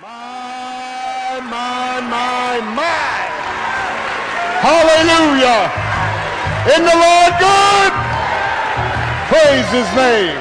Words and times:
My, 0.00 1.40
my, 1.42 2.00
my, 2.00 2.60
my. 2.76 3.18
Hallelujah. 4.62 5.66
In 6.76 6.84
the 6.86 6.94
Lord 6.94 7.34
good. 7.42 7.92
Praise 9.26 9.66
his 9.74 9.88
name. 9.96 10.38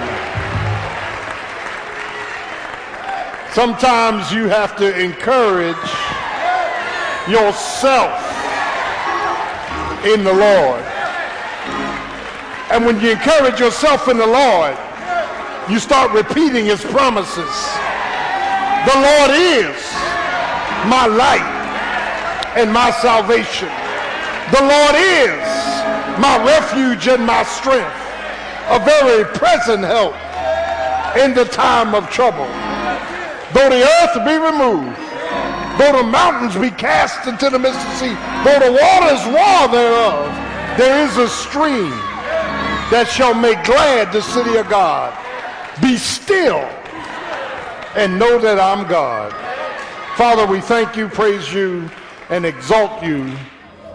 Sometimes 3.52 4.32
you 4.32 4.48
have 4.48 4.76
to 4.78 4.96
encourage 4.96 5.76
yourself 7.28 8.14
in 10.06 10.24
the 10.24 10.34
Lord. 10.34 10.84
And 12.70 12.86
when 12.86 13.02
you 13.02 13.10
encourage 13.10 13.60
yourself 13.60 14.08
in 14.08 14.18
the 14.18 14.28
Lord, 14.28 14.78
you 15.68 15.80
start 15.80 16.12
repeating 16.12 16.66
his 16.66 16.84
promises. 16.84 17.77
The 18.88 18.96
Lord 18.96 19.32
is 19.36 19.76
my 20.88 21.08
light 21.12 21.44
and 22.56 22.72
my 22.72 22.90
salvation. 22.90 23.68
The 24.56 24.64
Lord 24.64 24.96
is 24.96 25.44
my 26.24 26.42
refuge 26.48 27.10
and 27.10 27.26
my 27.26 27.44
strength, 27.44 27.92
a 28.72 28.80
very 28.80 29.26
present 29.36 29.84
help 29.84 30.16
in 31.18 31.34
the 31.34 31.44
time 31.44 31.96
of 31.96 32.10
trouble. 32.10 32.48
Though 33.52 33.68
the 33.68 33.84
earth 33.84 34.24
be 34.24 34.40
removed, 34.40 34.96
though 35.78 35.92
the 35.92 36.08
mountains 36.08 36.56
be 36.56 36.72
cast 36.72 37.28
into 37.28 37.50
the 37.50 37.60
midst 37.60 37.86
of 37.86 37.94
sea, 37.96 38.16
though 38.46 38.60
the 38.60 38.72
waters 38.72 39.20
roar 39.28 39.68
thereof, 39.68 40.32
there 40.78 41.06
is 41.06 41.18
a 41.18 41.28
stream 41.28 41.92
that 42.90 43.10
shall 43.12 43.34
make 43.34 43.62
glad 43.66 44.14
the 44.14 44.22
city 44.22 44.56
of 44.56 44.70
God. 44.70 45.12
Be 45.82 45.98
still 45.98 46.64
and 47.98 48.20
know 48.20 48.38
that 48.38 48.60
I'm 48.60 48.88
God. 48.88 49.34
Father, 50.18 50.46
we 50.46 50.62
thank 50.62 50.96
you, 50.96 51.10
praise 51.10 51.52
you, 51.52 51.90
and 52.30 52.46
exalt 52.46 53.02
you 53.04 53.36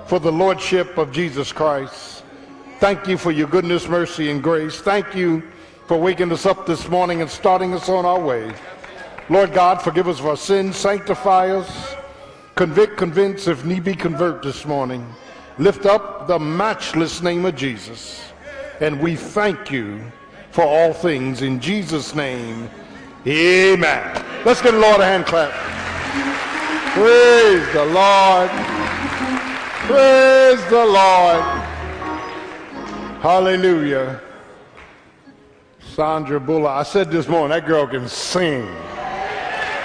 for 0.07 0.19
the 0.19 0.33
Lordship 0.33 0.99
of 0.99 1.13
Jesus 1.13 1.53
Christ. 1.53 2.25
Thank 2.81 3.07
you 3.07 3.17
for 3.17 3.31
your 3.31 3.47
goodness, 3.47 3.89
mercy, 3.89 4.29
and 4.33 4.43
grace. 4.43 4.81
Thank 4.81 5.15
you 5.15 5.45
for 5.87 5.97
waking 5.97 6.33
us 6.33 6.47
up 6.47 6.67
this 6.67 6.89
morning 6.89 7.21
and 7.21 7.31
starting 7.31 7.75
us 7.75 7.89
on 7.89 8.05
our 8.05 8.19
way. 8.19 8.53
Lord 9.29 9.53
God, 9.53 9.81
forgive 9.81 10.09
us 10.09 10.19
of 10.19 10.27
our 10.27 10.37
sins, 10.37 10.77
sanctify 10.77 11.51
us, 11.51 11.95
convict, 12.57 12.97
convince, 12.97 13.47
if 13.47 13.65
need 13.65 13.85
be, 13.85 13.95
convert 13.95 14.43
this 14.43 14.67
morning. 14.67 15.07
Lift 15.59 15.87
up 15.87 16.27
the 16.27 16.41
matchless 16.41 17.23
name 17.23 17.45
of 17.45 17.55
Jesus. 17.55 18.21
And 18.81 19.01
we 19.01 19.15
thank 19.15 19.71
you 19.71 20.03
for 20.51 20.65
all 20.65 20.93
things 20.93 21.43
in 21.43 21.61
Jesus' 21.61 22.17
name. 22.17 22.69
Amen. 23.27 24.25
Let's 24.45 24.61
give 24.61 24.75
the 24.75 24.81
Lord 24.81 25.01
a 25.01 25.05
hand 25.05 25.27
clap. 25.27 25.53
Praise 26.95 27.73
the 27.73 27.85
Lord. 27.85 28.51
Praise 29.87 30.65
the 30.69 30.85
Lord. 30.85 31.43
Hallelujah. 33.23 34.21
Sandra 35.79 36.41
Buller, 36.41 36.71
I 36.71 36.83
said 36.83 37.11
this 37.11 37.29
morning, 37.29 37.51
that 37.51 37.67
girl 37.67 37.87
can 37.87 38.09
sing. 38.09 38.67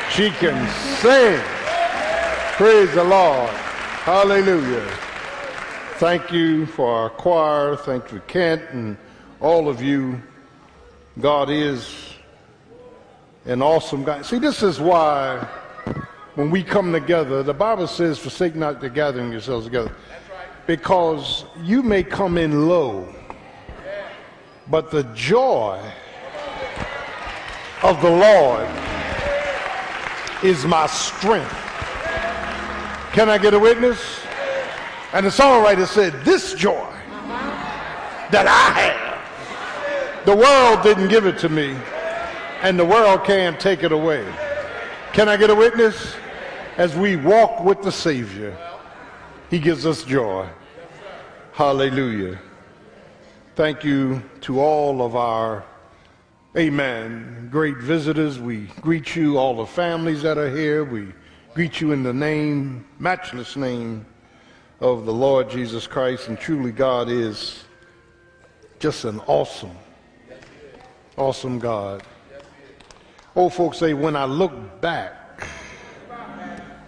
She 0.10 0.32
can 0.32 0.68
sing. 1.00 1.40
Praise 2.56 2.92
the 2.96 3.04
Lord. 3.04 3.50
Hallelujah. 3.50 4.90
Thank 5.98 6.32
you 6.32 6.66
for 6.66 6.92
our 6.92 7.10
choir. 7.12 7.76
Thank 7.76 8.12
you, 8.12 8.20
Kent, 8.28 8.64
and 8.72 8.98
all 9.42 9.70
of 9.70 9.82
you. 9.82 10.20
God 11.20 11.50
is 11.52 12.07
an 13.48 13.62
awesome 13.62 14.04
God. 14.04 14.26
See, 14.26 14.40
this 14.40 14.62
is 14.62 14.80
why 14.80 15.48
when 16.36 16.52
we 16.52 16.64
come 16.64 16.92
together, 16.92 17.42
the 17.42 17.54
Bible 17.54 17.88
says, 17.88 18.20
forsake 18.20 18.56
not 18.56 18.82
the 18.82 18.90
gathering 18.90 19.32
yourselves 19.32 19.66
together. 19.66 19.90
Right. 19.90 20.68
Because 20.68 21.46
you 21.64 21.82
may 21.82 22.04
come 22.04 22.38
in 22.38 22.68
low, 22.68 23.08
but 24.70 24.92
the 24.92 25.04
joy 25.16 25.82
of 27.82 28.00
the 28.02 28.10
Lord 28.10 28.68
is 30.44 30.66
my 30.66 30.86
strength. 30.88 31.50
Can 33.14 33.30
I 33.30 33.40
get 33.42 33.54
a 33.54 33.60
witness? 33.60 34.20
And 35.14 35.26
the 35.26 35.30
songwriter 35.30 35.88
said, 35.88 36.14
This 36.26 36.54
joy 36.54 36.94
that 38.30 38.46
I 38.46 38.80
have, 38.82 40.26
the 40.26 40.36
world 40.36 40.84
didn't 40.84 41.08
give 41.08 41.26
it 41.26 41.40
to 41.40 41.50
me, 41.50 41.76
and 42.62 42.80
the 42.80 42.86
world 42.86 43.24
can't 43.24 43.60
take 43.60 43.84
it 43.84 43.92
away. 43.92 44.26
Can 45.14 45.30
I 45.30 45.38
get 45.38 45.50
a 45.50 45.56
witness? 45.56 46.16
As 46.78 46.96
we 46.96 47.16
walk 47.16 47.64
with 47.64 47.82
the 47.82 47.92
Savior, 47.92 48.56
He 49.50 49.60
gives 49.60 49.86
us 49.86 50.04
joy. 50.04 50.48
Hallelujah. 51.54 52.40
Thank 53.56 53.84
you 53.84 54.22
to 54.42 54.60
all 54.60 55.02
of 55.02 55.16
our, 55.16 55.66
amen, 56.56 57.50
great 57.52 57.78
visitors. 57.78 58.38
We 58.40 58.68
greet 58.82 59.16
you, 59.16 59.38
all 59.38 59.56
the 59.56 59.66
families 59.66 60.22
that 60.22 60.38
are 60.38 60.56
here. 60.56 60.84
We 60.84 61.14
greet 61.56 61.82
you 61.82 61.92
in 61.92 62.04
the 62.04 62.14
name, 62.14 62.86
matchless 63.00 63.56
name 63.56 64.06
of 64.80 65.06
the 65.08 65.14
Lord 65.14 65.50
Jesus 65.50 65.88
Christ. 65.88 66.28
And 66.28 66.38
truly, 66.40 66.72
God 66.72 67.10
is 67.10 67.64
just 68.78 69.06
an 69.06 69.20
awesome, 69.22 69.76
awesome 71.18 71.58
God. 71.58 72.04
Old 73.38 73.54
folks 73.54 73.78
say, 73.78 73.94
when 73.94 74.16
I 74.16 74.26
look 74.26 74.82
back, 74.82 75.48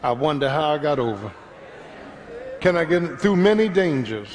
I 0.01 0.11
wonder 0.11 0.49
how 0.49 0.71
I 0.71 0.79
got 0.79 0.97
over. 0.97 1.31
Can 2.59 2.75
I 2.75 2.85
get 2.85 3.21
through 3.21 3.35
many 3.35 3.69
dangers, 3.69 4.29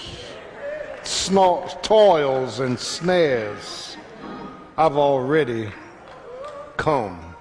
toils, 1.82 2.60
and 2.60 2.78
snares? 2.78 3.96
I've 4.78 4.96
already 4.96 5.72
come. 6.76 7.34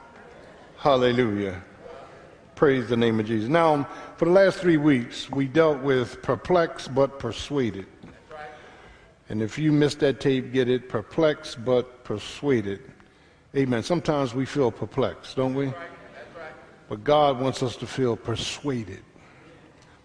Hallelujah. 0.78 1.62
Praise 2.56 2.90
the 2.90 2.98
name 2.98 3.20
of 3.20 3.28
Jesus. 3.28 3.50
Now, 3.50 3.88
for 4.18 4.26
the 4.26 4.32
last 4.32 4.58
three 4.58 4.78
weeks, 4.78 5.30
we 5.30 5.46
dealt 5.46 5.84
with 5.84 6.20
perplexed 6.24 6.96
but 6.96 7.20
persuaded. 7.20 7.86
And 9.30 9.40
if 9.44 9.60
you 9.60 9.72
missed 9.72 10.00
that 10.00 10.20
tape, 10.20 10.52
get 10.52 10.68
it 10.68 10.90
perplexed 10.90 11.64
but 11.64 12.04
persuaded. 12.04 12.80
Amen. 13.56 13.84
Sometimes 13.84 14.34
we 14.34 14.46
feel 14.46 14.72
perplexed, 14.72 15.36
don't 15.36 15.54
we? 15.54 15.72
But 16.90 17.04
God 17.04 17.40
wants 17.40 17.62
us 17.62 17.76
to 17.78 17.88
feel 17.88 18.16
persuaded. 18.16 19.04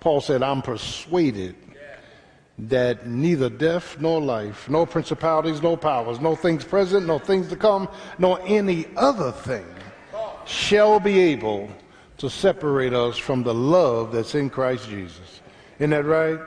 Paul 0.00 0.20
said, 0.20 0.42
I'm 0.42 0.62
persuaded 0.62 1.56
that 2.58 3.06
neither 3.06 3.48
death 3.48 3.96
nor 4.00 4.20
life, 4.20 4.68
no 4.68 4.84
principalities, 4.84 5.62
no 5.62 5.76
powers, 5.76 6.20
no 6.20 6.34
things 6.34 6.64
present, 6.64 7.06
no 7.06 7.18
things 7.18 7.48
to 7.48 7.56
come, 7.56 7.88
nor 8.18 8.40
any 8.44 8.86
other 8.96 9.32
thing 9.32 9.66
shall 10.44 10.98
be 10.98 11.18
able 11.18 11.70
to 12.18 12.28
separate 12.28 12.92
us 12.92 13.16
from 13.16 13.44
the 13.44 13.54
love 13.54 14.12
that's 14.12 14.34
in 14.34 14.50
Christ 14.50 14.88
Jesus. 14.88 15.40
Isn't 15.78 15.90
that 15.90 16.04
right? 16.04 16.40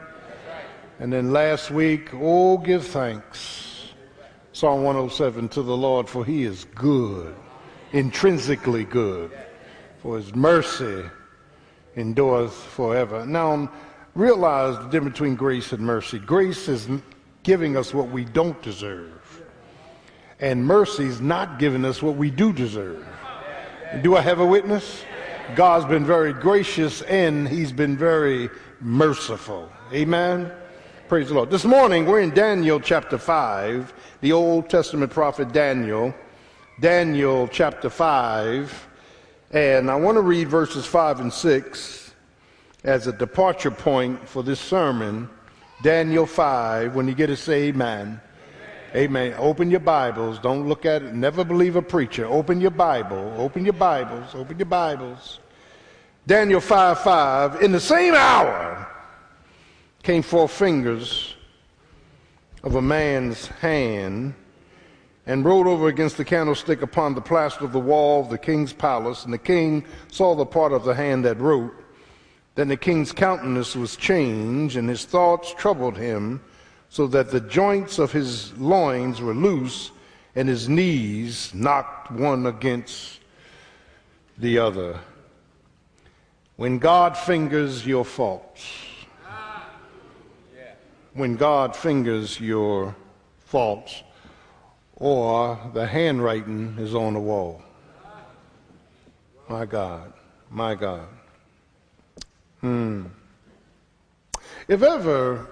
And 1.00 1.12
then 1.12 1.32
last 1.32 1.72
week, 1.72 2.10
oh, 2.14 2.58
give 2.58 2.86
thanks. 2.86 3.71
Psalm 4.54 4.84
107 4.84 5.48
to 5.50 5.62
the 5.62 5.76
Lord, 5.76 6.10
for 6.10 6.26
he 6.26 6.44
is 6.44 6.66
good, 6.76 7.34
intrinsically 7.94 8.84
good, 8.84 9.32
for 10.00 10.18
his 10.18 10.36
mercy 10.36 11.04
endureth 11.96 12.54
forever. 12.54 13.26
Now, 13.26 13.72
realize 14.14 14.78
the 14.78 14.90
difference 14.90 15.14
between 15.14 15.36
grace 15.36 15.72
and 15.72 15.82
mercy. 15.82 16.20
Grace 16.20 16.68
is 16.68 16.90
giving 17.44 17.78
us 17.78 17.94
what 17.94 18.10
we 18.10 18.26
don't 18.26 18.62
deserve, 18.62 19.42
and 20.40 20.66
mercy 20.66 21.06
is 21.06 21.22
not 21.22 21.58
giving 21.58 21.86
us 21.86 22.02
what 22.02 22.18
we 22.18 22.30
do 22.30 22.52
deserve. 22.52 23.08
Do 24.02 24.18
I 24.18 24.22
have 24.22 24.40
a 24.40 24.46
witness? 24.46 25.04
God's 25.56 25.86
been 25.86 26.06
very 26.06 26.34
gracious 26.34 27.02
and 27.04 27.48
he's 27.48 27.74
been 27.74 27.98
very 27.98 28.50
merciful. 28.80 29.70
Amen. 29.94 30.52
Praise 31.12 31.28
the 31.28 31.34
Lord. 31.34 31.50
This 31.50 31.66
morning 31.66 32.06
we're 32.06 32.22
in 32.22 32.30
Daniel 32.30 32.80
chapter 32.80 33.18
5, 33.18 33.94
the 34.22 34.32
Old 34.32 34.70
Testament 34.70 35.12
prophet 35.12 35.52
Daniel. 35.52 36.16
Daniel 36.80 37.50
chapter 37.50 37.90
5. 37.90 38.88
And 39.52 39.92
I 39.92 39.96
want 39.96 40.16
to 40.16 40.22
read 40.22 40.48
verses 40.48 40.86
5 40.86 41.20
and 41.20 41.34
6 41.34 42.14
as 42.86 43.08
a 43.08 43.12
departure 43.12 43.72
point 43.72 44.26
for 44.26 44.42
this 44.42 44.62
sermon. 44.62 45.30
Daniel 45.84 46.26
5. 46.26 46.96
When 46.96 47.10
you 47.10 47.14
get 47.14 47.30
it, 47.30 47.36
say 47.36 47.64
amen. 47.64 48.22
Amen. 48.96 49.36
Open 49.38 49.70
your 49.70 49.82
Bibles. 49.82 50.40
Don't 50.40 50.66
look 50.66 50.86
at 50.86 51.04
it. 51.04 51.14
Never 51.14 51.44
believe 51.44 51.76
a 51.76 51.82
preacher. 51.82 52.26
Open 52.26 52.62
your 52.62 52.72
Bible. 52.72 53.34
Open 53.38 53.66
your 53.66 53.74
Bibles. 53.74 54.34
Open 54.34 54.58
your 54.58 54.66
Bibles. 54.66 55.42
Daniel 56.26 56.62
5 56.62 57.00
5. 57.02 57.62
In 57.64 57.74
the 57.74 57.82
same 57.82 58.16
hour 58.16 58.88
came 60.02 60.22
four 60.22 60.50
fingers 60.50 61.36
of 62.64 62.76
a 62.76 62.82
man's 62.82 63.48
hand, 63.48 64.34
and 65.26 65.46
wrote 65.46 65.68
over 65.68 65.88
against 65.88 66.18
the 66.18 66.26
candlestick 66.26 66.82
upon 66.82 67.14
the 67.14 67.22
plaster 67.22 67.64
of 67.64 67.72
the 67.72 67.80
wall 67.80 68.22
of 68.22 68.30
the 68.30 68.38
king's 68.38 68.74
palace. 68.74 69.24
And 69.24 69.34
the 69.34 69.38
king 69.38 69.86
saw 70.10 70.36
the 70.36 70.46
part 70.46 70.74
of 70.74 70.84
the 70.84 70.96
hand 70.96 71.26
that 71.26 71.40
wrote. 71.40 71.74
Then 72.56 72.68
the 72.68 72.78
king's 72.78 73.12
countenance 73.12 73.76
was 73.76 73.96
changed, 73.96 74.76
and 74.76 74.90
his 74.90 75.06
thoughts 75.06 75.54
troubled 75.54 75.98
him, 75.98 76.42
so 76.90 77.08
that 77.08 77.32
the 77.32 77.40
joints 77.40 78.00
of 78.00 78.12
his 78.12 78.52
loins 78.58 79.22
were 79.22 79.34
loose, 79.34 79.92
and 80.36 80.50
his 80.50 80.68
knees 80.68 81.54
knocked 81.54 82.12
one 82.12 82.46
against 82.46 83.20
the 84.38 84.58
other. 84.58 85.00
When 86.58 86.78
God 86.80 87.18
fingers 87.18 87.86
your 87.86 88.06
faults, 88.06 88.66
when 91.14 91.36
God 91.36 91.76
fingers 91.76 92.40
your 92.40 92.96
faults, 93.46 94.04
or 94.96 95.60
the 95.74 95.86
handwriting 95.86 96.78
is 96.80 96.96
on 96.96 97.14
the 97.14 97.20
wall. 97.20 97.62
My 99.50 99.66
God, 99.66 100.14
my 100.50 100.76
God. 100.76 101.08
Hmm. 102.62 103.08
If 104.68 104.84
ever 104.84 105.48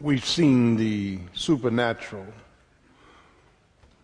we've 0.00 0.24
seen 0.24 0.76
the 0.76 1.18
supernatural, 1.34 2.26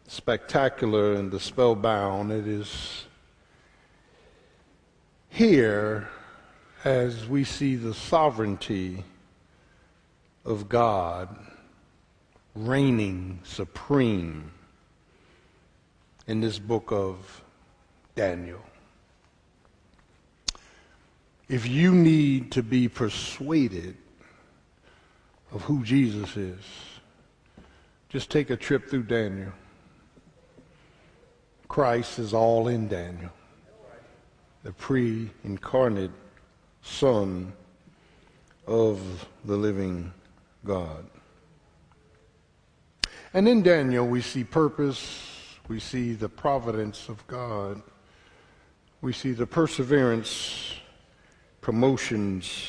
spectacular, 0.06 1.14
and 1.14 1.30
the 1.30 1.40
spellbound, 1.40 2.30
it 2.30 2.46
is 2.46 3.06
here 5.30 6.08
as 6.84 7.26
we 7.26 7.44
see 7.44 7.76
the 7.76 7.94
sovereignty 7.94 9.04
of 10.44 10.68
God 10.68 11.28
reigning 12.54 13.40
supreme 13.44 14.50
in 16.26 16.40
this 16.40 16.58
book 16.58 16.90
of 16.92 17.42
Daniel. 18.14 18.62
If 21.48 21.66
you 21.66 21.94
need 21.94 22.52
to 22.52 22.62
be 22.62 22.88
persuaded 22.88 23.96
of 25.52 25.62
who 25.62 25.84
Jesus 25.84 26.36
is, 26.36 26.64
just 28.08 28.30
take 28.30 28.50
a 28.50 28.56
trip 28.56 28.88
through 28.88 29.04
Daniel. 29.04 29.52
Christ 31.68 32.18
is 32.18 32.34
all 32.34 32.68
in 32.68 32.88
Daniel, 32.88 33.32
the 34.62 34.72
pre 34.72 35.30
incarnate 35.44 36.10
Son 36.82 37.52
of 38.66 39.28
the 39.44 39.56
living 39.56 40.12
God. 40.64 41.06
And 43.34 43.48
in 43.48 43.62
Daniel, 43.62 44.06
we 44.06 44.20
see 44.20 44.44
purpose, 44.44 45.56
we 45.68 45.80
see 45.80 46.12
the 46.12 46.28
providence 46.28 47.08
of 47.08 47.26
God, 47.26 47.80
we 49.00 49.12
see 49.12 49.32
the 49.32 49.46
perseverance, 49.46 50.74
promotions 51.60 52.68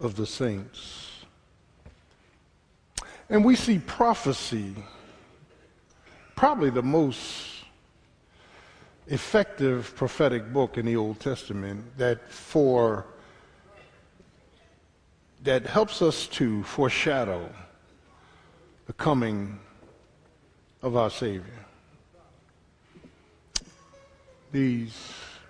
of 0.00 0.16
the 0.16 0.26
saints. 0.26 1.24
And 3.28 3.44
we 3.44 3.56
see 3.56 3.78
prophecy, 3.78 4.74
probably 6.36 6.70
the 6.70 6.82
most 6.82 7.52
effective 9.06 9.94
prophetic 9.96 10.52
book 10.52 10.78
in 10.78 10.86
the 10.86 10.96
Old 10.96 11.18
Testament 11.18 11.96
that 11.98 12.30
for 12.30 13.06
that 15.42 15.66
helps 15.66 16.00
us 16.02 16.26
to 16.28 16.62
foreshadow 16.62 17.50
the 18.86 18.92
coming 18.92 19.58
of 20.82 20.96
our 20.96 21.10
Savior. 21.10 21.66
These 24.52 24.94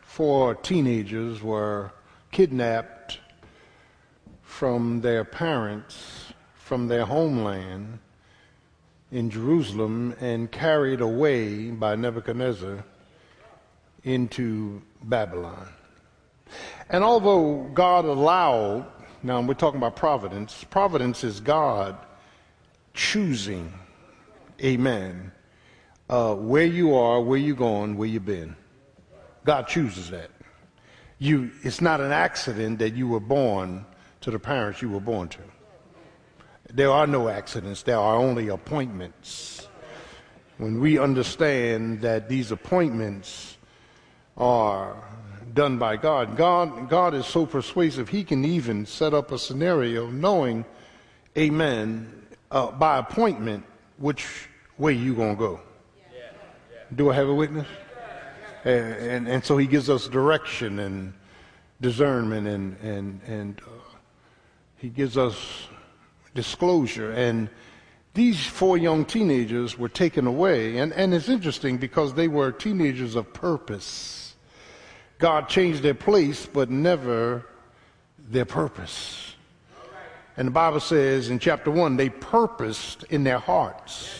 four 0.02 0.54
teenagers 0.54 1.42
were 1.42 1.92
kidnapped 2.30 3.18
from 4.42 5.00
their 5.00 5.24
parents, 5.24 6.32
from 6.54 6.88
their 6.88 7.04
homeland 7.04 7.98
in 9.10 9.28
Jerusalem, 9.28 10.14
and 10.20 10.50
carried 10.50 11.00
away 11.02 11.70
by 11.70 11.96
Nebuchadnezzar 11.96 12.84
into 14.04 14.80
Babylon. 15.02 15.68
And 16.88 17.04
although 17.04 17.68
God 17.74 18.04
allowed, 18.04 18.86
now 19.22 19.40
we're 19.40 19.54
talking 19.54 19.78
about 19.78 19.96
providence, 19.96 20.64
providence 20.70 21.22
is 21.22 21.40
God 21.40 21.96
choosing, 22.94 23.72
amen, 24.62 25.32
uh, 26.10 26.34
where 26.34 26.66
you 26.66 26.94
are, 26.94 27.20
where 27.20 27.38
you're 27.38 27.56
going, 27.56 27.96
where 27.96 28.08
you've 28.08 28.26
been. 28.26 28.56
God 29.44 29.68
chooses 29.68 30.10
that. 30.10 30.30
You, 31.18 31.50
it's 31.62 31.80
not 31.80 32.00
an 32.00 32.12
accident 32.12 32.80
that 32.80 32.94
you 32.94 33.06
were 33.06 33.20
born 33.20 33.86
to 34.22 34.30
the 34.30 34.38
parents 34.38 34.82
you 34.82 34.90
were 34.90 35.00
born 35.00 35.28
to. 35.28 35.38
There 36.72 36.90
are 36.90 37.06
no 37.06 37.28
accidents, 37.28 37.82
there 37.82 37.98
are 37.98 38.16
only 38.16 38.48
appointments. 38.48 39.68
When 40.58 40.80
we 40.80 40.98
understand 40.98 42.00
that 42.00 42.28
these 42.28 42.50
appointments 42.50 43.56
are 44.36 45.11
done 45.54 45.78
by 45.78 45.96
God, 45.96 46.36
God, 46.36 46.88
God 46.88 47.14
is 47.14 47.26
so 47.26 47.46
persuasive, 47.46 48.08
He 48.08 48.24
can 48.24 48.44
even 48.44 48.86
set 48.86 49.14
up 49.14 49.32
a 49.32 49.38
scenario 49.38 50.10
knowing, 50.10 50.64
amen, 51.36 52.22
uh, 52.50 52.70
by 52.70 52.98
appointment 52.98 53.64
which 53.98 54.48
way 54.78 54.92
you 54.92 55.14
going 55.14 55.36
to 55.36 55.38
go. 55.38 55.60
Do 56.94 57.10
I 57.10 57.14
have 57.14 57.28
a 57.28 57.34
witness? 57.34 57.66
And, 58.64 58.94
and, 58.94 59.28
and, 59.28 59.44
so 59.44 59.56
he 59.56 59.66
gives 59.66 59.90
us 59.90 60.06
direction 60.06 60.78
and 60.78 61.14
discernment 61.80 62.46
and, 62.46 62.76
and, 62.80 63.20
and 63.26 63.60
uh, 63.60 63.96
he 64.76 64.88
gives 64.88 65.16
us 65.16 65.66
disclosure. 66.34 67.10
And 67.12 67.48
these 68.14 68.44
four 68.46 68.78
young 68.78 69.04
teenagers 69.04 69.78
were 69.78 69.88
taken 69.88 70.26
away. 70.26 70.78
And, 70.78 70.92
and 70.92 71.12
it's 71.12 71.28
interesting 71.28 71.78
because 71.78 72.14
they 72.14 72.28
were 72.28 72.52
teenagers 72.52 73.16
of 73.16 73.32
purpose. 73.32 74.31
God 75.22 75.48
changed 75.48 75.82
their 75.82 75.94
place, 75.94 76.46
but 76.46 76.68
never 76.68 77.46
their 78.18 78.44
purpose. 78.44 79.36
And 80.36 80.48
the 80.48 80.52
Bible 80.52 80.80
says 80.80 81.30
in 81.30 81.38
chapter 81.38 81.70
1 81.70 81.96
they 81.96 82.08
purposed 82.08 83.04
in 83.04 83.22
their 83.22 83.38
hearts 83.38 84.18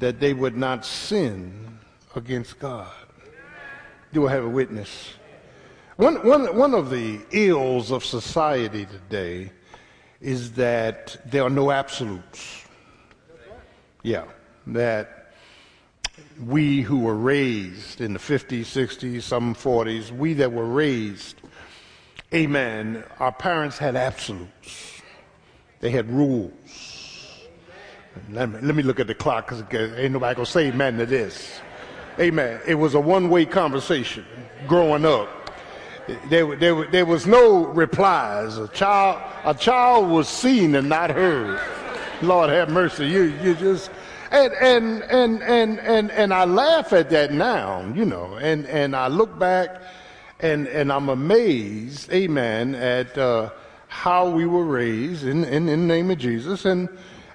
that 0.00 0.18
they 0.18 0.34
would 0.34 0.56
not 0.56 0.84
sin 0.84 1.78
against 2.16 2.58
God. 2.58 2.90
Do 4.12 4.26
I 4.26 4.32
have 4.32 4.44
a 4.44 4.48
witness? 4.48 5.14
One, 5.94 6.26
one, 6.26 6.56
one 6.56 6.74
of 6.74 6.90
the 6.90 7.20
ills 7.30 7.92
of 7.92 8.04
society 8.04 8.86
today 8.86 9.52
is 10.20 10.50
that 10.54 11.18
there 11.24 11.44
are 11.44 11.50
no 11.50 11.70
absolutes. 11.70 12.64
Yeah, 14.02 14.24
that 14.66 15.19
we 16.46 16.82
who 16.82 17.00
were 17.00 17.16
raised 17.16 18.00
in 18.00 18.12
the 18.12 18.18
50s, 18.18 18.60
60s, 18.60 19.22
some 19.22 19.54
40s, 19.54 20.10
we 20.10 20.34
that 20.34 20.52
were 20.52 20.66
raised, 20.66 21.40
amen, 22.32 23.04
our 23.18 23.32
parents 23.32 23.78
had 23.78 23.96
absolutes. 23.96 25.02
They 25.80 25.90
had 25.90 26.10
rules. 26.10 26.52
Let 28.30 28.50
me, 28.50 28.58
let 28.60 28.74
me 28.74 28.82
look 28.82 29.00
at 29.00 29.06
the 29.06 29.14
clock 29.14 29.48
because 29.48 29.62
ain't 29.96 30.12
nobody 30.12 30.34
going 30.34 30.46
to 30.46 30.50
say 30.50 30.68
amen 30.68 30.98
to 30.98 31.06
this. 31.06 31.60
Amen. 32.18 32.60
It 32.66 32.74
was 32.74 32.94
a 32.94 33.00
one 33.00 33.30
way 33.30 33.46
conversation 33.46 34.24
growing 34.66 35.04
up. 35.04 35.28
There, 36.28 36.56
there, 36.56 36.86
there 36.86 37.06
was 37.06 37.26
no 37.26 37.66
replies. 37.66 38.58
A 38.58 38.68
child, 38.68 39.22
a 39.44 39.54
child 39.54 40.10
was 40.10 40.28
seen 40.28 40.74
and 40.74 40.88
not 40.88 41.10
heard. 41.10 41.60
Lord 42.20 42.50
have 42.50 42.68
mercy. 42.68 43.06
You, 43.06 43.22
you 43.42 43.54
just, 43.54 43.90
and, 44.30 44.52
and, 44.54 45.02
and, 45.02 45.42
and, 45.42 45.80
and, 45.80 46.10
and 46.10 46.34
I 46.34 46.44
laugh 46.44 46.92
at 46.92 47.10
that 47.10 47.32
now, 47.32 47.92
you 47.94 48.04
know, 48.04 48.34
and, 48.34 48.66
and 48.66 48.94
I 48.94 49.08
look 49.08 49.38
back 49.38 49.82
and, 50.38 50.66
and 50.68 50.92
I'm 50.92 51.08
amazed, 51.08 52.12
amen, 52.12 52.74
at, 52.74 53.16
uh, 53.18 53.50
how 53.88 54.30
we 54.30 54.46
were 54.46 54.64
raised 54.64 55.26
in, 55.26 55.44
in, 55.44 55.68
in, 55.68 55.80
the 55.80 55.86
name 55.86 56.10
of 56.12 56.18
Jesus. 56.18 56.64
And, 56.64 56.88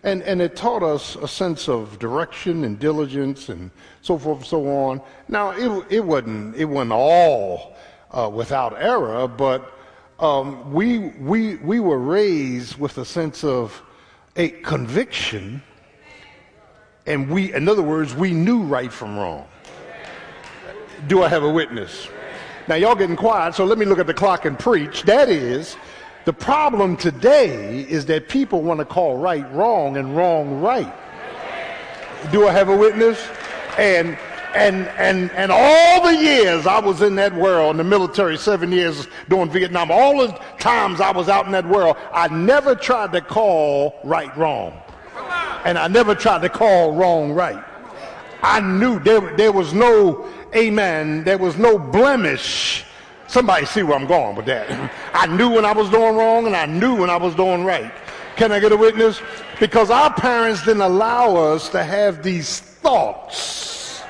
and, 0.04 0.24
and 0.24 0.42
it 0.42 0.56
taught 0.56 0.84
us 0.84 1.16
a 1.18 1.28
sense 1.28 1.68
of 1.68 2.00
direction 2.00 2.64
and 2.64 2.80
diligence 2.80 3.50
and 3.50 3.72
so 4.02 4.18
forth 4.18 4.38
and 4.40 4.48
so 4.48 4.68
on. 4.68 5.02
Now, 5.28 5.52
it, 5.52 5.86
it, 5.90 6.00
wasn't, 6.00 6.56
it 6.56 6.66
wasn't 6.66 6.94
all 6.94 7.76
uh, 8.12 8.30
without 8.34 8.82
error, 8.82 9.28
but 9.28 9.70
um, 10.20 10.72
we, 10.72 11.00
we, 11.00 11.58
we 11.58 11.82
were 11.82 12.00
raised 12.00 12.78
with 12.78 12.98
a 12.98 13.06
sense 13.06 13.44
of 13.44 13.84
a 14.38 14.50
conviction. 14.50 15.62
And 17.06 17.30
we, 17.30 17.54
in 17.54 17.70
other 17.70 17.84
words, 17.84 18.16
we 18.16 18.32
knew 18.32 18.64
right 18.64 18.92
from 18.92 19.18
wrong. 19.18 19.48
Do 21.08 21.24
I 21.24 21.30
have 21.30 21.44
a 21.44 21.50
witness? 21.52 22.08
Now, 22.68 22.76
y'all 22.76 22.96
getting 22.96 23.16
quiet, 23.16 23.54
so 23.54 23.64
let 23.64 23.78
me 23.78 23.86
look 23.86 24.00
at 24.00 24.08
the 24.08 24.14
clock 24.14 24.46
and 24.46 24.58
preach. 24.58 25.04
That 25.04 25.30
is, 25.30 25.78
the 26.26 26.34
problem 26.34 26.98
today 26.98 27.82
is 27.82 28.08
that 28.08 28.28
people 28.28 28.64
want 28.64 28.80
to 28.80 28.86
call 28.86 29.18
right 29.18 29.50
wrong 29.54 29.98
and 29.98 30.18
wrong 30.18 30.62
right. 30.62 30.92
Do 32.32 32.48
I 32.48 32.52
have 32.52 32.70
a 32.70 32.76
witness? 32.76 33.24
And 33.78 34.18
and 34.56 34.88
and 34.98 35.30
and 35.32 35.52
all 35.52 36.02
the 36.02 36.16
years 36.16 36.66
I 36.66 36.80
was 36.80 37.02
in 37.04 37.16
that 37.16 37.36
world 37.36 37.72
in 37.72 37.78
the 37.78 37.84
military, 37.84 38.38
seven 38.38 38.72
years 38.72 39.08
doing 39.30 39.52
Vietnam, 39.52 39.92
all 39.92 40.18
the 40.18 40.32
times 40.58 41.02
I 41.02 41.12
was 41.12 41.30
out 41.30 41.46
in 41.46 41.52
that 41.52 41.68
world, 41.68 41.98
I 42.12 42.30
never 42.30 42.74
tried 42.74 43.12
to 43.12 43.22
call 43.22 44.00
right 44.04 44.36
wrong. 44.36 44.82
And 45.66 45.80
I 45.80 45.88
never 45.88 46.14
tried 46.14 46.44
to 46.44 46.50
call 46.50 46.94
wrong 46.94 47.34
right. 47.34 47.64
I 48.44 48.60
knew 48.60 49.00
there, 49.00 49.36
there 49.36 49.52
was 49.52 49.74
no, 49.74 50.32
amen, 50.56 51.24
there 51.24 51.40
was 51.40 51.58
no 51.58 51.80
blemish. 51.80 52.86
Somebody 53.28 53.66
see 53.66 53.82
where 53.82 53.98
I'm 53.98 54.06
going 54.06 54.36
with 54.36 54.46
that. 54.46 54.92
I 55.14 55.26
knew 55.26 55.50
when 55.50 55.66
I 55.66 55.74
was 55.74 55.90
doing 55.90 56.16
wrong 56.16 56.46
and 56.46 56.56
I 56.56 56.68
knew 56.68 56.96
when 56.96 57.10
I 57.10 57.18
was 57.18 57.34
doing 57.34 57.66
right. 57.66 57.92
Can 58.36 58.52
I 58.52 58.60
get 58.60 58.72
a 58.72 58.78
witness? 58.78 59.20
Because 59.60 59.90
our 59.90 60.14
parents 60.14 60.64
didn't 60.64 60.84
allow 60.84 61.36
us 61.36 61.70
to 61.70 61.84
have 61.84 62.22
these 62.22 62.60
thoughts 62.60 64.02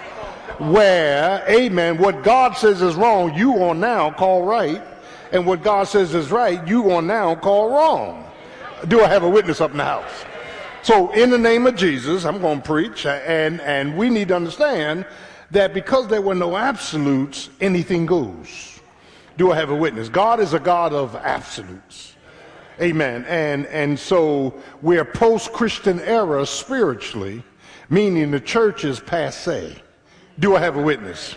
where, 0.59 1.45
amen, 1.49 1.97
what 1.97 2.23
God 2.23 2.57
says 2.57 2.81
is 2.81 2.95
wrong, 2.95 3.33
you 3.33 3.63
are 3.63 3.75
now 3.75 4.11
call 4.11 4.43
right. 4.43 4.83
And 5.31 5.45
what 5.45 5.63
God 5.63 5.85
says 5.85 6.13
is 6.13 6.31
right, 6.31 6.65
you 6.67 6.91
are 6.91 7.01
now 7.01 7.35
call 7.35 7.69
wrong. 7.69 8.29
Do 8.89 9.01
I 9.01 9.07
have 9.07 9.23
a 9.23 9.29
witness 9.29 9.61
up 9.61 9.71
in 9.71 9.77
the 9.77 9.85
house? 9.85 10.25
So, 10.85 11.11
in 11.13 11.31
the 11.31 11.37
name 11.39 11.65
of 11.65 11.75
Jesus, 11.75 12.25
I'm 12.25 12.39
going 12.39 12.61
to 12.61 12.67
preach, 12.67 13.07
and, 13.07 13.59
and 13.61 13.97
we 13.97 14.07
need 14.07 14.27
to 14.27 14.35
understand 14.35 15.07
that 15.49 15.73
because 15.73 16.07
there 16.09 16.21
were 16.21 16.35
no 16.35 16.55
absolutes, 16.55 17.49
anything 17.59 18.05
goes. 18.05 18.79
Do 19.35 19.51
I 19.51 19.55
have 19.55 19.71
a 19.71 19.75
witness? 19.75 20.09
God 20.09 20.39
is 20.39 20.53
a 20.53 20.59
God 20.59 20.93
of 20.93 21.15
absolutes. 21.15 22.15
Amen. 22.79 23.25
And, 23.27 23.65
and 23.65 23.97
so 23.97 24.61
we're 24.83 25.03
post 25.05 25.51
Christian 25.53 25.99
era 26.01 26.45
spiritually, 26.45 27.41
meaning 27.89 28.29
the 28.29 28.39
church 28.39 28.85
is 28.85 28.99
passe. 28.99 29.81
Do 30.37 30.55
I 30.55 30.59
have 30.59 30.77
a 30.77 30.83
witness? 30.83 31.35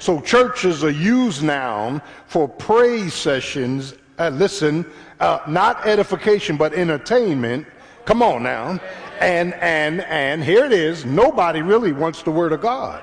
So 0.00 0.20
churches 0.20 0.84
are 0.84 0.90
used 0.90 1.42
now 1.42 2.02
for 2.26 2.46
praise 2.46 3.14
sessions. 3.14 3.94
Uh, 4.18 4.28
listen, 4.28 4.84
uh, 5.18 5.38
not 5.48 5.86
edification, 5.86 6.58
but 6.58 6.74
entertainment 6.74 7.66
Come 8.04 8.22
on 8.22 8.42
now. 8.42 8.80
And 9.20 9.54
and 9.54 10.00
and 10.02 10.42
here 10.42 10.64
it 10.64 10.72
is. 10.72 11.04
Nobody 11.04 11.62
really 11.62 11.92
wants 11.92 12.22
the 12.22 12.30
word 12.30 12.52
of 12.52 12.60
God. 12.60 13.02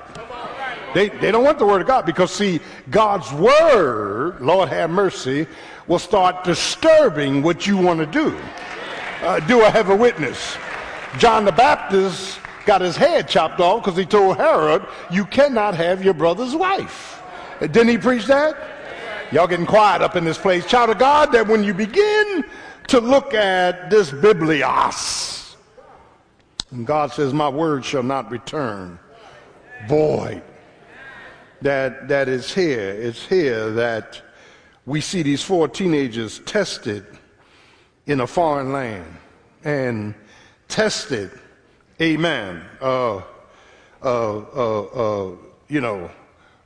They, 0.92 1.08
they 1.08 1.30
don't 1.30 1.44
want 1.44 1.58
the 1.58 1.66
word 1.66 1.80
of 1.80 1.86
God 1.86 2.04
because 2.04 2.32
see, 2.32 2.60
God's 2.90 3.32
word, 3.32 4.40
Lord 4.40 4.68
have 4.70 4.90
mercy, 4.90 5.46
will 5.86 6.00
start 6.00 6.42
disturbing 6.42 7.42
what 7.42 7.66
you 7.66 7.76
want 7.76 8.00
to 8.00 8.06
do. 8.06 8.36
Uh, 9.22 9.38
do 9.40 9.62
I 9.62 9.70
have 9.70 9.90
a 9.90 9.96
witness? 9.96 10.56
John 11.18 11.44
the 11.44 11.52
Baptist 11.52 12.40
got 12.66 12.80
his 12.80 12.96
head 12.96 13.28
chopped 13.28 13.60
off 13.60 13.84
because 13.84 13.96
he 13.96 14.04
told 14.04 14.36
Herod, 14.36 14.84
you 15.10 15.24
cannot 15.26 15.74
have 15.74 16.04
your 16.04 16.14
brother's 16.14 16.56
wife. 16.56 17.22
Didn't 17.60 17.88
he 17.88 17.98
preach 17.98 18.26
that? 18.26 18.56
Y'all 19.30 19.46
getting 19.46 19.66
quiet 19.66 20.02
up 20.02 20.16
in 20.16 20.24
this 20.24 20.38
place. 20.38 20.66
Child 20.66 20.90
of 20.90 20.98
God, 20.98 21.30
that 21.32 21.46
when 21.46 21.62
you 21.62 21.72
begin 21.72 22.44
to 22.90 23.00
look 23.00 23.34
at 23.34 23.88
this 23.88 24.10
biblios. 24.10 25.54
And 26.72 26.84
God 26.84 27.12
says, 27.12 27.32
My 27.32 27.48
word 27.48 27.84
shall 27.84 28.02
not 28.02 28.30
return 28.32 28.98
void. 29.86 30.42
That, 31.62 32.08
that 32.08 32.28
is 32.28 32.52
here. 32.52 32.90
It's 32.90 33.24
here 33.24 33.70
that 33.72 34.20
we 34.86 35.00
see 35.00 35.22
these 35.22 35.42
four 35.42 35.68
teenagers 35.68 36.40
tested 36.40 37.06
in 38.06 38.20
a 38.20 38.26
foreign 38.26 38.72
land 38.72 39.06
and 39.62 40.14
tested, 40.66 41.30
amen, 42.00 42.60
uh, 42.80 43.18
uh, 43.18 43.22
uh, 44.02 44.82
uh 44.82 45.36
you 45.68 45.80
know, 45.80 46.10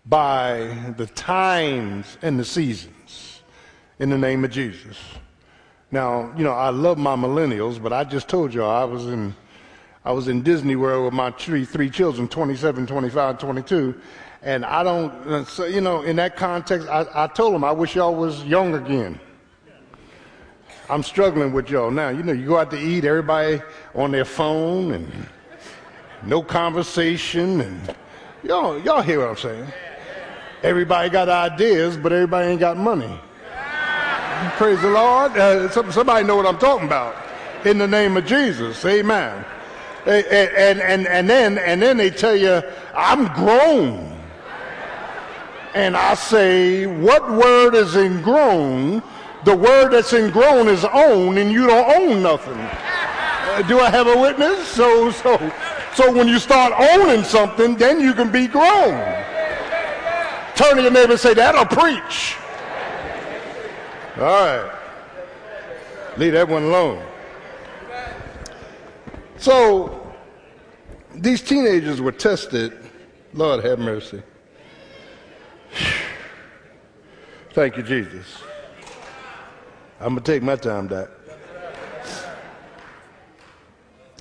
by 0.06 0.74
the 0.96 1.06
times 1.06 2.16
and 2.22 2.38
the 2.38 2.44
seasons 2.44 3.42
in 3.98 4.08
the 4.08 4.18
name 4.18 4.42
of 4.42 4.50
Jesus. 4.50 4.96
Now, 5.94 6.32
you 6.36 6.42
know, 6.42 6.50
I 6.50 6.70
love 6.70 6.98
my 6.98 7.14
millennials, 7.14 7.80
but 7.80 7.92
I 7.92 8.02
just 8.02 8.26
told 8.26 8.52
y'all 8.52 8.68
I 8.68 8.82
was 8.82 9.06
in 9.06 9.32
I 10.04 10.10
was 10.10 10.26
in 10.26 10.42
Disney 10.42 10.74
World 10.74 11.04
with 11.04 11.14
my 11.14 11.30
three 11.30 11.64
three 11.64 11.88
children, 11.88 12.26
27, 12.26 12.84
25, 12.84 13.38
22, 13.38 13.94
and 14.42 14.64
I 14.66 14.82
don't, 14.82 15.12
uh, 15.28 15.44
so, 15.44 15.66
you 15.66 15.80
know, 15.80 16.02
in 16.02 16.16
that 16.16 16.34
context, 16.34 16.88
I, 16.88 17.06
I 17.14 17.28
told 17.28 17.54
them 17.54 17.62
I 17.62 17.70
wish 17.70 17.94
y'all 17.94 18.12
was 18.12 18.42
young 18.42 18.74
again. 18.74 19.20
I'm 20.90 21.04
struggling 21.04 21.52
with 21.52 21.70
y'all 21.70 21.92
now. 21.92 22.08
You 22.08 22.24
know, 22.24 22.32
you 22.32 22.48
go 22.48 22.58
out 22.58 22.72
to 22.72 22.76
eat, 22.76 23.04
everybody 23.04 23.62
on 23.94 24.10
their 24.10 24.24
phone 24.24 24.90
and 24.94 25.28
no 26.24 26.42
conversation, 26.42 27.60
and 27.60 27.94
y'all 28.42 28.80
y'all 28.80 29.00
hear 29.00 29.20
what 29.20 29.28
I'm 29.28 29.36
saying? 29.36 29.66
Everybody 30.64 31.08
got 31.08 31.28
ideas, 31.28 31.96
but 31.96 32.10
everybody 32.10 32.48
ain't 32.48 32.58
got 32.58 32.76
money. 32.76 33.16
Praise 34.56 34.80
the 34.80 34.90
Lord. 34.90 35.36
Uh, 35.36 35.68
somebody 35.90 36.26
know 36.26 36.36
what 36.36 36.46
I'm 36.46 36.58
talking 36.58 36.86
about. 36.86 37.16
In 37.64 37.78
the 37.78 37.88
name 37.88 38.16
of 38.16 38.26
Jesus. 38.26 38.84
Amen. 38.84 39.44
And, 40.06 40.26
and, 40.26 40.80
and, 40.80 41.06
and, 41.06 41.30
then, 41.30 41.58
and 41.58 41.80
then 41.80 41.96
they 41.96 42.10
tell 42.10 42.36
you, 42.36 42.62
I'm 42.94 43.32
grown. 43.34 44.16
And 45.74 45.96
I 45.96 46.14
say, 46.14 46.86
what 46.86 47.30
word 47.32 47.74
is 47.74 47.96
in 47.96 48.22
grown? 48.22 49.02
The 49.44 49.56
word 49.56 49.90
that's 49.90 50.12
in 50.12 50.30
grown 50.30 50.68
is 50.68 50.84
own, 50.84 51.38
and 51.38 51.50
you 51.50 51.66
don't 51.66 52.02
own 52.02 52.22
nothing. 52.22 52.58
Uh, 52.58 53.62
do 53.66 53.80
I 53.80 53.90
have 53.90 54.06
a 54.06 54.16
witness? 54.16 54.68
So, 54.68 55.10
so, 55.10 55.52
so 55.94 56.12
when 56.12 56.28
you 56.28 56.38
start 56.38 56.72
owning 56.76 57.24
something, 57.24 57.76
then 57.76 58.00
you 58.00 58.14
can 58.14 58.30
be 58.30 58.46
grown. 58.46 58.94
Turn 60.54 60.76
to 60.76 60.82
your 60.82 60.90
neighbor 60.90 61.12
and 61.12 61.20
say, 61.20 61.34
that'll 61.34 61.66
preach. 61.66 62.36
All 64.16 64.22
right. 64.22 64.72
Leave 66.16 66.34
that 66.34 66.48
one 66.48 66.62
alone. 66.62 67.04
So, 69.38 70.14
these 71.14 71.42
teenagers 71.42 72.00
were 72.00 72.12
tested. 72.12 72.72
Lord 73.32 73.64
have 73.64 73.80
mercy. 73.80 74.22
Thank 77.52 77.76
you, 77.76 77.82
Jesus. 77.82 78.42
I'm 80.00 80.14
going 80.14 80.22
to 80.22 80.32
take 80.32 80.42
my 80.42 80.56
time, 80.56 80.86
Doc. 80.86 81.10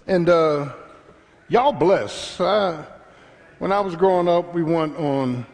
And 0.07 0.27
uh, 0.27 0.73
y'all 1.49 1.71
bless. 1.71 2.41
I, 2.41 2.83
when 3.59 3.71
I 3.71 3.79
was 3.79 3.95
growing 3.95 4.27
up, 4.27 4.53
we 4.53 4.63
went 4.63 4.97
on 4.97 5.45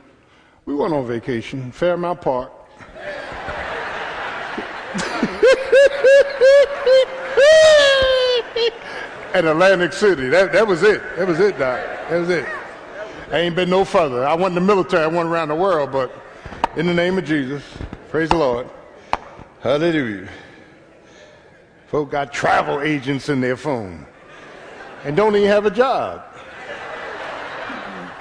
we 0.65 0.75
went 0.75 0.93
on 0.93 1.07
vacation, 1.07 1.71
Fairmount 1.71 2.21
Park. 2.21 2.51
At 9.33 9.45
Atlantic 9.45 9.93
City. 9.93 10.29
That, 10.29 10.51
that 10.53 10.67
was 10.67 10.83
it. 10.83 11.01
That 11.17 11.27
was 11.27 11.39
it, 11.39 11.57
Doc. 11.57 11.79
That 12.09 12.19
was 12.19 12.29
it. 12.29 12.45
I 13.31 13.39
ain't 13.39 13.55
been 13.55 13.69
no 13.69 13.85
further. 13.85 14.25
I 14.25 14.33
went 14.33 14.47
in 14.47 14.55
the 14.55 14.61
military. 14.61 15.03
I 15.03 15.07
went 15.07 15.29
around 15.29 15.49
the 15.49 15.55
world, 15.55 15.91
but 15.91 16.11
in 16.75 16.87
the 16.87 16.93
name 16.93 17.17
of 17.17 17.25
Jesus, 17.25 17.63
praise 18.09 18.29
the 18.29 18.37
Lord. 18.37 18.67
Hallelujah. 19.61 20.29
Folk 21.87 22.11
got 22.11 22.31
travel 22.31 22.81
agents 22.81 23.29
in 23.29 23.41
their 23.41 23.57
phone 23.57 24.05
and 25.03 25.15
don't 25.15 25.35
even 25.35 25.47
have 25.47 25.65
a 25.65 25.71
job. 25.71 26.23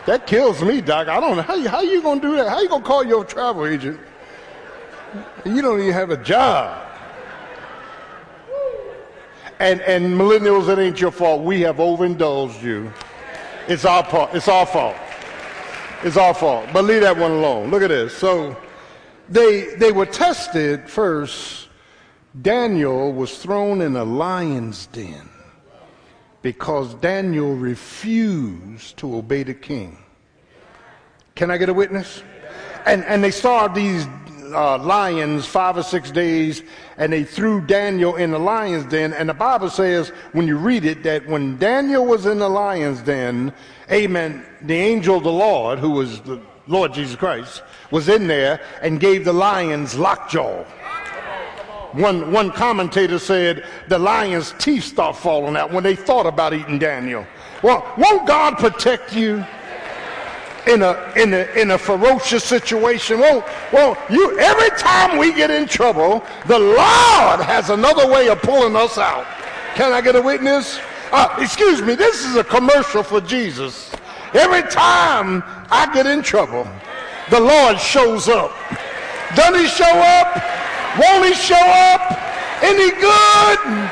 That 0.07 0.27
kills 0.27 0.63
me, 0.63 0.81
Doc. 0.81 1.09
I 1.09 1.21
don't 1.21 1.37
know. 1.37 1.43
How 1.43 1.55
you, 1.55 1.69
how 1.69 1.83
you 1.83 2.01
going 2.01 2.21
to 2.21 2.29
do 2.29 2.37
that? 2.37 2.49
How 2.49 2.61
you 2.61 2.69
going 2.69 2.83
to 2.83 2.89
call 2.89 3.05
your 3.05 3.25
travel 3.25 3.67
agent? 3.67 4.01
You 5.45 5.61
don't 5.61 5.81
even 5.81 5.93
have 5.93 6.11
a 6.11 6.17
job. 6.17 6.88
And, 9.59 9.81
and 9.83 10.15
millennials, 10.15 10.69
it 10.69 10.79
ain't 10.79 11.01
your 11.01 11.11
fault. 11.11 11.43
We 11.43 11.63
have 11.63 11.81
overindulged 11.81 12.63
you. 12.63 12.93
It's 13.67 13.85
our 13.85 14.05
fault. 14.05 14.31
It's 14.33 14.49
our 14.49 14.65
fault. 14.65 14.97
It's 16.03 16.17
our 16.17 16.33
fault. 16.33 16.69
But 16.73 16.85
leave 16.85 17.03
that 17.03 17.17
one 17.17 17.33
alone. 17.33 17.71
Look 17.71 17.83
at 17.83 17.89
this. 17.89 18.17
So 18.17 18.57
they, 19.29 19.75
they 19.75 19.91
were 19.91 20.07
tested 20.07 20.89
first. 20.89 21.69
Daniel 22.41 23.13
was 23.13 23.39
thrown 23.39 23.81
in 23.81 23.97
a 23.97 24.05
lion's 24.05 24.87
den 24.87 25.29
because 26.43 26.95
Daniel 26.95 27.55
refused 27.55 28.97
to 28.99 29.17
obey 29.17 29.43
the 29.43 29.55
king. 29.55 29.99
Can 31.35 31.51
I 31.51 31.57
get 31.57 31.69
a 31.69 31.75
witness? 31.75 32.23
And, 32.87 33.05
and 33.05 33.23
they 33.25 33.33
saw 33.33 33.67
these 33.69 34.07
uh, 34.53 34.79
lions 34.79 35.47
five 35.47 35.77
or 35.77 35.83
six 35.83 36.11
days 36.11 36.63
and 36.99 37.13
they 37.13 37.25
threw 37.25 37.61
Daniel 37.61 38.17
in 38.17 38.33
the 38.33 38.39
lion's 38.39 38.85
den. 38.87 39.13
And 39.13 39.29
the 39.29 39.35
Bible 39.35 39.71
says, 39.71 40.09
when 40.33 40.47
you 40.47 40.57
read 40.57 40.85
it, 40.85 41.05
that 41.05 41.27
when 41.27 41.57
Daniel 41.57 42.05
was 42.05 42.27
in 42.27 42.39
the 42.39 42.49
lion's 42.49 43.01
den, 43.01 43.53
amen, 43.91 44.45
the 44.63 44.75
angel 44.75 45.17
of 45.17 45.23
the 45.23 45.33
Lord, 45.33 45.79
who 45.79 45.91
was 45.91 46.21
the 46.23 46.41
Lord 46.67 46.93
Jesus 46.93 47.17
Christ, 47.17 47.63
was 47.93 48.09
in 48.09 48.27
there 48.27 48.61
and 48.83 49.01
gave 49.01 49.25
the 49.25 49.33
lions 49.33 49.97
lockjaw. 49.97 50.65
One, 51.93 52.33
one 52.33 52.51
commentator 52.51 53.19
said 53.19 53.65
the 53.89 53.99
lion's 53.99 54.53
teeth 54.59 54.85
start 54.85 55.17
falling 55.17 55.57
out 55.57 55.73
when 55.73 55.85
they 55.85 55.97
thought 55.97 56.27
about 56.27 56.53
eating 56.53 56.79
Daniel. 56.79 57.27
Well, 57.63 57.91
won't 57.97 58.27
God 58.27 58.59
protect 58.59 59.17
you 59.17 59.45
in 60.69 60.83
a 60.83 61.13
in 61.17 61.33
a 61.33 61.45
in 61.57 61.71
a 61.73 61.79
ferocious 61.79 62.45
situation? 62.45 63.19
Won't 63.19 63.45
won't 63.73 63.99
you 64.11 64.39
every 64.39 64.71
time 64.79 65.19
we 65.19 65.33
get 65.33 65.51
in 65.51 65.67
trouble, 65.67 66.25
the 66.47 66.59
Lord 66.59 67.41
has 67.41 67.71
another 67.71 68.11
way 68.11 68.29
of 68.29 68.41
pulling 68.43 68.77
us 68.77 68.99
out. 68.99 69.27
Can 69.75 69.93
I 69.93 70.01
get 70.01 70.17
a 70.17 70.23
witness? 70.23 70.79
Uh, 71.11 71.35
excuse 71.39 71.81
me, 71.81 71.95
this 71.95 72.25
is 72.25 72.37
a 72.37 72.45
commercial 72.45 73.03
for 73.03 73.21
Jesus. 73.21 73.91
Every 74.35 74.63
time 74.71 75.43
I 75.71 75.91
get 75.95 76.07
in 76.07 76.23
trouble, 76.23 76.69
the 77.31 77.41
Lord 77.41 77.81
shows 77.81 78.29
up. 78.29 78.53
Doesn't 79.35 79.59
he 79.59 79.67
show 79.69 79.85
up? 79.85 80.43
Won't 80.99 81.27
he 81.27 81.35
show 81.35 81.55
up? 81.55 82.19
Isn't 82.63 82.79
he 82.79 82.91
good? 83.01 83.91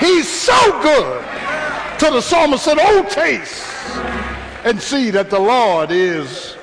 He's 0.00 0.28
so 0.28 0.58
good. 0.82 1.24
To 2.00 2.10
the 2.10 2.20
psalmist 2.20 2.64
said, 2.64 2.78
Oh, 2.80 3.06
taste 3.08 3.76
and 4.66 4.82
see 4.82 5.10
that 5.10 5.30
the 5.30 5.38
Lord 5.38 5.92
is 5.92 6.56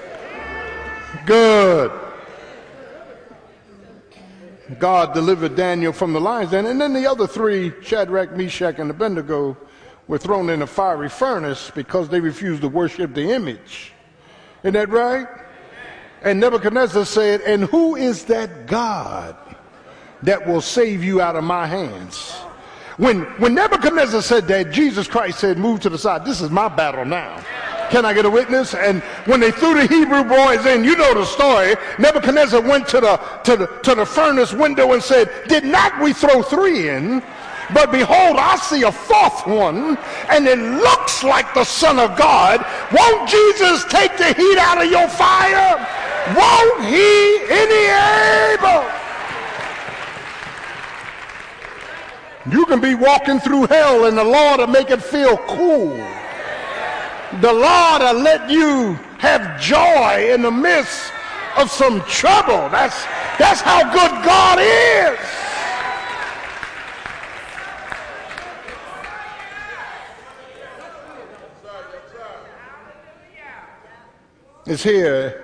good. 1.25 1.89
God 4.77 5.13
delivered 5.13 5.55
Daniel 5.55 5.93
from 5.93 6.11
the 6.11 6.19
lions 6.19 6.51
den, 6.51 6.65
and 6.65 6.81
then 6.81 6.91
the 6.91 7.09
other 7.09 7.27
three, 7.27 7.71
Shadrach, 7.81 8.35
Meshach, 8.35 8.77
and 8.77 8.91
Abednego, 8.91 9.55
were 10.09 10.17
thrown 10.17 10.49
in 10.49 10.63
a 10.63 10.67
fiery 10.67 11.07
furnace 11.07 11.71
because 11.73 12.09
they 12.09 12.19
refused 12.19 12.61
to 12.63 12.67
worship 12.67 13.13
the 13.13 13.31
image. 13.31 13.93
Isn't 14.63 14.73
that 14.73 14.89
right? 14.89 15.27
And 16.23 16.41
Nebuchadnezzar 16.41 17.05
said, 17.05 17.39
And 17.41 17.63
who 17.63 17.95
is 17.95 18.25
that 18.25 18.67
God 18.67 19.37
that 20.23 20.45
will 20.45 20.61
save 20.61 21.05
you 21.05 21.21
out 21.21 21.37
of 21.37 21.45
my 21.45 21.67
hands? 21.67 22.31
When, 22.97 23.21
when 23.39 23.55
Nebuchadnezzar 23.55 24.21
said 24.21 24.49
that, 24.49 24.71
Jesus 24.71 25.07
Christ 25.07 25.39
said, 25.39 25.57
Move 25.57 25.79
to 25.81 25.89
the 25.89 25.97
side. 25.97 26.25
This 26.25 26.41
is 26.41 26.49
my 26.49 26.67
battle 26.67 27.05
now. 27.05 27.41
Can 27.93 28.05
I 28.05 28.13
get 28.15 28.25
a 28.25 28.29
witness? 28.31 28.73
And 28.73 29.03
when 29.27 29.39
they 29.39 29.51
threw 29.51 29.75
the 29.75 29.85
Hebrew 29.85 30.23
boys 30.23 30.65
in, 30.65 30.83
you 30.83 30.97
know 30.97 31.13
the 31.13 31.25
story. 31.25 31.75
Nebuchadnezzar 31.99 32.59
went 32.59 32.87
to 32.87 32.99
the, 32.99 33.17
to 33.43 33.55
the, 33.55 33.67
to 33.83 33.93
the 33.93 34.03
furnace 34.03 34.51
window 34.51 34.93
and 34.93 35.03
said, 35.03 35.29
Did 35.47 35.63
not 35.63 36.01
we 36.01 36.11
throw 36.11 36.41
three 36.41 36.89
in? 36.89 37.21
But 37.71 37.91
behold, 37.91 38.37
I 38.39 38.55
see 38.55 38.81
a 38.81 38.91
fourth 38.91 39.45
one, 39.45 39.95
and 40.27 40.47
it 40.47 40.57
looks 40.57 41.23
like 41.23 41.53
the 41.53 41.63
Son 41.63 41.99
of 41.99 42.17
God. 42.17 42.65
Won't 42.91 43.29
Jesus 43.29 43.85
take 43.91 44.17
the 44.17 44.33
heat 44.33 44.57
out 44.57 44.83
of 44.83 44.89
your 44.89 45.07
fire? 45.07 45.77
Won't 46.35 46.85
he 46.85 47.45
any 47.47 48.57
able? 48.57 48.89
You 52.51 52.65
can 52.65 52.81
be 52.81 52.95
walking 52.95 53.39
through 53.39 53.67
hell 53.67 54.05
and 54.05 54.17
the 54.17 54.23
Lord 54.23 54.61
will 54.61 54.65
make 54.65 54.89
it 54.89 55.03
feel 55.03 55.37
cool. 55.37 55.95
The 57.41 57.51
Lord 57.51 58.01
will 58.01 58.21
let 58.21 58.49
you 58.49 58.93
have 59.17 59.59
joy 59.59 60.31
in 60.31 60.41
the 60.41 60.51
midst 60.51 61.11
of 61.57 61.69
some 61.69 62.01
trouble. 62.01 62.69
That's, 62.69 63.05
that's 63.37 63.61
how 63.61 63.83
good 63.91 64.23
God 64.23 64.59
is. 64.61 65.19
It's 74.65 74.83
here 74.83 75.43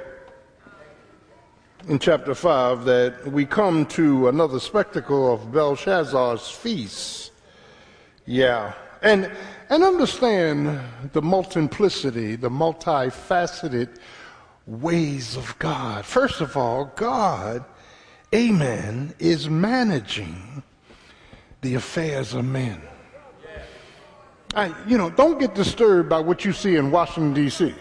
in 1.89 1.99
chapter 1.99 2.33
5 2.33 2.85
that 2.85 3.27
we 3.27 3.45
come 3.45 3.85
to 3.87 4.29
another 4.29 4.59
spectacle 4.59 5.33
of 5.33 5.51
Belshazzar's 5.51 6.49
feast. 6.49 7.31
Yeah. 8.25 8.73
And, 9.01 9.31
and 9.69 9.83
understand 9.83 10.79
the 11.13 11.21
multiplicity, 11.21 12.35
the 12.35 12.49
multifaceted 12.49 13.97
ways 14.65 15.37
of 15.37 15.57
God. 15.59 16.05
First 16.05 16.41
of 16.41 16.57
all, 16.57 16.85
God, 16.95 17.63
amen, 18.33 19.13
is 19.19 19.49
managing 19.49 20.63
the 21.61 21.75
affairs 21.75 22.33
of 22.33 22.45
men. 22.45 22.81
I, 24.55 24.73
you 24.87 24.97
know, 24.97 25.11
don't 25.11 25.39
get 25.39 25.53
disturbed 25.53 26.09
by 26.09 26.19
what 26.19 26.43
you 26.43 26.53
see 26.53 26.75
in 26.75 26.89
Washington, 26.89 27.33
D.C. 27.35 27.75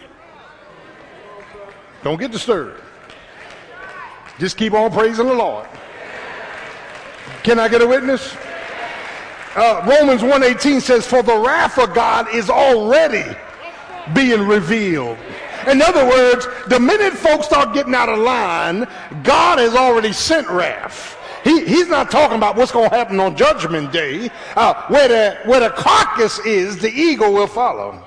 Don't 2.02 2.20
get 2.20 2.30
disturbed. 2.30 2.82
Just 4.38 4.56
keep 4.56 4.74
on 4.74 4.92
praising 4.92 5.26
the 5.26 5.34
Lord. 5.34 5.66
Can 7.42 7.58
I 7.58 7.68
get 7.68 7.80
a 7.80 7.86
witness? 7.86 8.36
Uh, 9.58 9.84
Romans 9.88 10.22
1.18 10.22 10.80
says, 10.80 11.04
For 11.04 11.20
the 11.20 11.36
wrath 11.36 11.78
of 11.78 11.92
God 11.92 12.32
is 12.32 12.48
already 12.48 13.24
being 14.14 14.46
revealed. 14.46 15.18
In 15.66 15.82
other 15.82 16.06
words, 16.06 16.46
the 16.68 16.78
minute 16.78 17.12
folks 17.12 17.46
start 17.46 17.74
getting 17.74 17.92
out 17.92 18.08
of 18.08 18.20
line, 18.20 18.86
God 19.24 19.58
has 19.58 19.74
already 19.74 20.12
sent 20.12 20.48
wrath. 20.48 21.18
He, 21.42 21.64
he's 21.64 21.88
not 21.88 22.08
talking 22.08 22.36
about 22.36 22.54
what's 22.54 22.70
going 22.70 22.88
to 22.88 22.94
happen 22.94 23.18
on 23.18 23.36
Judgment 23.36 23.90
Day. 23.90 24.30
Uh, 24.54 24.80
where, 24.86 25.08
the, 25.08 25.38
where 25.44 25.58
the 25.58 25.70
carcass 25.70 26.38
is, 26.46 26.78
the 26.78 26.92
eagle 26.92 27.32
will 27.32 27.48
follow. 27.48 28.00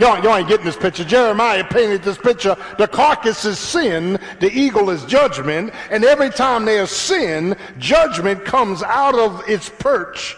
Y'all, 0.00 0.20
y'all 0.24 0.36
ain't 0.36 0.48
getting 0.48 0.66
this 0.66 0.76
picture. 0.76 1.04
Jeremiah 1.04 1.62
painted 1.62 2.02
this 2.02 2.18
picture. 2.18 2.56
The 2.76 2.88
carcass 2.88 3.44
is 3.44 3.60
sin, 3.60 4.18
the 4.40 4.50
eagle 4.50 4.90
is 4.90 5.04
judgment, 5.04 5.72
and 5.92 6.04
every 6.04 6.30
time 6.30 6.64
there's 6.64 6.90
sin, 6.90 7.56
judgment 7.78 8.44
comes 8.44 8.82
out 8.82 9.14
of 9.14 9.48
its 9.48 9.68
perch 9.68 10.36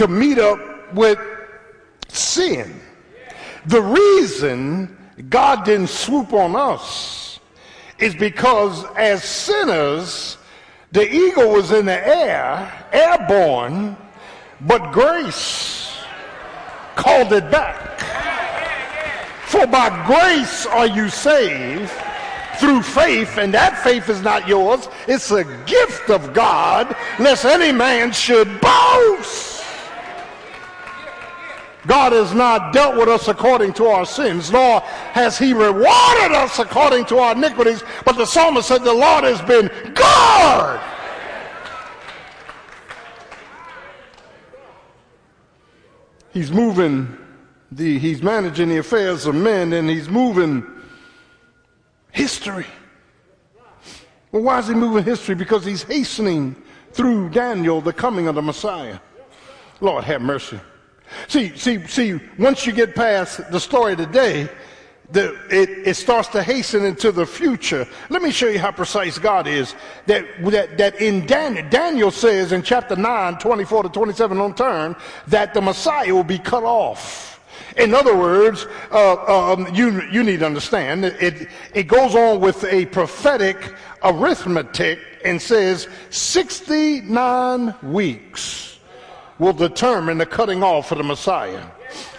to 0.00 0.08
meet 0.08 0.38
up 0.38 0.58
with 0.94 1.18
sin. 2.08 2.80
The 3.66 3.82
reason 3.82 4.96
God 5.28 5.66
didn't 5.66 5.90
swoop 5.90 6.32
on 6.32 6.56
us 6.56 7.38
is 7.98 8.14
because 8.14 8.86
as 8.96 9.22
sinners, 9.22 10.38
the 10.92 11.06
eagle 11.06 11.50
was 11.50 11.70
in 11.70 11.84
the 11.84 12.08
air, 12.08 12.72
airborne, 12.94 13.94
but 14.62 14.90
grace 14.90 15.92
called 16.96 17.34
it 17.34 17.50
back. 17.50 18.00
For 19.48 19.66
by 19.66 19.90
grace 20.06 20.64
are 20.64 20.86
you 20.86 21.10
saved 21.10 21.92
through 22.56 22.80
faith, 22.80 23.36
and 23.36 23.52
that 23.52 23.78
faith 23.84 24.08
is 24.08 24.22
not 24.22 24.48
yours. 24.48 24.88
It's 25.06 25.30
a 25.30 25.44
gift 25.66 26.08
of 26.08 26.32
God, 26.32 26.96
lest 27.18 27.44
any 27.44 27.70
man 27.70 28.12
should 28.12 28.62
boast. 28.62 29.49
God 31.86 32.12
has 32.12 32.34
not 32.34 32.72
dealt 32.72 32.96
with 32.96 33.08
us 33.08 33.28
according 33.28 33.72
to 33.74 33.86
our 33.86 34.04
sins, 34.04 34.50
nor 34.50 34.80
has 34.80 35.38
he 35.38 35.54
rewarded 35.54 36.32
us 36.32 36.58
according 36.58 37.06
to 37.06 37.18
our 37.18 37.32
iniquities. 37.32 37.82
But 38.04 38.16
the 38.16 38.26
psalmist 38.26 38.68
said, 38.68 38.82
The 38.82 38.92
Lord 38.92 39.24
has 39.24 39.40
been 39.42 39.68
good. 39.94 40.80
He's 46.32 46.52
moving 46.52 47.16
the, 47.72 47.98
he's 47.98 48.22
managing 48.22 48.68
the 48.68 48.78
affairs 48.78 49.26
of 49.26 49.34
men 49.34 49.72
and 49.72 49.88
he's 49.88 50.08
moving 50.08 50.64
history. 52.12 52.66
Well, 54.32 54.42
why 54.42 54.58
is 54.60 54.68
he 54.68 54.74
moving 54.74 55.04
history? 55.04 55.34
Because 55.34 55.64
he's 55.64 55.82
hastening 55.82 56.54
through 56.92 57.30
Daniel 57.30 57.80
the 57.80 57.92
coming 57.92 58.28
of 58.28 58.34
the 58.34 58.42
Messiah. 58.42 58.98
Lord 59.80 60.04
have 60.04 60.20
mercy. 60.20 60.60
See, 61.28 61.56
see, 61.56 61.86
see, 61.86 62.20
once 62.38 62.66
you 62.66 62.72
get 62.72 62.94
past 62.94 63.50
the 63.50 63.60
story 63.60 63.96
today, 63.96 64.48
the, 65.12 65.36
it, 65.50 65.88
it, 65.88 65.94
starts 65.94 66.28
to 66.28 66.42
hasten 66.42 66.84
into 66.84 67.10
the 67.10 67.26
future. 67.26 67.86
Let 68.10 68.22
me 68.22 68.30
show 68.30 68.46
you 68.46 68.58
how 68.58 68.70
precise 68.70 69.18
God 69.18 69.46
is. 69.46 69.74
That, 70.06 70.24
that, 70.44 70.78
that 70.78 71.00
in 71.00 71.26
Daniel, 71.26 71.68
Daniel 71.68 72.10
says 72.10 72.52
in 72.52 72.62
chapter 72.62 72.94
9, 72.94 73.38
24 73.38 73.84
to 73.84 73.88
27 73.88 74.38
on 74.38 74.54
turn, 74.54 74.94
that 75.26 75.52
the 75.52 75.60
Messiah 75.60 76.14
will 76.14 76.24
be 76.24 76.38
cut 76.38 76.62
off. 76.62 77.40
In 77.76 77.94
other 77.94 78.16
words, 78.16 78.66
uh, 78.90 79.52
um, 79.52 79.72
you, 79.74 80.02
you 80.10 80.22
need 80.22 80.40
to 80.40 80.46
understand 80.46 81.04
it, 81.04 81.48
it 81.74 81.84
goes 81.84 82.14
on 82.14 82.40
with 82.40 82.64
a 82.64 82.86
prophetic 82.86 83.74
arithmetic 84.02 84.98
and 85.24 85.40
says 85.40 85.88
69 86.10 87.74
weeks 87.82 88.69
will 89.40 89.54
determine 89.54 90.18
the 90.18 90.26
cutting 90.26 90.62
off 90.62 90.92
of 90.92 90.98
the 90.98 91.04
Messiah. 91.04 91.64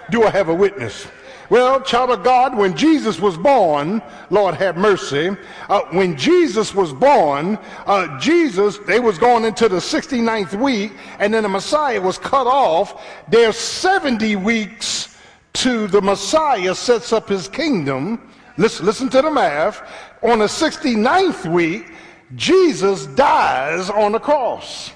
Do 0.09 0.23
I 0.23 0.31
have 0.31 0.49
a 0.49 0.53
witness? 0.53 1.07
Well, 1.51 1.81
child 1.81 2.11
of 2.11 2.23
God, 2.23 2.57
when 2.57 2.75
Jesus 2.75 3.19
was 3.19 3.37
born, 3.37 4.01
Lord 4.29 4.55
have 4.55 4.77
mercy, 4.77 5.35
uh, 5.67 5.81
when 5.91 6.17
Jesus 6.17 6.73
was 6.73 6.93
born, 6.93 7.59
uh, 7.85 8.19
Jesus, 8.19 8.77
they 8.79 9.01
was 9.01 9.17
going 9.17 9.43
into 9.43 9.67
the 9.67 9.77
69th 9.77 10.59
week, 10.59 10.93
and 11.19 11.33
then 11.33 11.43
the 11.43 11.49
Messiah 11.49 12.01
was 12.01 12.17
cut 12.17 12.47
off. 12.47 13.03
There's 13.27 13.57
70 13.57 14.37
weeks 14.37 15.17
to 15.53 15.87
the 15.87 16.01
Messiah 16.01 16.73
sets 16.73 17.11
up 17.11 17.27
his 17.27 17.49
kingdom. 17.49 18.31
Listen, 18.57 18.85
listen 18.85 19.09
to 19.09 19.21
the 19.21 19.31
math. 19.31 19.81
On 20.23 20.39
the 20.39 20.45
69th 20.45 21.51
week, 21.51 21.91
Jesus 22.35 23.07
dies 23.07 23.89
on 23.89 24.13
the 24.13 24.19
cross. 24.19 24.91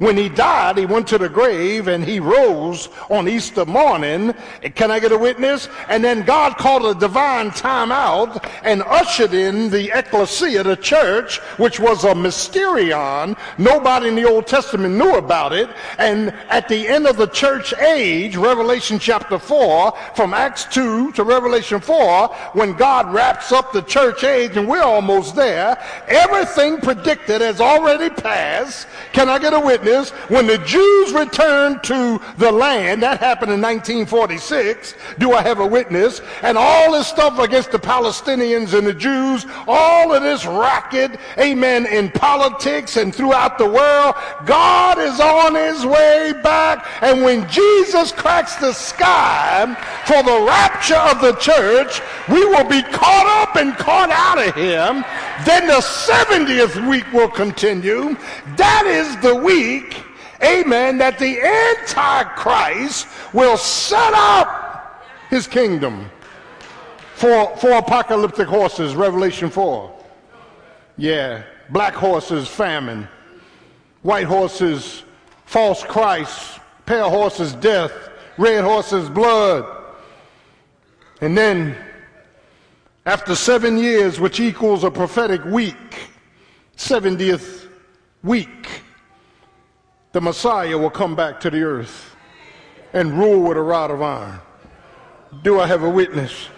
When 0.00 0.16
he 0.16 0.30
died, 0.30 0.78
he 0.78 0.86
went 0.86 1.06
to 1.08 1.18
the 1.18 1.28
grave 1.28 1.86
and 1.86 2.02
he 2.02 2.20
rose 2.20 2.88
on 3.10 3.28
Easter 3.28 3.66
morning. 3.66 4.32
Can 4.74 4.90
I 4.90 4.98
get 4.98 5.12
a 5.12 5.18
witness? 5.18 5.68
And 5.90 6.02
then 6.02 6.22
God 6.22 6.56
called 6.56 6.86
a 6.86 6.98
divine 6.98 7.50
timeout 7.50 8.50
and 8.64 8.82
ushered 8.84 9.34
in 9.34 9.68
the 9.68 9.90
ecclesia, 9.92 10.62
the 10.62 10.76
church, 10.76 11.36
which 11.58 11.78
was 11.78 12.04
a 12.04 12.14
mysterion. 12.14 13.36
Nobody 13.58 14.08
in 14.08 14.14
the 14.14 14.24
Old 14.24 14.46
Testament 14.46 14.94
knew 14.94 15.16
about 15.16 15.52
it. 15.52 15.68
And 15.98 16.30
at 16.48 16.66
the 16.66 16.88
end 16.88 17.06
of 17.06 17.18
the 17.18 17.26
church 17.26 17.74
age, 17.74 18.36
Revelation 18.36 18.98
chapter 18.98 19.38
4, 19.38 19.92
from 20.14 20.32
Acts 20.32 20.64
2 20.64 21.12
to 21.12 21.24
Revelation 21.24 21.78
4, 21.78 22.28
when 22.54 22.72
God 22.72 23.12
wraps 23.12 23.52
up 23.52 23.70
the 23.74 23.82
church 23.82 24.24
age 24.24 24.56
and 24.56 24.66
we're 24.66 24.80
almost 24.80 25.34
there, 25.34 25.78
everything 26.08 26.78
predicted 26.78 27.42
has 27.42 27.60
already 27.60 28.08
passed. 28.08 28.88
Can 29.12 29.28
I 29.28 29.38
get 29.38 29.52
a 29.52 29.60
witness? 29.60 29.89
When 30.28 30.46
the 30.46 30.58
Jews 30.58 31.12
returned 31.12 31.82
to 31.84 32.20
the 32.38 32.50
land, 32.50 33.02
that 33.02 33.18
happened 33.18 33.52
in 33.52 33.60
1946. 33.60 34.94
Do 35.18 35.32
I 35.32 35.42
have 35.42 35.60
a 35.60 35.66
witness? 35.66 36.20
And 36.42 36.56
all 36.56 36.92
this 36.92 37.08
stuff 37.08 37.38
against 37.38 37.72
the 37.72 37.78
Palestinians 37.78 38.76
and 38.76 38.86
the 38.86 38.94
Jews, 38.94 39.46
all 39.66 40.12
of 40.12 40.22
this 40.22 40.46
racket, 40.46 41.18
amen, 41.38 41.86
in 41.86 42.10
politics 42.10 42.96
and 42.96 43.14
throughout 43.14 43.58
the 43.58 43.68
world, 43.68 44.14
God 44.46 44.98
is 44.98 45.20
on 45.20 45.54
his 45.54 45.84
way 45.84 46.32
back. 46.42 46.86
And 47.02 47.22
when 47.22 47.48
Jesus 47.48 48.12
cracks 48.12 48.56
the 48.56 48.72
sky 48.72 49.66
for 50.06 50.22
the 50.22 50.46
rapture 50.46 50.94
of 50.94 51.20
the 51.20 51.34
church, 51.34 52.00
we 52.28 52.44
will 52.44 52.68
be 52.68 52.82
caught 52.82 53.48
up 53.48 53.56
and 53.56 53.74
caught 53.76 54.10
out 54.10 54.46
of 54.46 54.54
him. 54.54 55.04
Then 55.44 55.66
the 55.66 55.80
70th 55.80 56.88
week 56.88 57.10
will 57.12 57.30
continue. 57.30 58.16
That 58.56 58.84
is 58.86 59.16
the 59.22 59.34
week 59.34 59.79
amen, 60.42 60.98
that 60.98 61.18
the 61.18 61.40
Antichrist 61.40 63.06
will 63.32 63.56
set 63.56 64.12
up 64.14 65.04
his 65.28 65.46
kingdom. 65.46 66.10
for 67.14 67.54
four 67.58 67.72
apocalyptic 67.72 68.48
horses, 68.48 68.94
Revelation 68.94 69.50
4. 69.50 69.94
Yeah, 70.96 71.42
black 71.68 71.94
horses, 71.94 72.48
famine. 72.48 73.06
White 74.02 74.24
horses, 74.26 75.04
false 75.44 75.82
Christ. 75.84 76.60
Pale 76.86 77.10
horses, 77.10 77.52
death. 77.54 77.92
Red 78.38 78.64
horses, 78.64 79.10
blood. 79.10 79.66
And 81.20 81.36
then, 81.36 81.76
after 83.04 83.34
seven 83.34 83.76
years, 83.76 84.18
which 84.18 84.40
equals 84.40 84.82
a 84.84 84.90
prophetic 84.90 85.44
week, 85.44 86.08
70th 86.76 87.68
week, 88.22 88.82
the 90.12 90.20
Messiah 90.20 90.76
will 90.76 90.90
come 90.90 91.14
back 91.14 91.40
to 91.40 91.50
the 91.50 91.62
earth 91.62 92.16
and 92.92 93.18
rule 93.18 93.40
with 93.42 93.56
a 93.56 93.62
rod 93.62 93.90
of 93.90 94.02
iron. 94.02 94.40
Do 95.42 95.60
I 95.60 95.66
have 95.66 95.82
a 95.82 95.90
witness? 95.90 96.48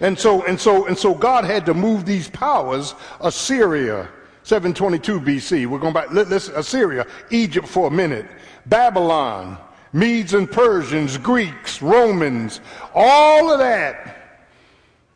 And 0.00 0.18
so, 0.18 0.44
and 0.44 0.60
so, 0.60 0.86
and 0.86 0.96
so 0.96 1.14
God 1.14 1.44
had 1.44 1.66
to 1.66 1.74
move 1.74 2.04
these 2.04 2.28
powers, 2.28 2.94
Assyria, 3.20 4.08
722 4.42 5.20
BC. 5.20 5.66
We're 5.66 5.78
going 5.78 5.94
back, 5.94 6.10
us 6.14 6.48
Assyria, 6.48 7.06
Egypt 7.30 7.68
for 7.68 7.88
a 7.88 7.90
minute, 7.90 8.26
Babylon, 8.66 9.58
Medes 9.92 10.34
and 10.34 10.50
Persians, 10.50 11.18
Greeks, 11.18 11.82
Romans, 11.82 12.60
all 12.94 13.52
of 13.52 13.58
that 13.58 14.18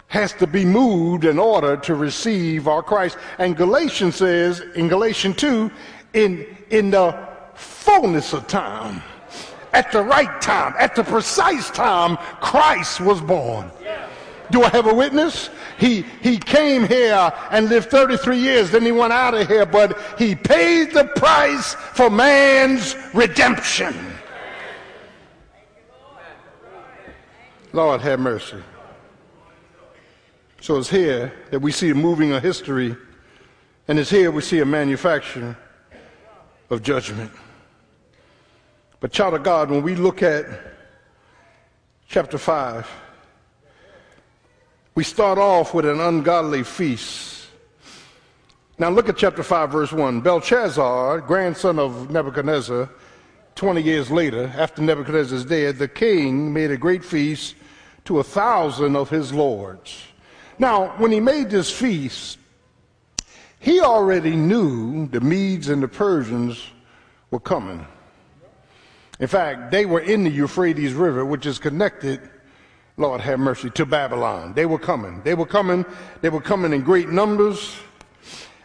has 0.08 0.32
to 0.34 0.46
be 0.46 0.64
moved 0.64 1.24
in 1.24 1.38
order 1.38 1.76
to 1.76 1.94
receive 1.94 2.68
our 2.68 2.82
Christ. 2.82 3.18
And 3.38 3.56
Galatians 3.56 4.16
says 4.16 4.60
in 4.76 4.88
Galatians 4.88 5.36
2, 5.36 5.70
in, 6.12 6.56
in 6.70 6.90
the 6.90 7.25
fullness 7.56 8.32
of 8.32 8.46
time, 8.46 9.02
at 9.72 9.92
the 9.92 10.02
right 10.02 10.40
time, 10.40 10.74
at 10.78 10.94
the 10.94 11.04
precise 11.04 11.70
time, 11.70 12.16
Christ 12.40 13.00
was 13.00 13.20
born. 13.20 13.70
Do 14.50 14.62
I 14.62 14.68
have 14.68 14.86
a 14.86 14.94
witness? 14.94 15.50
He, 15.78 16.02
he 16.22 16.38
came 16.38 16.86
here 16.86 17.32
and 17.50 17.68
lived 17.68 17.90
33 17.90 18.38
years, 18.38 18.70
then 18.70 18.82
he 18.82 18.92
went 18.92 19.12
out 19.12 19.34
of 19.34 19.48
here, 19.48 19.66
but 19.66 19.98
he 20.18 20.34
paid 20.34 20.92
the 20.92 21.04
price 21.04 21.74
for 21.74 22.08
man's 22.08 22.96
redemption. 23.12 23.94
Lord 27.72 28.00
have 28.00 28.20
mercy. 28.20 28.62
So 30.60 30.78
it's 30.78 30.88
here 30.88 31.32
that 31.50 31.60
we 31.60 31.70
see 31.72 31.90
a 31.90 31.94
moving 31.94 32.32
of 32.32 32.42
history, 32.42 32.96
and 33.88 33.98
it's 33.98 34.10
here 34.10 34.30
we 34.30 34.42
see 34.42 34.60
a 34.60 34.64
manufacturing 34.64 35.54
of 36.70 36.82
judgment. 36.82 37.30
But, 39.00 39.12
child 39.12 39.34
of 39.34 39.42
God, 39.42 39.70
when 39.70 39.82
we 39.82 39.94
look 39.94 40.22
at 40.22 40.46
chapter 42.08 42.38
5, 42.38 42.88
we 44.94 45.04
start 45.04 45.38
off 45.38 45.74
with 45.74 45.84
an 45.84 46.00
ungodly 46.00 46.62
feast. 46.62 47.48
Now, 48.78 48.88
look 48.88 49.08
at 49.08 49.16
chapter 49.16 49.42
5, 49.42 49.70
verse 49.70 49.92
1. 49.92 50.20
Belshazzar, 50.22 51.20
grandson 51.20 51.78
of 51.78 52.10
Nebuchadnezzar, 52.10 52.88
20 53.54 53.82
years 53.82 54.10
later, 54.10 54.52
after 54.56 54.82
Nebuchadnezzar's 54.82 55.44
dead, 55.44 55.76
the 55.76 55.88
king 55.88 56.52
made 56.52 56.70
a 56.70 56.76
great 56.76 57.04
feast 57.04 57.54
to 58.04 58.20
a 58.20 58.24
thousand 58.24 58.96
of 58.96 59.10
his 59.10 59.32
lords. 59.32 60.02
Now, 60.58 60.88
when 60.98 61.10
he 61.10 61.20
made 61.20 61.50
this 61.50 61.70
feast, 61.70 62.38
he 63.58 63.80
already 63.80 64.36
knew 64.36 65.06
the 65.08 65.20
Medes 65.20 65.68
and 65.68 65.82
the 65.82 65.88
Persians 65.88 66.62
were 67.30 67.40
coming. 67.40 67.86
In 69.18 69.26
fact, 69.26 69.70
they 69.70 69.86
were 69.86 70.00
in 70.00 70.24
the 70.24 70.30
Euphrates 70.30 70.92
River, 70.92 71.24
which 71.24 71.46
is 71.46 71.58
connected, 71.58 72.20
Lord 72.96 73.20
have 73.22 73.38
mercy, 73.38 73.70
to 73.70 73.86
Babylon. 73.86 74.52
They 74.54 74.66
were 74.66 74.78
coming. 74.78 75.22
They 75.22 75.34
were 75.34 75.46
coming. 75.46 75.86
They 76.20 76.28
were 76.28 76.40
coming 76.40 76.72
in 76.72 76.82
great 76.82 77.08
numbers. 77.08 77.76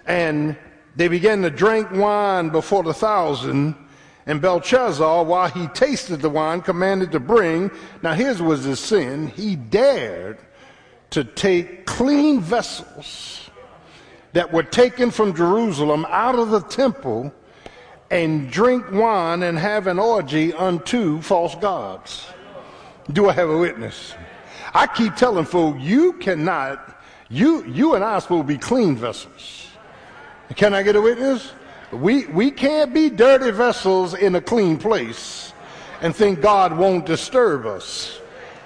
And 0.06 0.58
they 0.96 1.08
began 1.08 1.42
to 1.44 1.50
drink 1.50 1.92
wine 1.92 2.50
before 2.50 2.84
the 2.84 2.94
thousand. 2.94 3.76
And 4.26 4.42
Belshazzar, 4.42 5.24
while 5.24 5.50
he 5.50 5.68
tasted 5.68 6.22
the 6.22 6.30
wine, 6.30 6.62
commanded 6.62 7.12
to 7.14 7.20
bring. 7.20 7.72
Now, 8.02 8.14
his 8.14 8.42
was 8.42 8.66
the 8.66 8.76
sin. 8.76 9.28
He 9.28 9.56
dared 9.56 10.38
to 11.12 11.24
take 11.24 11.86
clean 11.86 12.42
vessels 12.42 13.50
that 14.34 14.52
were 14.52 14.64
taken 14.64 15.12
from 15.12 15.34
Jerusalem 15.36 16.06
out 16.10 16.36
of 16.36 16.50
the 16.50 16.62
temple 16.62 17.34
and 18.12 18.52
drink 18.52 18.92
wine 18.92 19.42
and 19.42 19.58
have 19.58 19.88
an 19.88 19.98
orgy 19.98 20.54
unto 20.54 21.22
false 21.22 21.56
gods. 21.56 22.28
Do 23.12 23.30
I 23.30 23.34
have 23.34 23.50
a 23.50 23.58
witness? 23.58 24.14
I 24.74 24.86
keep 24.86 25.16
telling 25.16 25.46
folks, 25.46 25.82
you 25.82 26.14
cannot, 26.14 27.02
you, 27.30 27.66
you 27.66 27.96
and 27.96 28.04
I 28.04 28.16
are 28.16 28.22
supposed 28.22 28.44
to 28.44 28.48
be 28.48 28.58
clean 28.58 28.96
vessels. 28.96 29.68
Can 30.56 30.74
I 30.74 30.84
get 30.84 30.96
a 30.98 31.02
witness? 31.02 31.54
We, 31.92 32.28
we 32.28 32.52
can't 32.52 32.94
be 32.94 33.10
dirty 33.10 33.52
vessels 33.52 34.14
in 34.14 34.36
a 34.36 34.42
clean 34.42 34.78
place 34.78 35.54
and 36.02 36.16
think 36.16 36.42
God 36.42 36.78
won't 36.78 37.06
disturb 37.06 37.66
us. 37.66 38.21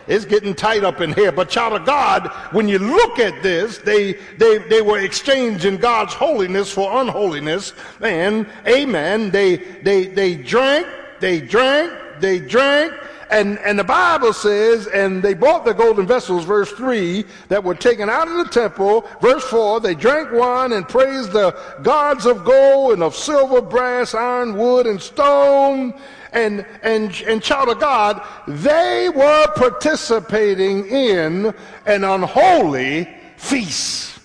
It's 0.08 0.26
getting 0.26 0.54
tight 0.54 0.84
up 0.84 1.02
in 1.02 1.14
here. 1.14 1.32
But 1.32 1.50
child 1.50 1.74
of 1.74 1.86
God, 1.86 2.28
when 2.52 2.68
you 2.68 2.80
look 2.80 3.20
at 3.20 3.42
this, 3.42 3.80
they, 3.80 4.14
they, 4.38 4.60
they 4.60 4.82
were 4.82 5.00
exchanging 5.00 5.78
God's 5.78 6.14
holiness 6.14 6.72
for 6.72 7.02
unholiness. 7.02 7.74
And 8.02 8.48
amen. 8.68 9.32
They, 9.32 9.58
they, 9.58 10.06
they 10.08 10.36
drank, 10.36 10.88
they 11.20 11.42
drank, 11.42 11.94
they 12.20 12.40
drank. 12.40 12.94
And, 13.32 13.58
and 13.60 13.80
the 13.80 13.84
Bible 13.84 14.34
says, 14.34 14.86
and 14.88 15.24
they 15.24 15.34
bought 15.34 15.66
the 15.66 15.74
golden 15.74 16.06
vessels, 16.06 16.46
verse 16.46 16.72
3, 16.74 17.26
that 17.48 17.64
were 17.64 17.74
taken 17.74 18.08
out 18.08 18.28
of 18.28 18.38
the 18.38 18.52
temple. 18.52 19.10
Verse 19.20 19.44
4, 19.46 19.80
they 19.80 19.96
drank 19.96 20.32
wine 20.32 20.74
and 20.74 20.88
praised 20.88 21.32
the 21.32 21.58
gods 21.82 22.28
of 22.28 22.46
gold 22.46 22.94
and 22.94 23.02
of 23.02 23.16
silver, 23.16 23.62
brass, 23.62 24.14
iron, 24.14 24.56
wood, 24.56 24.86
and 24.86 25.02
stone 25.02 25.94
and, 26.36 26.66
and, 26.84 27.22
and 27.22 27.42
child 27.42 27.70
of 27.70 27.80
God, 27.80 28.22
they 28.48 29.10
were 29.10 29.48
participating 29.56 30.86
in 30.88 31.54
an 31.86 32.04
unholy 32.04 33.10
feast. 33.38 34.20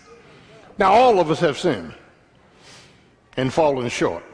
Now, 0.77 0.92
all 0.92 1.20
of 1.20 1.31
us 1.31 1.40
have 1.40 1.57
sinned 1.57 1.94
and 3.37 3.53
fallen 3.53 3.88
short. 3.88 4.25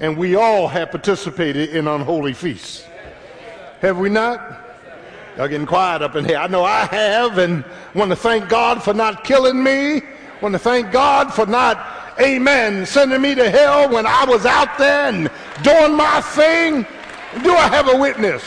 And 0.00 0.18
we 0.18 0.36
all 0.36 0.68
have 0.68 0.90
participated 0.90 1.70
in 1.70 1.88
unholy 1.88 2.34
feasts. 2.34 2.84
Have 3.80 3.98
we 3.98 4.10
not? 4.10 4.62
Y'all 5.36 5.48
getting 5.48 5.66
quiet 5.66 6.02
up 6.02 6.14
in 6.14 6.24
here. 6.24 6.38
I 6.38 6.46
know 6.46 6.64
I 6.64 6.86
have, 6.86 7.38
and 7.38 7.64
want 7.94 8.10
to 8.10 8.16
thank 8.16 8.48
God 8.48 8.82
for 8.82 8.92
not 8.92 9.24
killing 9.24 9.62
me. 9.62 10.02
Want 10.42 10.52
to 10.54 10.58
thank 10.58 10.92
God 10.92 11.32
for 11.32 11.46
not 11.46 12.05
amen, 12.20 12.86
sending 12.86 13.20
me 13.20 13.34
to 13.34 13.50
hell 13.50 13.88
when 13.88 14.06
I 14.06 14.24
was 14.24 14.46
out 14.46 14.78
there 14.78 15.08
and 15.08 15.30
doing 15.62 15.94
my 15.94 16.20
thing? 16.20 16.86
Do 17.42 17.52
I 17.52 17.68
have 17.68 17.88
a 17.88 17.96
witness? 17.96 18.42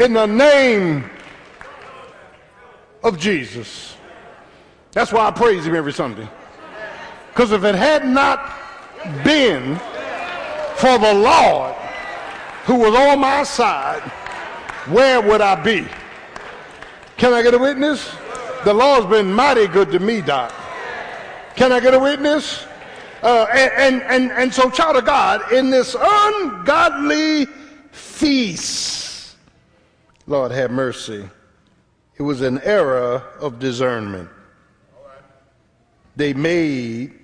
In 0.00 0.12
the 0.12 0.26
name 0.26 1.10
of 3.02 3.18
Jesus. 3.18 3.96
That's 4.92 5.12
why 5.12 5.26
I 5.26 5.30
praise 5.30 5.66
him 5.66 5.74
every 5.74 5.92
Sunday. 5.92 6.28
Because 7.30 7.52
if 7.52 7.64
it 7.64 7.74
had 7.74 8.06
not 8.06 8.52
been 9.24 9.76
for 10.76 10.98
the 10.98 11.14
Lord 11.14 11.74
who 12.64 12.76
was 12.76 12.94
on 12.94 13.20
my 13.20 13.42
side, 13.42 14.02
where 14.88 15.20
would 15.20 15.40
I 15.40 15.54
be? 15.54 15.86
Can 17.16 17.32
I 17.32 17.42
get 17.42 17.54
a 17.54 17.58
witness? 17.58 18.14
The 18.64 18.74
Lord's 18.74 19.06
been 19.06 19.32
mighty 19.32 19.66
good 19.66 19.90
to 19.92 19.98
me, 19.98 20.20
Doc. 20.20 20.52
Can 21.56 21.72
I 21.72 21.80
get 21.80 21.94
a 21.94 21.98
witness? 21.98 22.66
Uh, 23.22 23.46
and, 23.52 23.72
and, 23.72 24.02
and, 24.02 24.32
and 24.32 24.54
so, 24.54 24.70
child 24.70 24.96
of 24.96 25.04
God, 25.04 25.52
in 25.52 25.70
this 25.70 25.96
ungodly 25.98 27.46
feast, 27.90 29.36
Lord 30.26 30.52
have 30.52 30.70
mercy, 30.70 31.28
it 32.16 32.22
was 32.22 32.42
an 32.42 32.60
era 32.62 33.24
of 33.40 33.58
discernment. 33.58 34.28
They 36.14 36.32
made 36.32 37.14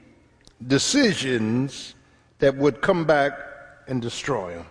decisions 0.67 1.95
that 2.39 2.57
would 2.57 2.81
come 2.81 3.05
back 3.05 3.39
and 3.87 4.01
destroy 4.01 4.55
them. 4.55 4.67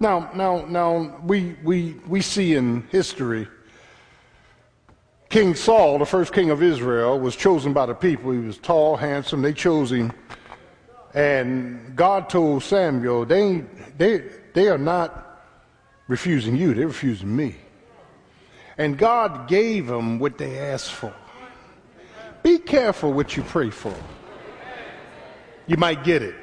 Now, 0.00 0.30
now, 0.34 0.66
now, 0.66 1.18
we, 1.24 1.56
we, 1.64 1.94
we 2.06 2.20
see 2.20 2.54
in 2.54 2.86
history 2.90 3.48
King 5.28 5.54
Saul, 5.54 5.98
the 5.98 6.06
first 6.06 6.32
king 6.32 6.50
of 6.50 6.62
Israel, 6.62 7.18
was 7.18 7.34
chosen 7.34 7.72
by 7.72 7.86
the 7.86 7.94
people. 7.94 8.30
He 8.30 8.38
was 8.38 8.58
tall, 8.58 8.96
handsome. 8.96 9.42
They 9.42 9.52
chose 9.52 9.90
him. 9.90 10.12
And 11.14 11.96
God 11.96 12.28
told 12.28 12.62
Samuel, 12.62 13.24
they, 13.24 13.64
they, 13.96 14.24
they 14.54 14.68
are 14.68 14.78
not 14.78 15.44
refusing 16.08 16.56
you, 16.56 16.74
they're 16.74 16.88
refusing 16.88 17.34
me. 17.34 17.56
And 18.78 18.98
God 18.98 19.48
gave 19.48 19.86
them 19.86 20.18
what 20.18 20.38
they 20.38 20.58
asked 20.58 20.92
for. 20.92 21.12
Be 22.42 22.58
careful 22.58 23.12
what 23.12 23.36
you 23.36 23.42
pray 23.42 23.70
for. 23.70 23.94
You 25.66 25.76
might 25.78 26.04
get 26.04 26.22
it. 26.22 26.34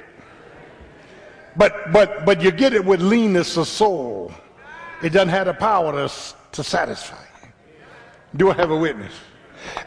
But, 1.55 1.93
but, 1.93 2.25
but 2.25 2.41
you 2.41 2.51
get 2.51 2.73
it 2.73 2.83
with 2.83 2.99
leanness 2.99 3.55
of 3.57 3.67
soul. 3.67 4.33
It 5.01 5.09
doesn't 5.09 5.29
have 5.29 5.45
the 5.45 5.53
power 5.53 5.91
to, 5.91 6.13
to 6.53 6.63
satisfy. 6.63 7.23
Do 8.35 8.49
I 8.49 8.53
have 8.55 8.71
a 8.71 8.77
witness? 8.77 9.13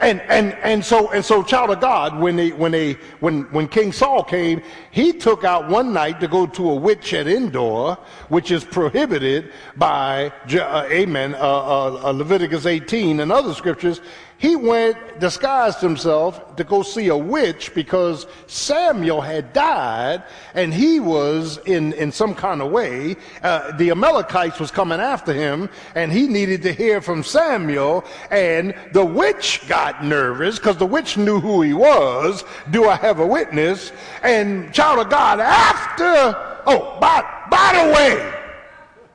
And 0.01 0.21
and 0.23 0.55
and 0.63 0.85
so 0.85 1.13
and 1.13 1.25
so, 1.25 1.43
child 1.43 1.71
of 1.71 1.81
God, 1.81 2.19
when 2.19 2.37
they 2.37 2.51
when 2.51 2.73
they 2.73 2.95
when 3.21 3.43
when 3.53 3.69
King 3.69 3.93
Saul 3.93 4.25
came, 4.25 4.63
he 4.91 5.13
took 5.13 5.45
out 5.45 5.69
one 5.69 5.93
night 5.93 6.19
to 6.21 6.29
go 6.29 6.47
to 6.47 6.71
a 6.71 6.75
witch 6.75 7.13
at 7.13 7.27
Endor, 7.27 7.99
which 8.29 8.51
is 8.51 8.65
prohibited 8.65 9.53
by 9.77 10.33
uh, 10.55 10.87
Amen, 10.91 11.35
uh, 11.35 11.39
uh, 11.39 12.11
Leviticus 12.13 12.65
18 12.65 13.21
and 13.21 13.31
other 13.31 13.53
scriptures. 13.53 14.01
He 14.39 14.55
went, 14.55 15.19
disguised 15.19 15.81
himself 15.81 16.57
to 16.57 16.65
go 16.65 16.83
see 16.83 17.09
a 17.09 17.17
witch 17.17 17.75
because 17.75 18.27
Samuel 18.47 19.23
had 19.23 19.55
died 19.55 20.25
and 20.55 20.75
he 20.75 21.01
was 21.01 21.59
in, 21.65 21.95
in 21.95 22.13
some 22.13 22.35
kind 22.35 22.61
of 22.61 22.71
way. 22.71 23.17
Uh, 23.43 23.75
the 23.79 23.91
Amalekites 23.91 24.61
was 24.61 24.71
coming 24.71 25.01
after 25.01 25.33
him 25.33 25.71
and 25.95 26.13
he 26.13 26.29
needed 26.29 26.63
to 26.63 26.73
hear 26.73 27.01
from 27.01 27.23
Samuel. 27.23 28.05
And 28.31 28.75
the 28.93 29.05
witch 29.05 29.63
got 29.69 30.05
nervous 30.05 30.59
because 30.59 30.77
the 30.77 30.87
witch 30.87 31.17
knew 31.17 31.41
who 31.41 31.63
he 31.63 31.73
was. 31.73 32.45
Do 32.71 32.89
I 32.89 32.97
have 32.97 33.21
a 33.21 33.27
witness? 33.27 33.91
And 34.23 34.73
child 34.75 34.99
of 34.99 35.09
God, 35.09 35.41
after, 35.41 36.37
oh, 36.67 36.99
by, 37.01 37.25
by 37.51 37.87
the 37.87 37.95
way, 37.95 38.33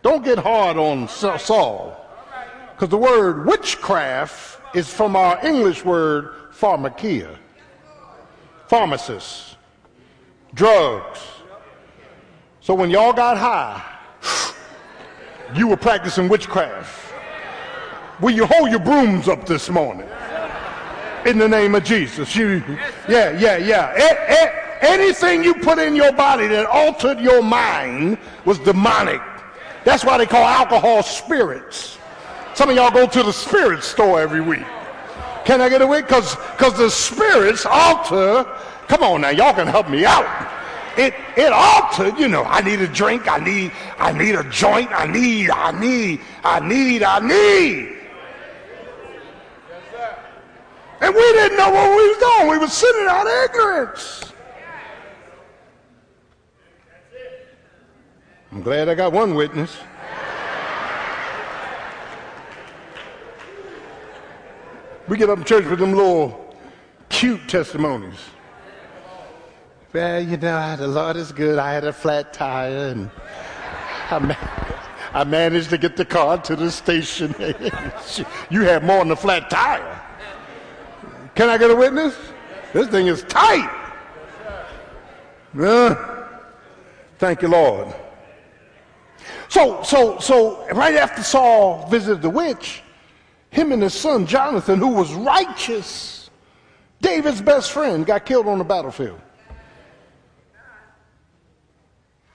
don't 0.01 0.25
get 0.25 0.39
hard 0.39 0.77
on 0.77 1.07
Saul 1.07 1.95
because 2.71 2.89
the 2.89 2.97
word 2.97 3.45
witchcraft 3.45 4.60
is 4.73 4.91
from 4.91 5.15
our 5.15 5.43
English 5.45 5.83
word 5.83 6.33
pharmakeia, 6.53 7.35
pharmacists, 8.67 9.55
drugs. 10.53 11.19
So 12.61 12.73
when 12.73 12.89
y'all 12.89 13.13
got 13.13 13.37
high, 13.37 13.83
you 15.55 15.67
were 15.67 15.77
practicing 15.77 16.29
witchcraft. 16.29 17.13
Will 18.21 18.31
you 18.31 18.45
hold 18.45 18.69
your 18.69 18.79
brooms 18.79 19.27
up 19.27 19.45
this 19.45 19.69
morning? 19.69 20.07
In 21.25 21.37
the 21.37 21.47
name 21.47 21.75
of 21.75 21.83
Jesus. 21.83 22.35
You, 22.35 22.63
yeah, 23.09 23.37
yeah, 23.37 23.57
yeah. 23.57 23.91
A- 23.95 24.33
a- 24.45 24.83
anything 24.83 25.43
you 25.43 25.53
put 25.55 25.79
in 25.79 25.95
your 25.95 26.11
body 26.11 26.47
that 26.47 26.65
altered 26.67 27.19
your 27.19 27.41
mind 27.43 28.17
was 28.45 28.59
demonic. 28.59 29.21
That's 29.83 30.05
why 30.05 30.17
they 30.17 30.25
call 30.25 30.43
alcohol 30.45 31.03
spirits. 31.03 31.97
Some 32.61 32.69
of 32.69 32.75
y'all 32.75 32.91
go 32.91 33.07
to 33.07 33.23
the 33.23 33.33
spirit 33.33 33.81
store 33.81 34.21
every 34.21 34.39
week. 34.39 34.63
Can 35.45 35.61
I 35.61 35.67
get 35.67 35.81
away? 35.81 36.03
Because 36.03 36.35
because 36.35 36.77
the 36.77 36.91
spirits 36.91 37.65
alter. 37.65 38.45
Come 38.87 39.01
on 39.01 39.21
now, 39.21 39.29
y'all 39.29 39.55
can 39.55 39.65
help 39.65 39.89
me 39.89 40.05
out. 40.05 40.27
It 40.95 41.15
it 41.35 41.51
altered, 41.51 42.19
you 42.19 42.27
know, 42.27 42.43
I 42.43 42.61
need 42.61 42.79
a 42.79 42.87
drink, 42.87 43.27
I 43.27 43.39
need, 43.39 43.71
I 43.97 44.11
need 44.11 44.35
a 44.35 44.43
joint, 44.51 44.91
I 44.91 45.07
need, 45.07 45.49
I 45.49 45.71
need, 45.71 46.21
I 46.43 46.59
need, 46.59 47.01
I 47.01 47.19
need. 47.19 47.97
And 51.01 51.15
we 51.15 51.33
didn't 51.33 51.57
know 51.57 51.71
what 51.71 51.89
we 51.97 52.09
was 52.09 52.17
doing. 52.19 52.51
We 52.51 52.57
were 52.59 52.67
sitting 52.67 53.07
out 53.07 53.25
of 53.25 53.49
ignorance. 53.49 54.33
I'm 58.51 58.61
glad 58.61 58.87
I 58.87 58.93
got 58.93 59.13
one 59.13 59.33
witness. 59.33 59.75
We 65.07 65.17
get 65.17 65.29
up 65.29 65.39
in 65.39 65.43
church 65.43 65.65
with 65.65 65.79
them 65.79 65.93
little 65.93 66.55
cute 67.09 67.47
testimonies. 67.47 68.19
Well, 69.93 70.23
you 70.23 70.37
know, 70.37 70.75
the 70.77 70.87
Lord 70.87 71.17
is 71.17 71.31
good. 71.31 71.59
I 71.59 71.73
had 71.73 71.83
a 71.83 71.91
flat 71.91 72.33
tire 72.33 72.89
and 72.89 73.11
I, 74.09 74.19
ma- 74.19 74.35
I 75.13 75.23
managed 75.25 75.69
to 75.71 75.77
get 75.77 75.97
the 75.97 76.05
car 76.05 76.37
to 76.37 76.55
the 76.55 76.71
station. 76.71 77.35
you 78.49 78.61
had 78.61 78.83
more 78.85 78.99
than 78.99 79.11
a 79.11 79.15
flat 79.15 79.49
tire. 79.49 80.01
Can 81.35 81.49
I 81.49 81.57
get 81.57 81.71
a 81.71 81.75
witness? 81.75 82.15
This 82.73 82.87
thing 82.87 83.07
is 83.07 83.23
tight. 83.23 83.69
Uh, 85.59 85.95
thank 87.17 87.41
you, 87.41 87.49
Lord. 87.49 87.93
So, 89.49 89.83
so, 89.83 90.19
so, 90.19 90.65
right 90.73 90.95
after 90.95 91.21
Saul 91.23 91.87
visited 91.89 92.21
the 92.21 92.29
witch, 92.29 92.83
him 93.51 93.71
and 93.73 93.83
his 93.83 93.93
son 93.93 94.25
Jonathan, 94.25 94.79
who 94.79 94.87
was 94.87 95.13
righteous, 95.13 96.29
David's 97.01 97.41
best 97.41 97.71
friend, 97.71 98.05
got 98.05 98.25
killed 98.25 98.47
on 98.47 98.57
the 98.57 98.63
battlefield. 98.63 99.19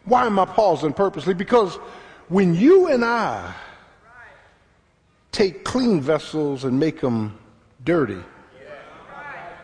Why 0.04 0.26
am 0.26 0.38
I 0.38 0.44
pausing 0.44 0.92
purposely? 0.92 1.34
Because 1.34 1.76
when 2.28 2.54
you 2.54 2.88
and 2.88 3.04
I 3.04 3.52
take 5.32 5.64
clean 5.64 6.00
vessels 6.00 6.64
and 6.64 6.78
make 6.78 7.00
them 7.00 7.36
dirty, 7.82 8.22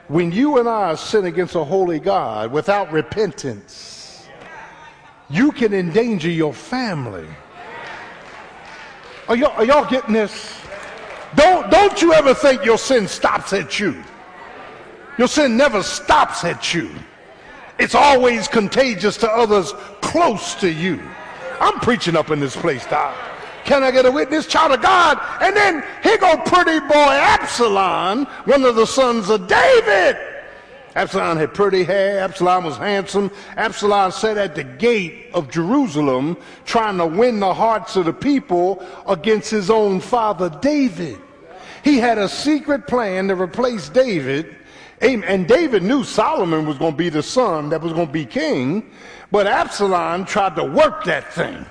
when 0.08 0.32
you 0.32 0.58
and 0.58 0.68
I 0.68 0.94
sin 0.94 1.26
against 1.26 1.54
a 1.54 1.62
holy 1.62 2.00
God 2.00 2.50
without 2.50 2.90
repentance, 2.92 4.26
you 5.28 5.52
can 5.52 5.72
endanger 5.72 6.30
your 6.30 6.52
family. 6.52 7.26
Are 9.28 9.36
y'all, 9.36 9.52
are 9.52 9.64
y'all 9.64 9.88
getting 9.88 10.14
this? 10.14 10.61
Don't, 11.34 11.70
don't 11.70 12.00
you 12.02 12.12
ever 12.12 12.34
think 12.34 12.64
your 12.64 12.78
sin 12.78 13.08
stops 13.08 13.52
at 13.52 13.80
you. 13.80 14.02
Your 15.18 15.28
sin 15.28 15.56
never 15.56 15.82
stops 15.82 16.44
at 16.44 16.74
you. 16.74 16.90
It's 17.78 17.94
always 17.94 18.48
contagious 18.48 19.16
to 19.18 19.30
others 19.30 19.72
close 20.00 20.54
to 20.56 20.70
you. 20.70 21.00
I'm 21.60 21.80
preaching 21.80 22.16
up 22.16 22.30
in 22.30 22.40
this 22.40 22.56
place, 22.56 22.84
Doc. 22.86 23.16
Can 23.64 23.82
I 23.82 23.90
get 23.90 24.06
a 24.06 24.10
witness? 24.10 24.46
Child 24.46 24.72
of 24.72 24.82
God. 24.82 25.20
And 25.40 25.54
then 25.56 25.84
here 26.02 26.18
go 26.18 26.36
pretty 26.38 26.80
boy 26.80 26.92
Absalom, 26.94 28.26
one 28.44 28.64
of 28.64 28.74
the 28.74 28.86
sons 28.86 29.30
of 29.30 29.46
David. 29.46 30.16
Absalom 30.94 31.38
had 31.38 31.54
pretty 31.54 31.84
hair. 31.84 32.20
Absalom 32.20 32.64
was 32.64 32.76
handsome. 32.76 33.30
Absalom 33.56 34.12
sat 34.12 34.36
at 34.36 34.54
the 34.54 34.64
gate 34.64 35.30
of 35.32 35.50
Jerusalem 35.50 36.36
trying 36.64 36.98
to 36.98 37.06
win 37.06 37.40
the 37.40 37.54
hearts 37.54 37.96
of 37.96 38.04
the 38.04 38.12
people 38.12 38.86
against 39.06 39.50
his 39.50 39.70
own 39.70 40.00
father 40.00 40.50
David. 40.60 41.18
He 41.82 41.98
had 41.98 42.18
a 42.18 42.28
secret 42.28 42.86
plan 42.86 43.28
to 43.28 43.34
replace 43.34 43.88
David. 43.88 44.56
And 45.00 45.48
David 45.48 45.82
knew 45.82 46.04
Solomon 46.04 46.66
was 46.66 46.78
going 46.78 46.92
to 46.92 46.96
be 46.96 47.08
the 47.08 47.22
son 47.22 47.70
that 47.70 47.80
was 47.80 47.92
going 47.92 48.06
to 48.06 48.12
be 48.12 48.26
king. 48.26 48.90
But 49.32 49.46
Absalom 49.46 50.26
tried 50.26 50.56
to 50.56 50.64
work 50.64 51.04
that 51.04 51.32
thing. 51.32 51.66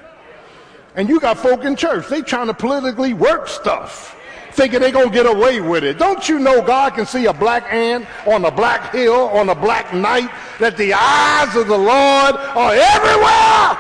And 0.96 1.08
you 1.08 1.20
got 1.20 1.38
folk 1.38 1.64
in 1.64 1.78
church, 1.78 2.08
they 2.10 2.22
trying 2.22 2.48
to 2.48 2.54
politically 2.54 3.14
work 3.14 3.48
stuff 3.48 4.18
thinking 4.52 4.80
they're 4.80 4.92
going 4.92 5.10
to 5.10 5.14
get 5.14 5.26
away 5.26 5.62
with 5.62 5.84
it. 5.84 5.98
Don't 5.98 6.28
you 6.28 6.40
know 6.40 6.62
God 6.62 6.94
can 6.94 7.06
see 7.06 7.26
a 7.26 7.34
black 7.34 7.72
ant 7.72 8.06
on 8.28 8.46
a 8.46 8.52
black 8.52 8.94
hill 8.94 9.30
on 9.30 9.50
a 9.50 9.56
black 9.56 9.94
night, 9.94 10.30
that 10.60 10.78
the 10.78 10.94
eyes 10.94 11.56
of 11.56 11.68
the 11.68 11.78
Lord 11.78 12.36
are 12.36 12.74
everywhere? 12.74 13.78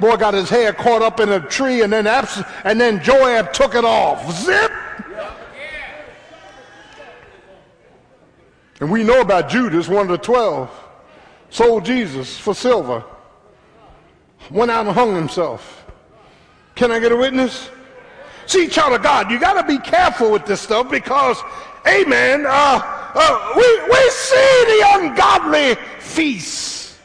Boy 0.00 0.16
got 0.16 0.34
his 0.34 0.48
hair 0.48 0.72
caught 0.72 1.02
up 1.02 1.18
in 1.18 1.28
a 1.28 1.40
tree 1.40 1.82
and 1.82 1.92
then, 1.92 2.06
Abs- 2.06 2.42
and 2.64 2.80
then 2.80 3.02
Joab 3.02 3.52
took 3.52 3.74
it 3.74 3.84
off. 3.84 4.30
Zip! 4.32 4.70
And 8.80 8.92
we 8.92 9.02
know 9.02 9.20
about 9.20 9.48
Judas, 9.48 9.88
one 9.88 10.02
of 10.02 10.08
the 10.08 10.18
twelve. 10.18 10.70
sold 11.50 11.84
Jesus 11.84 12.38
for 12.38 12.54
silver, 12.54 13.02
went 14.50 14.70
out 14.70 14.86
and 14.86 14.94
hung 14.94 15.14
himself. 15.14 15.84
Can 16.74 16.92
I 16.92 17.00
get 17.00 17.10
a 17.10 17.16
witness? 17.16 17.70
See, 18.48 18.66
child 18.66 18.94
of 18.94 19.02
God, 19.02 19.30
you 19.30 19.38
got 19.38 19.60
to 19.60 19.68
be 19.68 19.78
careful 19.78 20.32
with 20.32 20.46
this 20.46 20.62
stuff 20.62 20.90
because, 20.90 21.36
amen, 21.86 22.46
uh, 22.46 22.80
uh, 23.14 23.52
we, 23.54 23.82
we 23.82 24.10
see 24.10 24.64
the 24.64 24.84
ungodly 24.94 25.74
feast. 26.00 26.98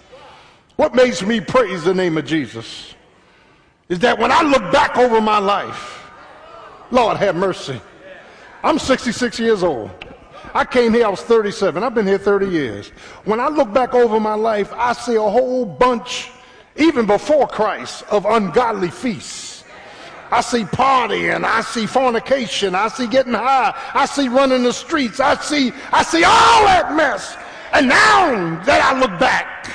What 0.78 0.96
makes 0.96 1.22
me 1.22 1.42
praise 1.42 1.84
the 1.84 1.94
name 1.94 2.18
of 2.18 2.24
Jesus 2.24 2.96
is 3.90 4.00
that 4.00 4.18
when 4.18 4.32
I 4.32 4.42
look 4.42 4.72
back 4.72 4.96
over 4.96 5.20
my 5.20 5.38
life, 5.38 6.10
Lord 6.92 7.18
have 7.18 7.36
mercy. 7.36 7.82
I'm 8.64 8.80
66 8.80 9.38
years 9.38 9.64
old. 9.64 9.92
I 10.54 10.64
came 10.64 10.94
here, 10.94 11.08
I 11.08 11.10
was 11.10 11.24
37. 11.24 11.84
I've 11.84 11.94
been 11.94 12.08
here 12.08 12.18
30 12.18 12.48
years. 12.48 12.88
When 13.26 13.42
I 13.42 13.50
look 13.50 13.74
back 13.74 13.94
over 13.94 14.18
my 14.18 14.36
life, 14.36 14.72
I 14.72 14.94
see 14.94 15.16
a 15.16 15.22
whole 15.22 15.66
bunch, 15.66 16.30
even 16.78 17.06
before 17.06 17.48
Christ, 17.48 18.06
of 18.10 18.24
ungodly 18.24 18.92
feasts. 18.92 19.53
I 20.34 20.42
see 20.42 20.64
partying, 20.64 21.46
I 21.46 21.62
see 21.62 21.86
fornication, 21.86 22.74
I 22.74 22.88
see 22.88 23.06
getting 23.06 23.38
high, 23.38 23.70
I 23.94 24.08
see 24.08 24.30
running 24.30 24.64
the 24.64 24.74
streets, 24.74 25.20
I 25.20 25.36
see, 25.36 25.72
I 25.92 26.02
see 26.02 26.24
all 26.26 26.66
that 26.66 26.98
mess. 26.98 27.38
And 27.72 27.88
now 27.88 28.58
that 28.66 28.82
I 28.82 28.98
look 28.98 29.14
back, 29.20 29.70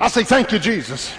I 0.00 0.08
say, 0.08 0.24
thank 0.24 0.50
you, 0.50 0.58
Jesus. 0.58 1.14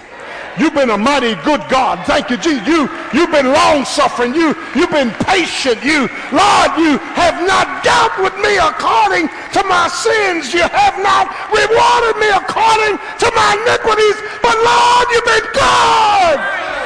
You've 0.60 0.74
been 0.74 0.90
a 0.90 0.98
mighty 0.98 1.32
good 1.48 1.64
God. 1.72 2.04
Thank 2.04 2.28
you, 2.28 2.36
Jesus. 2.36 2.60
You, 2.68 2.92
you've 3.16 3.32
been 3.32 3.48
long 3.48 3.88
suffering. 3.88 4.34
You, 4.34 4.52
you've 4.76 4.92
been 4.92 5.16
patient. 5.24 5.80
You, 5.80 6.04
Lord, 6.28 6.70
you 6.76 7.00
have 7.16 7.40
not 7.48 7.80
dealt 7.80 8.20
with 8.20 8.36
me 8.44 8.60
according 8.60 9.32
to 9.56 9.64
my 9.64 9.88
sins. 9.88 10.52
You 10.52 10.68
have 10.68 11.00
not 11.00 11.32
rewarded 11.48 12.20
me 12.20 12.28
according 12.36 13.00
to 13.00 13.28
my 13.32 13.50
iniquities. 13.64 14.18
But 14.44 14.60
Lord, 14.60 15.06
you've 15.08 15.24
been 15.24 15.48
good. 15.56 16.77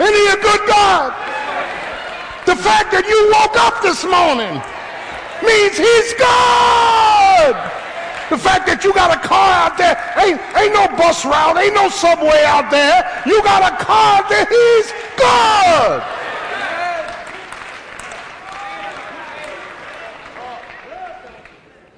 Isn't 0.00 0.14
he 0.14 0.26
a 0.28 0.40
good 0.42 0.62
God? 0.66 1.14
The 2.46 2.56
fact 2.56 2.92
that 2.92 3.06
you 3.06 3.18
woke 3.30 3.56
up 3.56 3.80
this 3.80 4.04
morning 4.04 4.58
means 5.42 5.76
he's 5.78 6.10
good. 6.18 7.54
The 8.30 8.40
fact 8.40 8.66
that 8.66 8.82
you 8.82 8.92
got 8.92 9.14
a 9.14 9.20
car 9.20 9.52
out 9.52 9.78
there, 9.78 9.94
ain't, 10.18 10.40
ain't 10.56 10.74
no 10.74 10.88
bus 10.96 11.24
route, 11.24 11.56
ain't 11.56 11.74
no 11.74 11.88
subway 11.88 12.42
out 12.44 12.70
there. 12.70 13.04
You 13.26 13.42
got 13.44 13.62
a 13.62 13.76
car 13.82 14.20
out 14.20 14.28
there, 14.28 14.46
he's 14.46 14.90
good. 15.16 16.02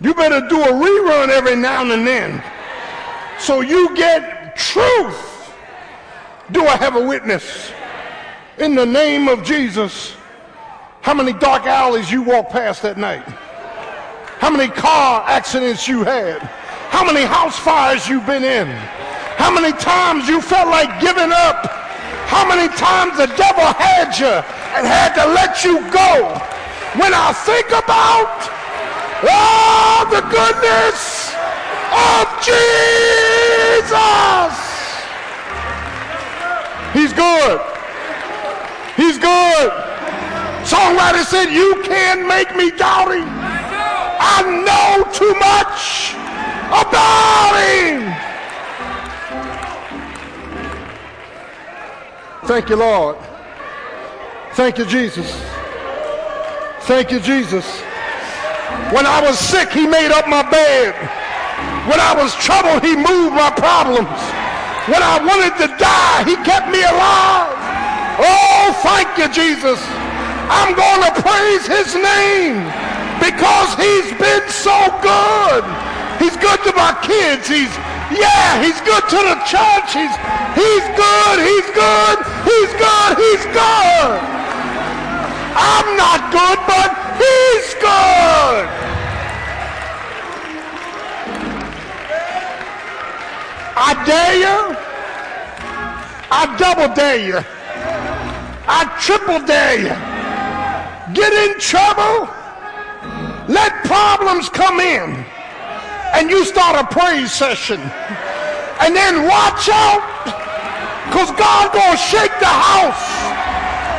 You 0.00 0.14
better 0.14 0.46
do 0.46 0.60
a 0.60 0.72
rerun 0.72 1.28
every 1.28 1.56
now 1.56 1.82
and 1.90 2.06
then 2.06 2.42
so 3.38 3.60
you 3.60 3.94
get 3.94 4.56
truth. 4.56 5.52
Do 6.52 6.66
I 6.66 6.76
have 6.76 6.96
a 6.96 7.06
witness? 7.06 7.72
In 8.58 8.74
the 8.74 8.86
name 8.86 9.28
of 9.28 9.44
Jesus, 9.44 10.16
how 11.02 11.14
many 11.14 11.32
dark 11.32 11.66
alleys 11.66 12.10
you 12.10 12.22
walk 12.22 12.50
past 12.50 12.82
that 12.82 12.96
night? 12.96 13.24
how 14.38 14.50
many 14.50 14.68
car 14.68 15.24
accidents 15.26 15.88
you 15.88 16.04
had, 16.04 16.38
how 16.92 17.04
many 17.04 17.24
house 17.24 17.58
fires 17.58 18.06
you've 18.06 18.26
been 18.26 18.44
in, 18.44 18.66
how 19.40 19.50
many 19.52 19.72
times 19.78 20.28
you 20.28 20.40
felt 20.40 20.68
like 20.68 21.00
giving 21.00 21.32
up, 21.32 21.66
how 22.28 22.46
many 22.46 22.68
times 22.76 23.16
the 23.16 23.26
devil 23.34 23.64
had 23.80 24.12
you 24.18 24.26
and 24.76 24.86
had 24.86 25.14
to 25.16 25.24
let 25.32 25.64
you 25.64 25.80
go. 25.90 26.36
When 27.00 27.12
I 27.14 27.32
think 27.32 27.68
about 27.68 28.48
oh, 29.24 30.04
the 30.12 30.20
goodness 30.28 31.32
of 31.96 32.28
Jesus, 32.44 32.94
He's 36.92 37.12
good. 37.12 37.75
He's 38.96 39.18
good. 39.18 39.70
Songwriter 40.64 41.24
said, 41.24 41.52
You 41.52 41.82
can't 41.84 42.26
make 42.26 42.56
me 42.56 42.70
doubting. 42.70 43.28
I 44.18 44.42
know 44.66 45.04
too 45.12 45.34
much 45.38 46.14
about 46.72 47.54
him. 47.60 48.26
Thank 52.48 52.70
you, 52.70 52.76
Lord. 52.76 53.16
Thank 54.54 54.78
you, 54.78 54.86
Jesus. 54.86 55.30
Thank 56.82 57.10
you, 57.10 57.20
Jesus. 57.20 57.80
When 58.94 59.04
I 59.04 59.20
was 59.20 59.38
sick, 59.38 59.70
he 59.70 59.86
made 59.86 60.12
up 60.12 60.26
my 60.28 60.48
bed. 60.48 60.94
When 61.90 62.00
I 62.00 62.14
was 62.16 62.34
troubled, 62.36 62.82
he 62.82 62.96
moved 62.96 63.34
my 63.34 63.50
problems. 63.50 64.18
When 64.88 65.02
I 65.02 65.18
wanted 65.22 65.58
to 65.66 65.76
die, 65.76 66.24
he 66.24 66.36
kept 66.44 66.70
me 66.70 66.82
alive. 66.82 67.65
Oh, 68.18 68.72
thank 68.80 69.18
you, 69.18 69.28
Jesus. 69.28 69.80
I'm 70.48 70.72
going 70.72 71.02
to 71.04 71.12
praise 71.20 71.66
his 71.66 71.92
name 71.94 72.64
because 73.20 73.74
he's 73.76 74.08
been 74.16 74.46
so 74.48 74.76
good. 75.02 75.64
He's 76.16 76.36
good 76.36 76.60
to 76.64 76.72
my 76.72 76.96
kids. 77.02 77.48
He's, 77.48 77.72
yeah, 78.14 78.62
he's 78.62 78.80
good 78.80 79.04
to 79.10 79.20
the 79.20 79.36
church. 79.44 79.90
He's, 79.92 80.14
he's 80.56 80.86
good. 80.96 81.38
He's 81.44 81.68
good. 81.76 82.16
He's 82.46 82.72
good. 82.78 83.12
He's 83.20 83.44
good. 83.52 84.36
I'm 85.58 85.88
not 85.96 86.32
good, 86.32 86.58
but 86.64 86.90
he's 87.20 87.74
good. 87.74 88.64
I 93.78 93.92
dare 94.06 94.36
you. 94.40 94.76
I 96.30 96.56
double 96.56 96.94
dare 96.94 97.18
you. 97.18 97.55
I 98.68 98.84
triple 99.00 99.40
dare 99.46 99.78
you. 99.80 101.14
Get 101.14 101.32
in 101.32 101.58
trouble 101.60 102.28
let 103.48 103.70
problems 103.84 104.48
come 104.48 104.80
in 104.80 105.24
and 106.14 106.30
you 106.30 106.44
start 106.44 106.74
a 106.74 106.86
praise 106.92 107.32
session. 107.32 107.80
And 108.82 108.94
then 108.94 109.22
watch 109.22 109.70
out 109.70 110.02
because 111.06 111.30
God 111.38 111.72
gonna 111.72 111.96
shake 111.96 112.34
the 112.42 112.50
house. 112.50 113.06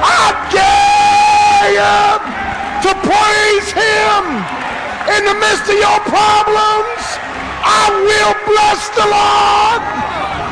I 0.03 0.35
dare 0.51 1.71
you 1.79 1.95
to 2.83 2.91
praise 3.07 3.71
him 3.71 4.21
in 5.15 5.23
the 5.23 5.35
midst 5.39 5.71
of 5.71 5.79
your 5.79 5.99
problems. 6.11 7.03
I 7.63 7.87
will 8.03 8.35
bless 8.51 8.83
the 8.99 9.07
Lord 9.07 9.81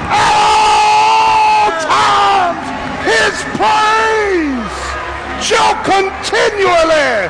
at 0.08 0.34
all 0.39 1.67
times. 1.84 2.63
His 3.04 3.36
praise 3.60 3.94
shall 5.45 5.77
continually 5.86 7.29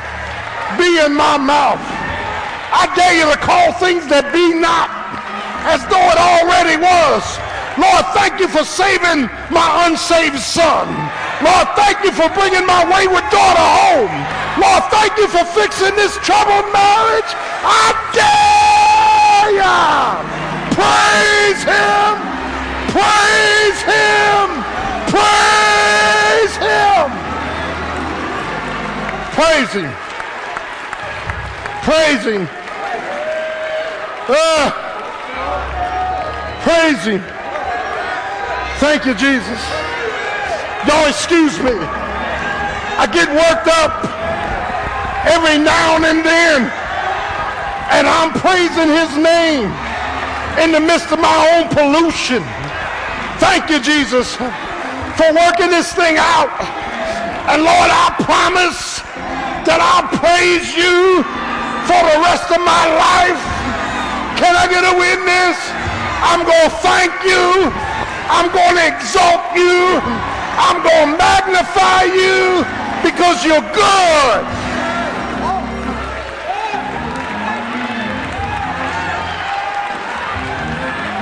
be 0.80 1.04
in 1.04 1.12
my 1.12 1.36
mouth. 1.36 1.84
I 2.72 2.88
dare 2.96 3.12
you 3.12 3.28
to 3.28 3.36
call 3.36 3.76
things 3.76 4.08
that 4.08 4.32
be 4.32 4.56
not 4.56 4.88
as 5.68 5.84
though 5.92 6.00
it 6.00 6.16
already 6.16 6.80
was. 6.80 7.20
Lord, 7.76 8.08
thank 8.16 8.40
you 8.40 8.48
for 8.48 8.64
saving 8.64 9.28
my 9.52 9.84
unsaved 9.84 10.40
son. 10.40 10.88
Lord, 11.44 11.68
thank 11.76 12.00
you 12.08 12.12
for 12.16 12.24
bringing 12.32 12.64
my 12.64 12.88
wayward 12.88 13.28
daughter 13.28 13.68
home. 13.84 14.14
Lord, 14.64 14.84
thank 14.88 15.12
you 15.20 15.28
for 15.28 15.44
fixing 15.52 15.92
this 15.92 16.16
troubled 16.24 16.72
marriage. 16.72 17.30
I 17.68 17.92
dare 18.16 19.60
you. 19.60 19.76
Praise 20.72 21.60
him. 21.68 22.12
Praise 22.96 23.80
him. 23.84 24.46
Praise 25.12 26.56
him. 26.64 27.26
Praise 29.36 29.72
him. 29.72 29.92
Praise 31.86 32.24
Him. 32.24 32.48
Uh, 34.26 34.70
praise 36.66 37.04
Him. 37.06 37.22
Thank 38.82 39.06
you, 39.06 39.14
Jesus. 39.14 39.62
Y'all 40.82 41.06
excuse 41.06 41.54
me. 41.62 41.78
I 42.98 43.06
get 43.06 43.30
worked 43.30 43.70
up 43.70 44.02
every 45.30 45.62
now 45.62 46.02
and 46.02 46.26
then, 46.26 46.66
and 47.94 48.08
I'm 48.08 48.34
praising 48.34 48.90
His 48.90 49.14
name 49.14 49.70
in 50.58 50.72
the 50.72 50.80
midst 50.80 51.12
of 51.12 51.20
my 51.20 51.38
own 51.54 51.68
pollution. 51.70 52.42
Thank 53.38 53.70
you, 53.70 53.78
Jesus, 53.78 54.34
for 54.34 55.28
working 55.38 55.70
this 55.70 55.94
thing 55.94 56.16
out. 56.18 56.50
And 57.46 57.62
Lord, 57.62 57.90
I 57.94 58.10
promise 58.26 59.00
that 59.66 59.78
I'll 59.78 60.10
praise 60.18 60.74
you 60.74 61.22
for 61.86 62.00
the 62.02 62.18
rest 62.18 62.50
of 62.50 62.58
my 62.58 62.84
life. 62.98 63.42
Can 64.38 64.54
I 64.58 64.66
get 64.66 64.82
a 64.82 64.94
witness? 64.98 65.56
I'm 66.26 66.42
going 66.42 66.66
to 66.66 66.74
thank 66.82 67.14
you. 67.22 67.70
I'm 68.28 68.50
going 68.50 68.74
to 68.74 68.86
exalt 68.90 69.54
you. 69.54 70.02
I'm 70.58 70.82
going 70.82 71.14
to 71.14 71.18
magnify 71.18 72.10
you 72.10 72.66
because 73.06 73.44
you're 73.44 73.62
good. 73.74 74.42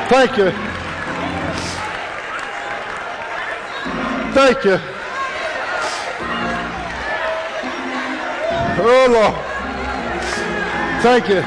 Thank 0.09 0.37
you. 0.37 0.51
Thank 4.33 4.65
you. 4.65 4.94
Oh, 8.77 9.07
Lord. 9.09 9.35
Thank 11.01 11.29
you. 11.29 11.43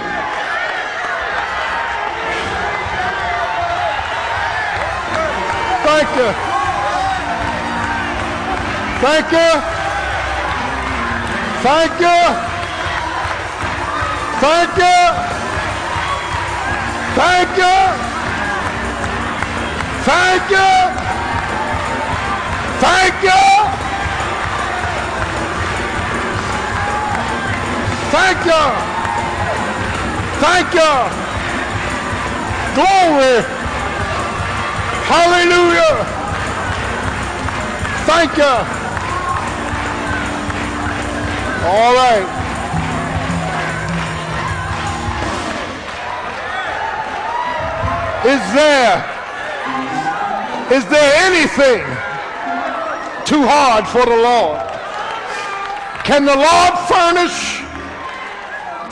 Thank 5.83 6.09
you. 6.15 6.31
Thank 9.01 9.31
you. 9.31 9.49
Thank 11.63 11.99
you. 11.99 12.17
Thank 14.39 14.77
you. 14.77 14.97
Thank 17.17 17.57
you. 17.57 17.75
Thank 20.05 20.49
you. 20.51 20.71
Thank 22.79 23.23
you. 23.23 23.86
Thank 28.09 28.45
you. 28.45 28.65
Thank 30.39 30.73
you. 30.73 30.93
Glory. 32.75 33.43
Hallelujah. 35.07 35.95
Thank 38.05 38.37
you. 38.37 38.55
All 41.67 41.93
right. 41.95 42.37
Is 48.25 48.41
there, 48.53 49.05
is 50.71 50.85
there 50.87 51.13
anything 51.27 51.83
too 53.25 53.45
hard 53.45 53.87
for 53.87 54.05
the 54.05 54.17
Lord? 54.17 54.59
Can 56.03 56.25
the 56.25 56.35
Lord 56.35 56.77
furnish? 56.87 57.56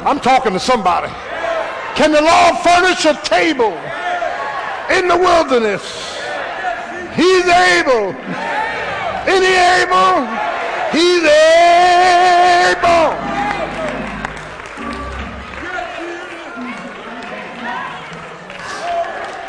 I'm 0.05 0.19
talking 0.19 0.53
to 0.53 0.59
somebody. 0.59 1.11
Can 1.95 2.11
the 2.11 2.21
Lord 2.21 2.57
furnish 2.59 3.05
a 3.05 3.19
table 3.23 3.73
in 4.95 5.07
the 5.07 5.17
wilderness? 5.17 5.81
He's 7.15 7.47
able. 7.47 8.13
Is 9.25 9.41
he 9.41 9.55
able? 9.81 10.27
He's 10.91 11.23
able. 11.25 11.65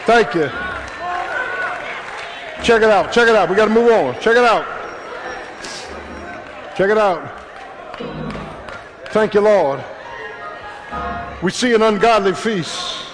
Thank 0.07 0.35
you. 0.35 0.49
Check 2.65 2.81
it 2.81 2.89
out. 2.89 3.13
Check 3.13 3.29
it 3.29 3.37
out. 3.37 3.51
We 3.51 3.57
got 3.57 3.67
to 3.67 3.75
move 3.75 3.93
on. 3.93 4.15
Check 4.15 4.39
it 4.39 4.45
out. 4.45 4.65
Check 6.75 6.89
it 6.89 6.97
out. 6.97 7.43
Thank 9.11 9.35
you, 9.35 9.43
Lord. 9.43 9.85
We 11.43 11.51
see 11.51 11.75
an 11.75 11.83
ungodly 11.83 12.35
feast. 12.35 13.07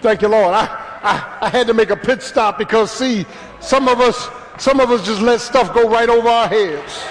Thank 0.00 0.22
you, 0.22 0.28
Lord. 0.28 0.54
I, 0.54 0.66
I, 1.02 1.46
I 1.46 1.48
had 1.48 1.66
to 1.66 1.74
make 1.74 1.90
a 1.90 1.96
pit 1.96 2.22
stop 2.22 2.58
because, 2.58 2.90
see, 2.90 3.26
some 3.60 3.88
of 3.88 4.00
us, 4.00 4.28
some 4.58 4.80
of 4.80 4.90
us 4.90 5.04
just 5.04 5.20
let 5.20 5.40
stuff 5.40 5.74
go 5.74 5.88
right 5.88 6.08
over 6.08 6.28
our 6.28 6.48
heads. 6.48 7.02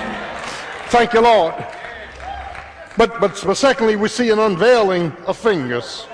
Thank 0.89 1.13
you, 1.13 1.21
Lord. 1.21 1.53
But, 2.97 3.19
but, 3.19 3.41
but 3.45 3.55
secondly, 3.55 3.95
we 3.95 4.09
see 4.09 4.29
an 4.31 4.39
unveiling 4.39 5.11
of 5.27 5.37
fingers 5.37 6.07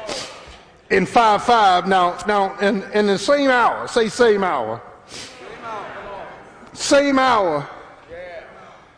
in 0.90 1.06
5 1.06 1.44
5. 1.44 1.88
Now, 1.88 2.18
now 2.28 2.58
in, 2.60 2.84
in 2.92 3.08
the 3.08 3.18
same 3.18 3.50
hour, 3.50 3.88
say 3.88 4.10
same 4.10 4.44
hour. 4.44 4.82
Same 5.08 5.64
hour. 5.64 6.28
same 6.74 7.20
hour 7.20 7.70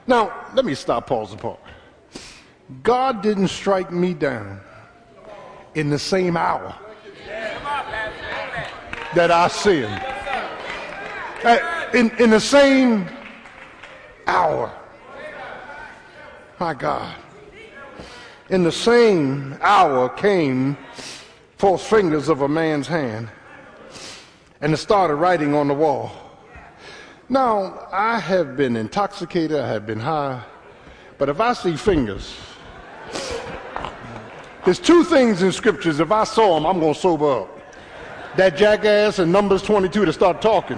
Now, 0.07 0.47
let 0.55 0.65
me 0.65 0.75
stop, 0.75 1.07
pause 1.07 1.31
the 1.31 1.37
part. 1.37 1.59
God 2.83 3.21
didn't 3.21 3.49
strike 3.49 3.91
me 3.91 4.13
down 4.13 4.59
in 5.75 5.89
the 5.89 5.99
same 5.99 6.35
hour 6.35 6.75
that 9.13 9.31
I 9.31 9.47
sinned. 9.47 10.01
In, 11.93 12.11
in 12.19 12.31
the 12.31 12.39
same 12.39 13.07
hour. 14.25 14.73
My 16.59 16.73
God. 16.73 17.15
In 18.49 18.63
the 18.63 18.71
same 18.71 19.57
hour 19.61 20.09
came 20.09 20.77
four 21.57 21.77
fingers 21.77 22.29
of 22.29 22.41
a 22.41 22.47
man's 22.47 22.87
hand 22.87 23.29
and 24.61 24.73
it 24.73 24.77
started 24.77 25.15
writing 25.15 25.53
on 25.53 25.67
the 25.67 25.73
wall. 25.73 26.11
Now, 27.27 27.87
I 27.91 28.19
have 28.19 28.55
been 28.55 28.75
intoxicated, 28.75 29.59
I 29.59 29.67
have 29.67 29.85
been 29.85 29.99
high, 29.99 30.43
but 31.17 31.29
if 31.29 31.39
I 31.39 31.53
see 31.53 31.75
fingers, 31.75 32.37
there's 34.65 34.79
two 34.79 35.03
things 35.03 35.41
in 35.41 35.51
scriptures. 35.51 35.99
If 35.99 36.11
I 36.11 36.23
saw 36.23 36.55
them, 36.55 36.65
I'm 36.65 36.79
going 36.79 36.93
to 36.93 36.99
sober 36.99 37.41
up. 37.41 37.49
That 38.35 38.57
jackass 38.57 39.19
in 39.19 39.31
Numbers 39.31 39.61
22 39.61 40.05
to 40.05 40.11
start 40.11 40.41
talking. 40.41 40.77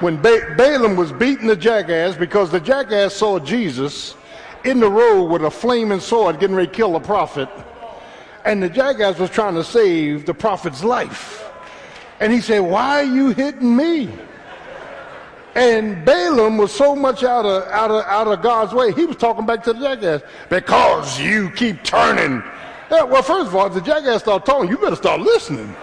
When 0.00 0.20
ba- 0.20 0.54
Balaam 0.58 0.96
was 0.96 1.12
beating 1.12 1.46
the 1.46 1.56
jackass 1.56 2.16
because 2.16 2.50
the 2.50 2.60
jackass 2.60 3.14
saw 3.14 3.38
Jesus 3.38 4.14
in 4.64 4.80
the 4.80 4.90
road 4.90 5.24
with 5.30 5.44
a 5.44 5.50
flaming 5.50 6.00
sword 6.00 6.38
getting 6.38 6.56
ready 6.56 6.68
to 6.68 6.74
kill 6.74 6.96
a 6.96 7.00
prophet 7.00 7.48
and 8.46 8.62
the 8.62 8.70
jackass 8.70 9.18
was 9.18 9.28
trying 9.28 9.54
to 9.54 9.64
save 9.64 10.24
the 10.24 10.32
prophet's 10.32 10.84
life. 10.84 11.50
And 12.20 12.32
he 12.32 12.40
said, 12.40 12.60
Why 12.60 13.00
are 13.00 13.04
you 13.04 13.30
hitting 13.30 13.76
me? 13.76 14.08
And 15.56 16.04
Balaam 16.04 16.56
was 16.56 16.72
so 16.72 16.94
much 16.94 17.24
out 17.24 17.44
of, 17.44 17.64
out 17.68 17.90
of, 17.90 18.04
out 18.04 18.28
of 18.28 18.42
God's 18.42 18.72
way, 18.72 18.92
he 18.92 19.04
was 19.04 19.16
talking 19.16 19.46
back 19.46 19.64
to 19.64 19.72
the 19.72 19.80
jackass, 19.80 20.22
because 20.48 21.20
you 21.20 21.50
keep 21.50 21.82
turning. 21.82 22.42
Yeah, 22.90 23.02
well, 23.02 23.22
first 23.22 23.48
of 23.48 23.56
all, 23.56 23.66
if 23.66 23.74
the 23.74 23.80
jackass 23.80 24.20
start 24.20 24.46
talking, 24.46 24.70
you 24.70 24.78
better 24.78 24.96
start 24.96 25.20
listening. 25.20 25.74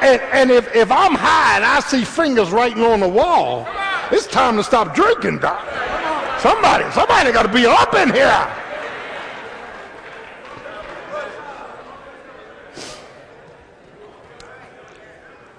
And, 0.00 0.20
and 0.32 0.50
if, 0.50 0.74
if 0.74 0.90
I'm 0.90 1.14
high 1.14 1.56
and 1.56 1.64
I 1.64 1.80
see 1.80 2.04
fingers 2.04 2.50
writing 2.50 2.82
on 2.82 3.00
the 3.00 3.08
wall, 3.08 3.66
it's 4.10 4.26
time 4.26 4.56
to 4.56 4.64
stop 4.64 4.94
drinking, 4.94 5.38
Doc. 5.38 5.60
Somebody, 6.40 6.90
somebody 6.92 7.32
got 7.32 7.42
to 7.42 7.52
be 7.52 7.64
up 7.64 7.94
in 7.94 8.12
here. 8.12 8.52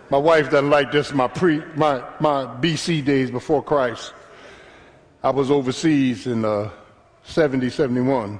My 0.09 0.17
wife 0.17 0.49
doesn't 0.49 0.69
like 0.69 0.91
this. 0.91 1.13
My 1.13 1.27
pre, 1.27 1.61
my 1.75 2.01
my 2.21 2.45
BC 2.45 3.03
days 3.03 3.29
before 3.29 3.61
Christ. 3.61 4.13
I 5.21 5.31
was 5.31 5.51
overseas 5.51 6.27
in 6.27 6.45
uh, 6.45 6.69
70, 7.23 7.69
71 7.69 8.39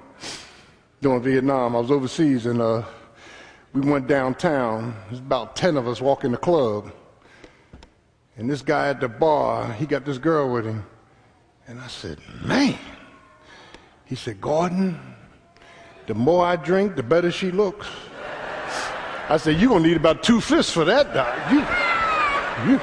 during 1.02 1.22
Vietnam. 1.22 1.76
I 1.76 1.80
was 1.80 1.91
overseas 1.91 2.45
and 2.45 2.62
uh, 2.62 2.84
we 3.74 3.82
went 3.82 4.08
downtown. 4.08 4.95
There's 5.08 5.20
about 5.20 5.56
10 5.56 5.78
of 5.78 5.88
us 5.88 6.02
walking 6.02 6.32
the 6.32 6.38
club. 6.38 6.91
And 8.38 8.50
this 8.50 8.62
guy 8.62 8.89
at 8.89 9.00
the 9.00 9.10
bar, 9.10 9.72
he 9.74 9.86
got 9.86 10.06
this 10.06 10.18
girl 10.18 10.52
with 10.52 10.66
him. 10.66 10.86
And 11.68 11.80
I 11.80 11.88
said, 11.88 12.20
man. 12.43 12.78
He 14.06 14.16
said, 14.16 14.39
Gordon, 14.39 14.98
the 16.06 16.14
more 16.14 16.45
I 16.45 16.56
drink, 16.56 16.95
the 16.95 17.04
better 17.04 17.32
she 17.32 17.52
looks. 17.52 17.88
I 19.30 19.36
said, 19.36 19.60
you're 19.60 19.70
going 19.70 19.84
to 19.84 19.89
need 19.89 19.98
about 19.98 20.24
two 20.24 20.39
fists 20.39 20.72
for 20.72 20.86
that, 20.86 21.14
Doc. 21.14 21.36
You, 21.52 22.72
you, 22.72 22.80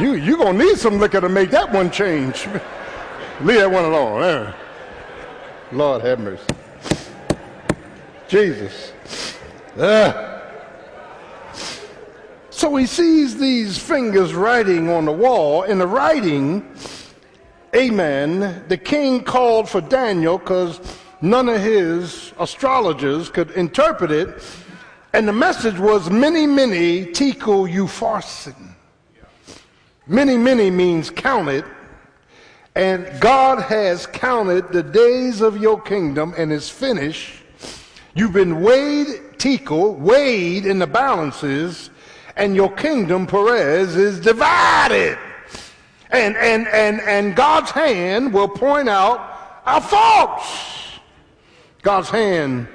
you, 0.00 0.22
you're 0.22 0.36
going 0.36 0.58
to 0.58 0.64
need 0.64 0.76
some 0.76 0.98
liquor 0.98 1.22
to 1.22 1.28
make 1.30 1.50
that 1.50 1.72
one 1.72 1.90
change. 1.90 2.46
Leave 3.40 3.62
alone. 3.62 4.22
Eh? 4.22 4.52
Lord 5.72 6.02
have 6.02 6.20
mercy. 6.20 6.42
Jesus. 8.30 8.92
Uh. 9.76 10.40
So 12.50 12.76
he 12.76 12.86
sees 12.86 13.36
these 13.38 13.76
fingers 13.76 14.34
writing 14.34 14.88
on 14.88 15.04
the 15.04 15.12
wall. 15.12 15.64
In 15.64 15.80
the 15.80 15.86
writing, 15.86 16.72
amen, 17.74 18.64
the 18.68 18.76
king 18.76 19.24
called 19.24 19.68
for 19.68 19.80
Daniel 19.80 20.38
because 20.38 20.80
none 21.20 21.48
of 21.48 21.60
his 21.60 22.32
astrologers 22.38 23.28
could 23.28 23.50
interpret 23.50 24.12
it 24.12 24.42
and 25.12 25.26
the 25.26 25.32
message 25.32 25.78
was 25.78 26.08
mene, 26.08 26.54
mene 26.54 27.12
tekel 27.12 27.66
upharsin. 27.66 28.74
Mene, 30.06 30.42
mene 30.42 30.76
means 30.76 31.10
counted. 31.10 31.64
And 32.76 33.20
God 33.20 33.60
has 33.62 34.06
counted 34.06 34.70
the 34.70 34.84
days 34.84 35.40
of 35.40 35.56
your 35.56 35.80
kingdom 35.80 36.32
and 36.38 36.52
is 36.52 36.70
finished. 36.70 37.39
You've 38.20 38.34
been 38.34 38.60
weighed, 38.60 39.38
Tekel, 39.38 39.94
weighed 39.94 40.66
in 40.66 40.78
the 40.78 40.86
balances, 40.86 41.88
and 42.36 42.54
your 42.54 42.70
kingdom, 42.70 43.26
Peres, 43.26 43.96
is 43.96 44.20
divided. 44.20 45.16
And, 46.10 46.36
and, 46.36 46.68
and, 46.68 47.00
and 47.00 47.34
God's 47.34 47.70
hand 47.70 48.34
will 48.34 48.46
point 48.46 48.90
out 48.90 49.62
our 49.64 49.80
faults. 49.80 51.00
God's 51.80 52.10
hand 52.10 52.68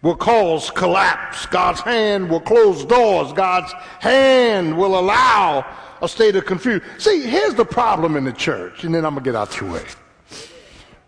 will 0.00 0.16
cause 0.16 0.70
collapse. 0.70 1.44
God's 1.44 1.82
hand 1.82 2.30
will 2.30 2.40
close 2.40 2.82
doors. 2.86 3.34
God's 3.34 3.74
hand 4.00 4.78
will 4.78 4.98
allow 4.98 5.76
a 6.00 6.08
state 6.08 6.36
of 6.36 6.46
confusion. 6.46 6.82
See, 6.96 7.20
here's 7.20 7.52
the 7.52 7.66
problem 7.66 8.16
in 8.16 8.24
the 8.24 8.32
church, 8.32 8.84
and 8.84 8.94
then 8.94 9.04
I'm 9.04 9.12
going 9.12 9.24
to 9.24 9.30
get 9.30 9.36
out 9.36 9.60
your 9.60 9.74
way. 9.74 9.84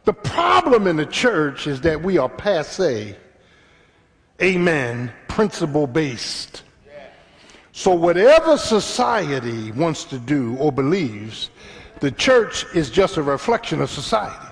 The 0.05 0.13
problem 0.13 0.87
in 0.87 0.97
the 0.97 1.07
church 1.07 1.67
is 1.67 1.81
that 1.81 2.03
we 2.03 2.19
are 2.19 2.29
passe, 2.29 3.17
amen, 4.43 5.13
principle 5.29 5.87
based. 5.87 6.63
So, 7.73 7.95
whatever 7.95 8.57
society 8.57 9.71
wants 9.73 10.05
to 10.07 10.19
do 10.19 10.57
or 10.57 10.73
believes, 10.73 11.51
the 12.01 12.11
church 12.11 12.65
is 12.75 12.91
just 12.91 13.17
a 13.17 13.23
reflection 13.23 13.81
of 13.81 13.91
society. 13.91 14.47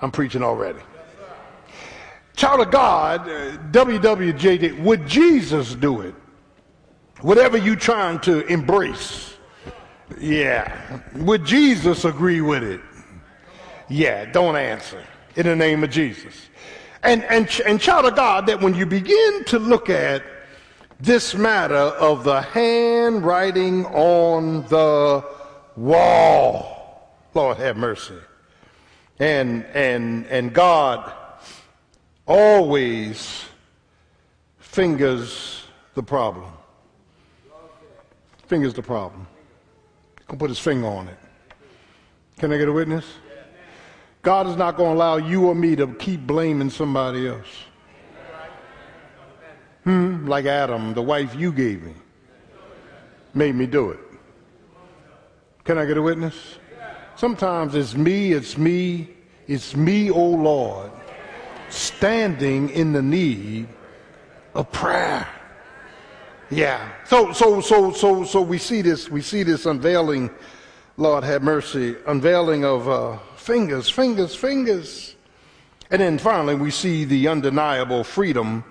I'm 0.00 0.10
preaching 0.10 0.42
already. 0.42 0.80
Child 2.36 2.60
of 2.60 2.70
God, 2.70 3.28
uh, 3.28 3.56
WWJD, 3.72 4.80
would 4.80 5.06
Jesus 5.06 5.74
do 5.74 6.02
it? 6.02 6.14
Whatever 7.20 7.58
you're 7.58 7.74
trying 7.74 8.20
to 8.20 8.46
embrace. 8.46 9.34
Yeah. 10.20 11.00
Would 11.16 11.44
Jesus 11.44 12.04
agree 12.04 12.40
with 12.40 12.62
it? 12.62 12.80
Yeah, 13.88 14.24
don't 14.26 14.56
answer. 14.56 15.02
In 15.34 15.46
the 15.46 15.56
name 15.56 15.82
of 15.82 15.90
Jesus. 15.90 16.47
And, 17.02 17.22
and, 17.24 17.48
and 17.64 17.80
child 17.80 18.06
of 18.06 18.16
God, 18.16 18.46
that 18.46 18.60
when 18.60 18.74
you 18.74 18.86
begin 18.86 19.44
to 19.44 19.58
look 19.58 19.88
at 19.88 20.22
this 21.00 21.34
matter 21.34 21.74
of 21.74 22.24
the 22.24 22.42
handwriting 22.42 23.86
on 23.86 24.66
the 24.66 25.24
wall, 25.76 27.14
Lord 27.34 27.56
have 27.58 27.76
mercy. 27.76 28.18
And, 29.20 29.64
and, 29.66 30.26
and 30.26 30.52
God 30.52 31.12
always 32.26 33.44
fingers 34.58 35.64
the 35.94 36.02
problem. 36.02 36.52
Fingers 38.46 38.74
the 38.74 38.82
problem. 38.82 39.26
He 40.18 40.24
can 40.24 40.38
put 40.38 40.50
his 40.50 40.58
finger 40.58 40.86
on 40.86 41.08
it. 41.08 41.18
Can 42.38 42.52
I 42.52 42.58
get 42.58 42.68
a 42.68 42.72
witness? 42.72 43.04
God 44.28 44.46
is 44.46 44.56
not 44.56 44.76
going 44.76 44.90
to 44.90 44.94
allow 44.94 45.16
you 45.16 45.46
or 45.46 45.54
me 45.54 45.74
to 45.76 45.86
keep 45.94 46.26
blaming 46.26 46.68
somebody 46.68 47.26
else. 47.26 47.46
Hmm, 49.84 50.28
like 50.28 50.44
Adam, 50.44 50.92
the 50.92 51.00
wife 51.00 51.34
you 51.34 51.50
gave 51.50 51.82
me, 51.82 51.94
made 53.32 53.54
me 53.54 53.64
do 53.64 53.88
it. 53.88 54.00
Can 55.64 55.78
I 55.78 55.86
get 55.86 55.96
a 55.96 56.02
witness? 56.02 56.58
Sometimes 57.16 57.74
it's 57.74 57.94
me, 57.94 58.32
it's 58.32 58.58
me, 58.58 59.08
it's 59.46 59.74
me, 59.74 60.10
oh 60.10 60.28
Lord, 60.28 60.90
standing 61.70 62.68
in 62.68 62.92
the 62.92 63.00
need 63.00 63.66
of 64.52 64.70
prayer. 64.72 65.26
Yeah. 66.50 66.86
So 67.06 67.32
so 67.32 67.62
so 67.62 67.92
so 67.92 68.24
so 68.24 68.42
we 68.42 68.58
see 68.58 68.82
this 68.82 69.08
we 69.08 69.22
see 69.22 69.42
this 69.42 69.64
unveiling, 69.64 70.28
Lord 71.00 71.22
have 71.22 71.44
mercy, 71.44 71.94
unveiling 72.08 72.64
of 72.64 72.88
uh, 72.88 73.18
fingers, 73.36 73.88
fingers, 73.88 74.34
fingers. 74.34 75.14
And 75.92 76.02
then 76.02 76.18
finally 76.18 76.56
we 76.56 76.72
see 76.72 77.04
the 77.04 77.28
undeniable 77.28 78.02
freedom, 78.02 78.64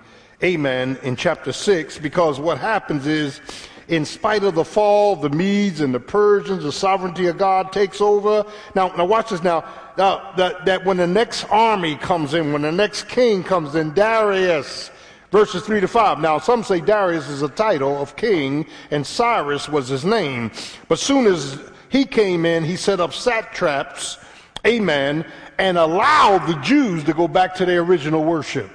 amen, 0.44 0.98
in 1.02 1.16
chapter 1.16 1.54
6, 1.54 1.98
because 2.00 2.38
what 2.38 2.58
happens 2.58 3.06
is 3.06 3.40
in 3.88 4.04
spite 4.04 4.44
of 4.44 4.54
the 4.56 4.64
fall, 4.64 5.14
of 5.14 5.22
the 5.22 5.30
Medes 5.30 5.80
and 5.80 5.94
the 5.94 6.00
Persians, 6.00 6.64
the 6.64 6.70
sovereignty 6.70 7.28
of 7.28 7.38
God 7.38 7.72
takes 7.72 8.02
over. 8.02 8.44
Now, 8.74 8.88
now 8.88 9.06
watch 9.06 9.30
this 9.30 9.42
now. 9.42 9.64
now 9.96 10.34
that, 10.36 10.66
that 10.66 10.84
when 10.84 10.98
the 10.98 11.06
next 11.06 11.44
army 11.44 11.96
comes 11.96 12.34
in, 12.34 12.52
when 12.52 12.60
the 12.60 12.70
next 12.70 13.08
king 13.08 13.42
comes 13.42 13.74
in, 13.74 13.94
Darius, 13.94 14.90
verses 15.30 15.62
3 15.62 15.80
to 15.80 15.88
5. 15.88 16.20
Now, 16.20 16.38
some 16.38 16.62
say 16.62 16.82
Darius 16.82 17.30
is 17.30 17.40
a 17.40 17.48
title 17.48 18.02
of 18.02 18.16
king, 18.16 18.66
and 18.90 19.06
Cyrus 19.06 19.66
was 19.66 19.88
his 19.88 20.04
name. 20.04 20.50
But 20.88 20.98
soon 20.98 21.26
as 21.26 21.58
he 21.88 22.04
came 22.04 22.44
in, 22.44 22.64
he 22.64 22.76
set 22.76 23.00
up 23.00 23.12
satraps, 23.12 24.18
amen, 24.66 25.24
and 25.58 25.78
allowed 25.78 26.46
the 26.46 26.60
Jews 26.60 27.04
to 27.04 27.12
go 27.12 27.28
back 27.28 27.54
to 27.56 27.66
their 27.66 27.80
original 27.80 28.24
worship. 28.24 28.70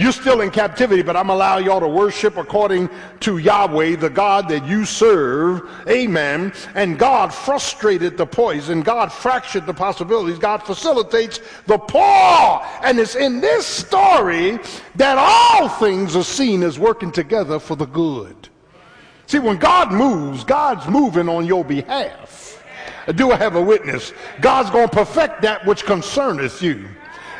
You're 0.00 0.12
still 0.12 0.40
in 0.40 0.50
captivity, 0.50 1.02
but 1.02 1.14
I'm 1.14 1.28
allowing 1.28 1.66
y'all 1.66 1.80
to 1.80 1.88
worship 1.88 2.38
according 2.38 2.88
to 3.20 3.36
Yahweh, 3.36 3.96
the 3.96 4.08
God 4.08 4.48
that 4.48 4.64
you 4.66 4.86
serve. 4.86 5.68
Amen. 5.86 6.54
And 6.74 6.98
God 6.98 7.34
frustrated 7.34 8.16
the 8.16 8.24
poison. 8.24 8.80
God 8.80 9.12
fractured 9.12 9.66
the 9.66 9.74
possibilities. 9.74 10.38
God 10.38 10.62
facilitates 10.62 11.40
the 11.66 11.76
poor. 11.76 12.66
And 12.82 12.98
it's 12.98 13.14
in 13.14 13.42
this 13.42 13.66
story 13.66 14.58
that 14.94 15.18
all 15.18 15.68
things 15.68 16.16
are 16.16 16.24
seen 16.24 16.62
as 16.62 16.78
working 16.78 17.12
together 17.12 17.58
for 17.58 17.76
the 17.76 17.86
good. 17.86 18.48
See, 19.26 19.38
when 19.38 19.58
God 19.58 19.92
moves, 19.92 20.44
God's 20.44 20.88
moving 20.88 21.28
on 21.28 21.44
your 21.44 21.64
behalf. 21.64 22.29
Do 23.14 23.32
I 23.32 23.36
have 23.36 23.56
a 23.56 23.62
witness? 23.62 24.12
God's 24.40 24.70
going 24.70 24.88
to 24.88 24.96
perfect 24.96 25.42
that 25.42 25.64
which 25.66 25.84
concerneth 25.84 26.62
you. 26.62 26.88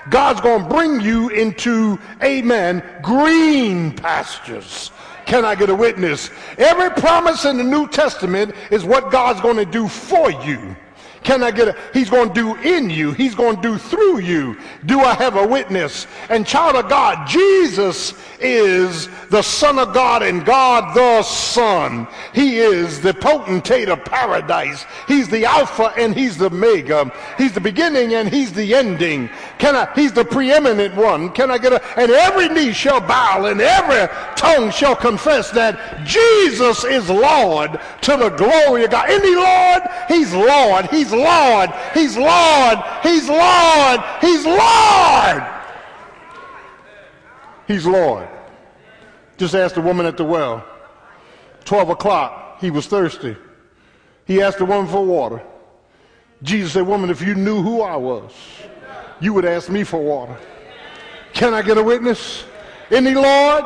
God's 0.08 0.40
going 0.40 0.62
to 0.62 0.68
bring 0.68 1.00
you 1.00 1.28
into, 1.28 1.98
amen, 2.22 2.82
green 3.02 3.94
pastures. 3.94 4.90
Can 5.26 5.44
I 5.44 5.54
get 5.54 5.70
a 5.70 5.74
witness? 5.74 6.30
Every 6.58 6.90
promise 6.90 7.44
in 7.44 7.56
the 7.56 7.64
New 7.64 7.86
Testament 7.88 8.54
is 8.70 8.84
what 8.84 9.12
God's 9.12 9.40
going 9.40 9.56
to 9.56 9.64
do 9.64 9.86
for 9.86 10.30
you. 10.30 10.74
Can 11.22 11.42
I 11.42 11.50
get 11.50 11.68
a, 11.68 11.76
he's 11.92 12.08
going 12.08 12.28
to 12.28 12.34
do 12.34 12.54
in 12.56 12.88
you. 12.88 13.12
He's 13.12 13.34
going 13.34 13.56
to 13.56 13.62
do 13.62 13.78
through 13.78 14.20
you. 14.20 14.56
Do 14.86 15.00
I 15.00 15.14
have 15.14 15.36
a 15.36 15.46
witness? 15.46 16.06
And 16.30 16.46
child 16.46 16.76
of 16.76 16.88
God, 16.88 17.28
Jesus 17.28 18.14
is 18.40 19.08
the 19.28 19.42
Son 19.42 19.78
of 19.78 19.92
God 19.92 20.22
and 20.22 20.44
God 20.44 20.94
the 20.94 21.22
Son. 21.22 22.08
He 22.32 22.58
is 22.58 23.00
the 23.00 23.12
potentate 23.12 23.90
of 23.90 24.04
paradise. 24.04 24.86
He's 25.06 25.28
the 25.28 25.44
Alpha 25.44 25.92
and 25.96 26.14
He's 26.14 26.38
the 26.38 26.46
Omega. 26.46 27.12
He's 27.36 27.52
the 27.52 27.60
beginning 27.60 28.14
and 28.14 28.28
He's 28.28 28.52
the 28.52 28.74
ending. 28.74 29.28
Can 29.58 29.76
I, 29.76 29.92
He's 29.94 30.12
the 30.12 30.24
preeminent 30.24 30.96
one. 30.96 31.30
Can 31.30 31.50
I 31.50 31.58
get 31.58 31.74
a, 31.74 31.98
and 31.98 32.10
every 32.10 32.48
knee 32.48 32.72
shall 32.72 33.00
bow 33.00 33.44
and 33.44 33.60
every 33.60 34.08
tongue 34.36 34.70
shall 34.70 34.96
confess 34.96 35.50
that 35.50 36.04
Jesus 36.04 36.82
is 36.84 37.10
Lord 37.10 37.78
to 38.00 38.16
the 38.16 38.30
glory 38.30 38.84
of 38.84 38.90
God. 38.90 39.10
Isn't 39.10 39.34
Lord? 39.34 39.82
He's 40.08 40.32
Lord. 40.32 40.86
He's 40.86 41.09
Lord. 41.12 41.70
He's 41.94 42.16
Lord. 42.16 42.78
He's 43.02 43.28
Lord. 43.28 44.00
He's 44.20 44.46
Lord. 44.46 45.42
He's 47.66 47.86
Lord. 47.86 48.28
Just 49.36 49.54
ask 49.54 49.74
the 49.74 49.80
woman 49.80 50.06
at 50.06 50.16
the 50.16 50.24
well. 50.24 50.64
12 51.64 51.90
o'clock. 51.90 52.60
He 52.60 52.70
was 52.70 52.86
thirsty. 52.86 53.36
He 54.26 54.42
asked 54.42 54.58
the 54.58 54.64
woman 54.64 54.90
for 54.90 55.04
water. 55.04 55.42
Jesus 56.42 56.72
said, 56.72 56.86
Woman, 56.86 57.10
if 57.10 57.20
you 57.20 57.34
knew 57.34 57.62
who 57.62 57.82
I 57.82 57.96
was, 57.96 58.32
you 59.20 59.32
would 59.34 59.44
ask 59.44 59.68
me 59.68 59.84
for 59.84 60.00
water. 60.00 60.36
Can 61.32 61.54
I 61.54 61.62
get 61.62 61.78
a 61.78 61.82
witness? 61.82 62.44
Any 62.90 63.14
Lord? 63.14 63.64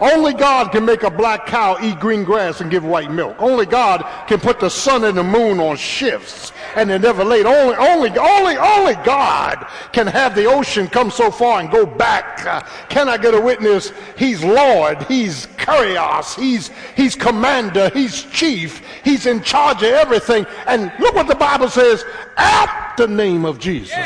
Only 0.00 0.32
God 0.32 0.72
can 0.72 0.84
make 0.84 1.02
a 1.02 1.10
black 1.10 1.46
cow 1.46 1.76
eat 1.82 2.00
green 2.00 2.24
grass 2.24 2.60
and 2.60 2.70
give 2.70 2.84
white 2.84 3.10
milk. 3.10 3.36
Only 3.38 3.66
God 3.66 4.04
can 4.26 4.40
put 4.40 4.58
the 4.58 4.70
sun 4.70 5.04
and 5.04 5.16
the 5.16 5.22
moon 5.22 5.60
on 5.60 5.76
shifts 5.76 6.52
and 6.74 6.88
they're 6.88 6.98
never 6.98 7.24
late. 7.24 7.46
Only, 7.46 7.76
only, 7.76 8.10
only, 8.18 8.56
only 8.56 8.94
God 9.04 9.66
can 9.92 10.06
have 10.06 10.34
the 10.34 10.46
ocean 10.46 10.86
come 10.88 11.10
so 11.10 11.30
far 11.30 11.60
and 11.60 11.70
go 11.70 11.84
back. 11.84 12.46
Uh, 12.46 12.60
can 12.88 13.08
I 13.08 13.16
get 13.16 13.34
a 13.34 13.40
witness? 13.40 13.92
He's 14.16 14.42
Lord. 14.42 15.02
He's 15.04 15.46
Kyrios. 15.58 16.38
He's, 16.38 16.70
he's 16.96 17.14
commander. 17.14 17.90
He's 17.90 18.24
chief. 18.24 18.82
He's 19.04 19.26
in 19.26 19.42
charge 19.42 19.78
of 19.78 19.90
everything. 19.90 20.46
And 20.66 20.92
look 20.98 21.14
what 21.14 21.28
the 21.28 21.34
Bible 21.34 21.68
says 21.68 22.04
at 22.36 22.94
the 22.96 23.06
name 23.06 23.44
of 23.44 23.58
Jesus. 23.58 23.98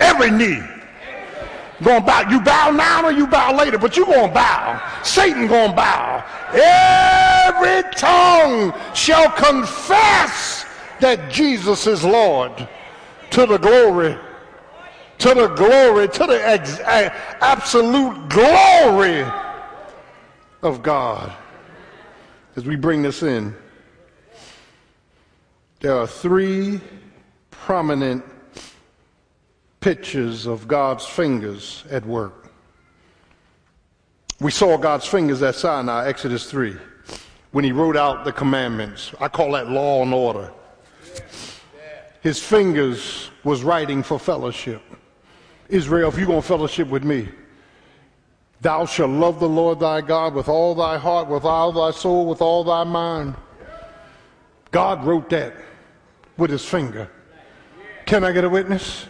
Every 0.00 0.30
knee 0.30 0.62
Going 1.82 2.04
bow. 2.04 2.28
You 2.30 2.40
bow 2.40 2.70
now 2.70 3.04
or 3.04 3.12
you 3.12 3.26
bow 3.26 3.56
later, 3.56 3.78
but 3.78 3.96
you 3.96 4.04
to 4.04 4.28
bow. 4.28 5.00
Satan 5.02 5.48
to 5.48 5.72
bow. 5.74 6.24
Every 6.52 7.90
tongue 7.94 8.72
shall 8.94 9.30
confess 9.32 10.64
that 11.00 11.30
Jesus 11.30 11.86
is 11.86 12.04
Lord 12.04 12.68
to 13.30 13.46
the 13.46 13.58
glory, 13.58 14.16
to 15.18 15.34
the 15.34 15.48
glory, 15.48 16.08
to 16.08 16.26
the 16.26 16.46
ex- 16.46 16.80
absolute 16.80 18.28
glory 18.28 19.24
of 20.62 20.82
God. 20.82 21.32
As 22.54 22.66
we 22.66 22.76
bring 22.76 23.02
this 23.02 23.22
in, 23.22 23.56
there 25.80 25.96
are 25.96 26.06
three 26.06 26.80
prominent 27.50 28.24
pictures 29.82 30.46
of 30.46 30.66
God's 30.66 31.04
fingers 31.04 31.84
at 31.90 32.06
work. 32.06 32.50
We 34.40 34.50
saw 34.50 34.78
God's 34.78 35.06
fingers 35.06 35.42
at 35.42 35.54
Sinai, 35.54 36.08
Exodus 36.08 36.50
3, 36.50 36.74
when 37.50 37.64
he 37.64 37.72
wrote 37.72 37.96
out 37.96 38.24
the 38.24 38.32
commandments. 38.32 39.12
I 39.20 39.28
call 39.28 39.52
that 39.52 39.68
law 39.68 40.02
and 40.02 40.14
order. 40.14 40.50
His 42.22 42.42
fingers 42.42 43.30
was 43.44 43.62
writing 43.62 44.02
for 44.02 44.18
fellowship. 44.18 44.80
Israel, 45.68 46.08
if 46.08 46.16
you're 46.16 46.26
going 46.26 46.40
to 46.40 46.48
fellowship 46.48 46.88
with 46.88 47.04
me, 47.04 47.28
Thou 48.62 48.86
shalt 48.86 49.10
love 49.10 49.40
the 49.40 49.48
Lord 49.48 49.80
thy 49.80 50.00
God 50.00 50.34
with 50.34 50.48
all 50.48 50.76
thy 50.76 50.96
heart, 50.96 51.26
with 51.26 51.44
all 51.44 51.72
thy 51.72 51.90
soul, 51.90 52.26
with 52.26 52.40
all 52.40 52.62
thy 52.62 52.84
mind. 52.84 53.34
God 54.70 55.04
wrote 55.04 55.28
that 55.30 55.56
with 56.36 56.50
his 56.50 56.64
finger. 56.64 57.10
Can 58.06 58.22
I 58.22 58.30
get 58.30 58.44
a 58.44 58.48
witness? 58.48 59.06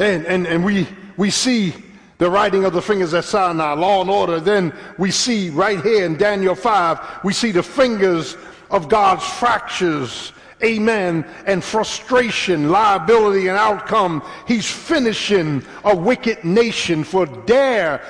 And, 0.00 0.26
and, 0.26 0.46
and 0.46 0.64
we, 0.64 0.88
we 1.16 1.30
see 1.30 1.74
the 2.18 2.30
writing 2.30 2.64
of 2.64 2.72
the 2.72 2.82
fingers 2.82 3.14
at 3.14 3.24
Sinai, 3.24 3.74
law 3.74 4.00
and 4.00 4.10
order. 4.10 4.40
Then 4.40 4.74
we 4.98 5.10
see 5.10 5.50
right 5.50 5.80
here 5.80 6.06
in 6.06 6.16
Daniel 6.16 6.54
5, 6.54 7.20
we 7.22 7.32
see 7.32 7.52
the 7.52 7.62
fingers 7.62 8.36
of 8.70 8.88
God's 8.88 9.24
fractures 9.24 10.32
amen, 10.62 11.24
and 11.46 11.64
frustration, 11.64 12.70
liability, 12.70 13.48
and 13.48 13.56
outcome. 13.56 14.22
He's 14.46 14.70
finishing 14.70 15.64
a 15.84 15.96
wicked 15.96 16.44
nation 16.44 17.04
for 17.04 17.24
dare, 17.24 18.04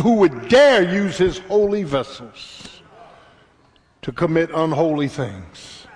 who 0.00 0.14
would 0.14 0.48
dare 0.48 0.82
use 0.82 1.18
his 1.18 1.38
holy 1.38 1.82
vessels 1.82 2.80
to 4.02 4.12
commit 4.12 4.50
unholy 4.54 5.08
things. 5.08 5.86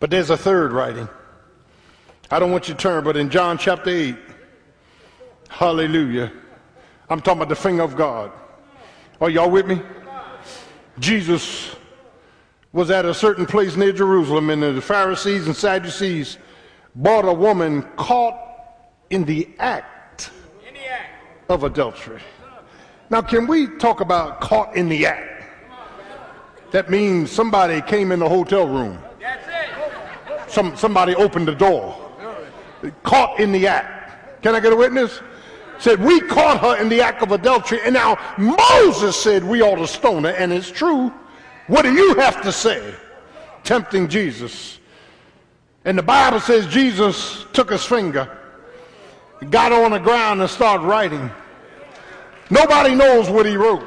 But 0.00 0.10
there's 0.10 0.30
a 0.30 0.36
third 0.36 0.72
writing. 0.72 1.08
I 2.30 2.40
don't 2.40 2.50
want 2.50 2.68
you 2.68 2.74
to 2.74 2.80
turn, 2.80 3.04
but 3.04 3.16
in 3.16 3.30
John 3.30 3.56
chapter 3.56 3.90
8, 3.90 4.16
hallelujah, 5.48 6.32
I'm 7.08 7.20
talking 7.20 7.42
about 7.42 7.48
the 7.48 7.56
finger 7.56 7.82
of 7.82 7.96
God. 7.96 8.32
Are 9.20 9.30
y'all 9.30 9.50
with 9.50 9.66
me? 9.66 9.80
Jesus 10.98 11.76
was 12.72 12.90
at 12.90 13.04
a 13.04 13.14
certain 13.14 13.46
place 13.46 13.76
near 13.76 13.92
Jerusalem, 13.92 14.50
and 14.50 14.62
the 14.62 14.80
Pharisees 14.80 15.46
and 15.46 15.56
Sadducees 15.56 16.38
bought 16.94 17.24
a 17.24 17.32
woman 17.32 17.82
caught 17.96 18.38
in 19.10 19.24
the 19.24 19.48
act, 19.58 20.30
in 20.66 20.74
the 20.74 20.86
act. 20.86 21.50
of 21.50 21.64
adultery. 21.64 22.20
Now, 23.08 23.22
can 23.22 23.46
we 23.46 23.68
talk 23.78 24.00
about 24.00 24.40
caught 24.40 24.76
in 24.76 24.88
the 24.88 25.06
act? 25.06 25.44
That 26.72 26.90
means 26.90 27.30
somebody 27.30 27.80
came 27.80 28.10
in 28.12 28.18
the 28.18 28.28
hotel 28.28 28.66
room. 28.66 28.98
Some, 30.48 30.76
somebody 30.76 31.14
opened 31.14 31.48
the 31.48 31.54
door. 31.54 31.94
Caught 33.02 33.40
in 33.40 33.52
the 33.52 33.66
act. 33.66 34.42
Can 34.42 34.54
I 34.54 34.60
get 34.60 34.72
a 34.72 34.76
witness? 34.76 35.20
Said, 35.78 36.02
we 36.02 36.20
caught 36.20 36.60
her 36.60 36.80
in 36.80 36.88
the 36.88 37.02
act 37.02 37.22
of 37.22 37.32
adultery, 37.32 37.80
and 37.84 37.92
now 37.92 38.18
Moses 38.38 39.16
said 39.16 39.44
we 39.44 39.62
ought 39.62 39.76
to 39.76 39.86
stone 39.86 40.24
her, 40.24 40.30
and 40.30 40.52
it's 40.52 40.70
true. 40.70 41.12
What 41.66 41.82
do 41.82 41.92
you 41.92 42.14
have 42.14 42.42
to 42.42 42.52
say? 42.52 42.94
Tempting 43.62 44.08
Jesus. 44.08 44.78
And 45.84 45.98
the 45.98 46.02
Bible 46.02 46.40
says 46.40 46.66
Jesus 46.66 47.44
took 47.52 47.70
his 47.70 47.84
finger, 47.84 48.38
got 49.50 49.72
on 49.72 49.90
the 49.90 49.98
ground, 49.98 50.40
and 50.40 50.50
started 50.50 50.84
writing. 50.84 51.30
Nobody 52.50 52.94
knows 52.94 53.28
what 53.28 53.44
he 53.44 53.56
wrote. 53.56 53.84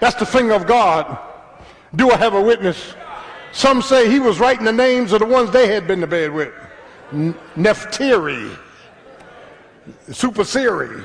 That's 0.00 0.16
the 0.16 0.26
finger 0.26 0.54
of 0.54 0.66
God. 0.66 1.18
Do 1.96 2.10
I 2.10 2.16
have 2.16 2.34
a 2.34 2.40
witness? 2.40 2.94
Some 3.52 3.82
say 3.82 4.08
he 4.08 4.20
was 4.20 4.38
writing 4.38 4.64
the 4.64 4.72
names 4.72 5.12
of 5.12 5.18
the 5.18 5.26
ones 5.26 5.50
they 5.50 5.66
had 5.66 5.86
been 5.86 6.00
to 6.00 6.06
bed 6.06 6.30
with. 6.30 6.52
Neftiri, 7.12 8.56
Supasiri. 10.08 11.04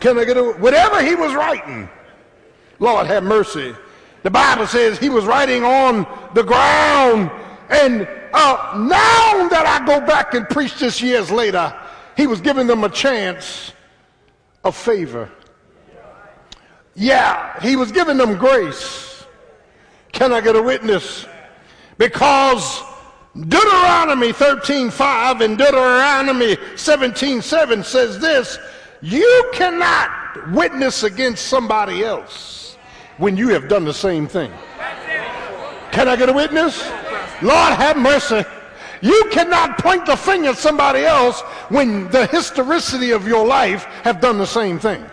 Can 0.00 0.18
I 0.18 0.24
get 0.24 0.36
a, 0.36 0.42
whatever 0.42 1.02
he 1.02 1.14
was 1.14 1.34
writing? 1.34 1.88
Lord 2.78 3.06
have 3.06 3.22
mercy. 3.22 3.74
The 4.22 4.30
Bible 4.30 4.66
says 4.66 4.98
he 4.98 5.08
was 5.08 5.24
writing 5.24 5.64
on 5.64 6.06
the 6.34 6.42
ground. 6.42 7.30
And 7.70 8.08
uh, 8.32 8.74
now 8.76 9.48
that 9.48 9.64
I 9.66 9.84
go 9.86 10.04
back 10.04 10.34
and 10.34 10.48
preach 10.48 10.78
this 10.78 11.00
years 11.00 11.30
later, 11.30 11.74
he 12.16 12.26
was 12.26 12.40
giving 12.40 12.66
them 12.66 12.84
a 12.84 12.88
chance 12.88 13.72
of 14.62 14.76
favor. 14.76 15.30
Yeah, 16.94 17.60
he 17.60 17.76
was 17.76 17.92
giving 17.92 18.16
them 18.16 18.36
grace. 18.36 19.24
Can 20.12 20.32
I 20.32 20.40
get 20.40 20.54
a 20.54 20.62
witness? 20.62 21.26
Because 21.98 22.82
Deuteronomy 23.36 24.32
13:5 24.32 25.40
and 25.40 25.58
Deuteronomy 25.58 26.56
17:7 26.76 27.82
says 27.84 28.20
this, 28.20 28.58
you 29.00 29.50
cannot 29.52 30.10
witness 30.52 31.02
against 31.02 31.46
somebody 31.48 32.04
else 32.04 32.76
when 33.18 33.36
you 33.36 33.48
have 33.48 33.68
done 33.68 33.84
the 33.84 33.92
same 33.92 34.28
thing. 34.28 34.52
Can 35.90 36.08
I 36.08 36.16
get 36.16 36.28
a 36.28 36.32
witness? 36.32 36.82
Lord 37.42 37.74
have 37.74 37.96
mercy. 37.96 38.44
You 39.00 39.28
cannot 39.30 39.78
point 39.78 40.06
the 40.06 40.16
finger 40.16 40.50
at 40.50 40.58
somebody 40.58 41.04
else 41.04 41.40
when 41.68 42.08
the 42.10 42.26
historicity 42.26 43.10
of 43.10 43.28
your 43.28 43.46
life 43.46 43.84
have 44.02 44.20
done 44.20 44.38
the 44.38 44.46
same 44.46 44.78
thing. 44.78 45.04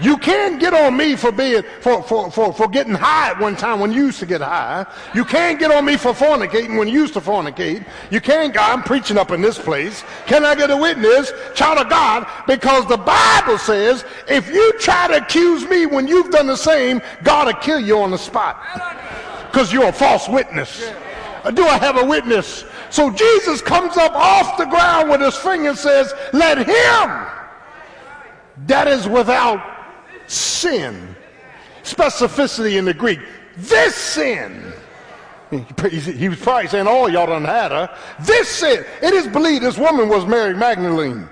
You 0.00 0.16
can't 0.16 0.60
get 0.60 0.72
on 0.72 0.96
me 0.96 1.16
for 1.16 1.30
being 1.30 1.62
for, 1.80 2.02
for, 2.02 2.30
for, 2.30 2.52
for 2.52 2.68
getting 2.68 2.94
high 2.94 3.30
at 3.30 3.40
one 3.40 3.56
time 3.56 3.80
when 3.80 3.92
you 3.92 4.06
used 4.06 4.18
to 4.20 4.26
get 4.26 4.40
high. 4.40 4.86
You 5.14 5.24
can't 5.24 5.58
get 5.58 5.70
on 5.70 5.84
me 5.84 5.96
for 5.96 6.12
fornicating 6.12 6.78
when 6.78 6.88
you 6.88 7.00
used 7.00 7.14
to 7.14 7.20
fornicate. 7.20 7.86
You 8.10 8.20
can't 8.20 8.56
I'm 8.58 8.82
preaching 8.82 9.18
up 9.18 9.30
in 9.30 9.40
this 9.40 9.58
place. 9.58 10.04
Can 10.26 10.44
I 10.44 10.54
get 10.54 10.70
a 10.70 10.76
witness, 10.76 11.32
child 11.54 11.78
of 11.78 11.88
God? 11.88 12.26
Because 12.46 12.86
the 12.86 12.96
Bible 12.96 13.58
says 13.58 14.04
if 14.28 14.48
you 14.48 14.72
try 14.78 15.08
to 15.08 15.18
accuse 15.18 15.68
me 15.68 15.86
when 15.86 16.06
you've 16.08 16.30
done 16.30 16.46
the 16.46 16.56
same, 16.56 17.00
God 17.22 17.46
will 17.46 17.54
kill 17.54 17.80
you 17.80 17.98
on 17.98 18.10
the 18.10 18.18
spot. 18.18 18.60
Because 19.50 19.72
you're 19.72 19.88
a 19.88 19.92
false 19.92 20.28
witness. 20.28 20.90
Do 21.54 21.64
I 21.64 21.78
have 21.78 21.96
a 21.96 22.04
witness? 22.04 22.64
So 22.90 23.10
Jesus 23.10 23.62
comes 23.62 23.96
up 23.96 24.12
off 24.12 24.58
the 24.58 24.66
ground 24.66 25.10
with 25.10 25.20
his 25.20 25.36
finger 25.36 25.70
and 25.70 25.78
says, 25.78 26.12
Let 26.32 26.58
him 26.58 27.36
that 28.66 28.88
is 28.88 29.08
without 29.08 29.79
sin. 30.30 31.16
Specificity 31.82 32.78
in 32.78 32.84
the 32.84 32.94
Greek. 32.94 33.20
This 33.56 33.94
sin. 33.94 34.72
He 35.50 36.28
was 36.28 36.38
probably 36.38 36.68
saying, 36.68 36.86
all 36.86 37.04
oh, 37.04 37.06
y'all 37.08 37.26
done 37.26 37.44
had 37.44 37.72
her. 37.72 37.96
This 38.20 38.48
sin. 38.48 38.84
It 39.02 39.12
is 39.14 39.26
believed 39.26 39.64
this 39.64 39.76
woman 39.76 40.08
was 40.08 40.24
Mary 40.24 40.54
Magdalene. 40.54 41.28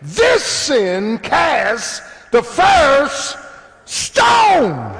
This 0.00 0.44
sin 0.44 1.18
cast 1.18 2.02
the 2.30 2.42
first 2.42 3.36
stone. 3.84 4.96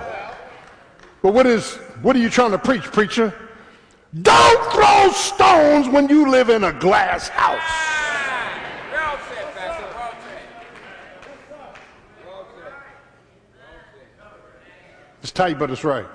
But 1.22 1.32
what 1.32 1.47
is, 1.47 1.76
what 2.03 2.16
are 2.16 2.18
you 2.18 2.30
trying 2.30 2.51
to 2.53 2.59
preach, 2.59 2.82
preacher? 2.82 3.32
Don't 4.22 4.72
throw 4.72 5.12
stones 5.12 5.88
when 5.88 6.09
you 6.09 6.30
live 6.30 6.49
in 6.49 6.64
a 6.64 6.72
glass 6.72 7.28
house. 7.28 8.06
It's 15.27 15.33
tight, 15.33 15.59
but 15.59 15.72
it's 15.72 15.83
right. 15.83 16.07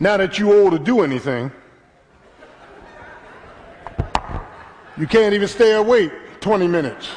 Now 0.00 0.16
that 0.16 0.40
you 0.40 0.52
old 0.52 0.72
to 0.72 0.78
do 0.80 1.02
anything, 1.02 1.52
you 4.98 5.06
can't 5.06 5.32
even 5.32 5.46
stay 5.46 5.74
awake 5.74 6.10
20 6.40 6.66
minutes. 6.66 7.08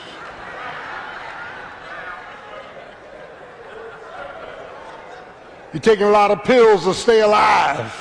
You're 5.73 5.81
taking 5.81 6.05
a 6.05 6.11
lot 6.11 6.29
of 6.29 6.43
pills 6.43 6.83
to 6.83 6.93
stay 6.93 7.21
alive. 7.21 7.91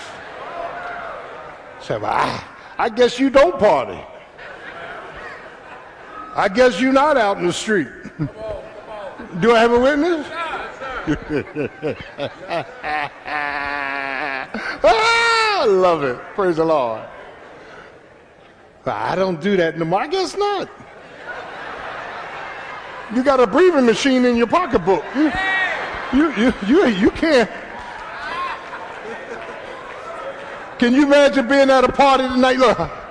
Say, 1.80 1.94
ah, 1.94 1.98
well, 1.98 2.04
I, 2.04 2.44
I 2.76 2.88
guess 2.90 3.18
you 3.18 3.30
don't 3.30 3.58
party. 3.58 3.98
I 6.36 6.48
guess 6.48 6.78
you're 6.82 6.92
not 6.92 7.16
out 7.16 7.38
in 7.38 7.46
the 7.46 7.52
street. 7.54 7.88
Do 9.40 9.54
I 9.54 9.60
have 9.60 9.72
a 9.72 9.80
witness? 9.80 10.26
Ah, 14.84 15.62
I 15.62 15.66
love 15.66 16.04
it. 16.04 16.16
Praise 16.34 16.56
the 16.56 16.64
Lord. 16.64 17.02
I 18.86 19.14
don't 19.14 19.40
do 19.40 19.56
that 19.56 19.78
no 19.78 19.84
more. 19.84 20.00
I 20.00 20.06
guess 20.06 20.36
not. 20.36 20.68
You 23.14 23.22
got 23.22 23.40
a 23.40 23.46
breathing 23.46 23.86
machine 23.86 24.24
in 24.24 24.36
your 24.36 24.46
pocketbook. 24.46 25.04
You, 25.14 25.32
you, 26.12 26.32
you, 26.36 26.52
you, 26.66 26.86
you 26.86 27.10
can't. 27.10 27.50
Can 30.78 30.94
you 30.94 31.04
imagine 31.04 31.48
being 31.48 31.70
at 31.70 31.84
a 31.84 31.92
party 31.92 32.28
tonight? 32.28 32.58
Look. 32.58 33.01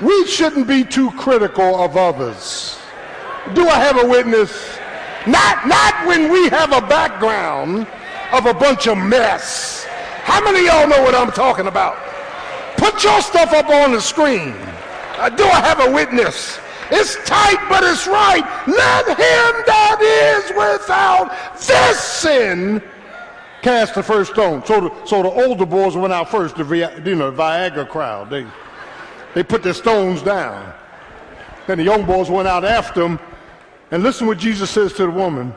We 0.00 0.26
shouldn't 0.26 0.66
be 0.66 0.84
too 0.84 1.10
critical 1.12 1.82
of 1.82 1.96
others. 1.96 2.78
Do 3.54 3.68
I 3.68 3.78
have 3.78 4.02
a 4.02 4.06
witness? 4.06 4.78
Not, 5.26 5.66
not 5.66 6.06
when 6.06 6.30
we 6.30 6.48
have 6.50 6.72
a 6.72 6.80
background 6.86 7.86
of 8.32 8.46
a 8.46 8.54
bunch 8.54 8.86
of 8.86 8.98
mess. 8.98 9.84
How 10.22 10.42
many 10.42 10.66
y'all 10.66 10.88
know 10.88 11.02
what 11.02 11.14
I'm 11.14 11.32
talking 11.32 11.66
about? 11.66 11.96
Put 12.76 13.02
your 13.02 13.20
stuff 13.22 13.52
up 13.52 13.68
on 13.68 13.92
the 13.92 14.00
screen. 14.00 14.54
Uh, 15.18 15.30
do 15.30 15.44
I 15.44 15.60
have 15.60 15.80
a 15.80 15.90
witness? 15.90 16.58
It's 16.90 17.16
tight, 17.24 17.64
but 17.68 17.82
it's 17.82 18.06
right. 18.06 18.44
Let 18.66 19.08
him 19.08 19.64
that 19.66 19.98
is 20.00 20.50
without 20.50 21.56
this 21.58 21.98
sin 21.98 22.82
cast 23.62 23.94
the 23.94 24.02
first 24.02 24.32
stone. 24.32 24.64
So 24.64 24.80
the, 24.80 25.06
so 25.06 25.22
the 25.22 25.30
older 25.30 25.66
boys 25.66 25.96
went 25.96 26.12
out 26.12 26.30
first, 26.30 26.56
the 26.56 26.64
you 27.04 27.16
know, 27.16 27.32
Viagra 27.32 27.88
crowd. 27.88 28.30
They, 28.30 28.46
they 29.36 29.42
put 29.42 29.62
their 29.62 29.74
stones 29.74 30.22
down. 30.22 30.72
Then 31.66 31.76
the 31.76 31.84
young 31.84 32.06
boys 32.06 32.30
went 32.30 32.48
out 32.48 32.64
after 32.64 33.02
them. 33.02 33.20
And 33.90 34.02
listen 34.02 34.26
what 34.26 34.38
Jesus 34.38 34.70
says 34.70 34.94
to 34.94 35.02
the 35.02 35.10
woman. 35.10 35.54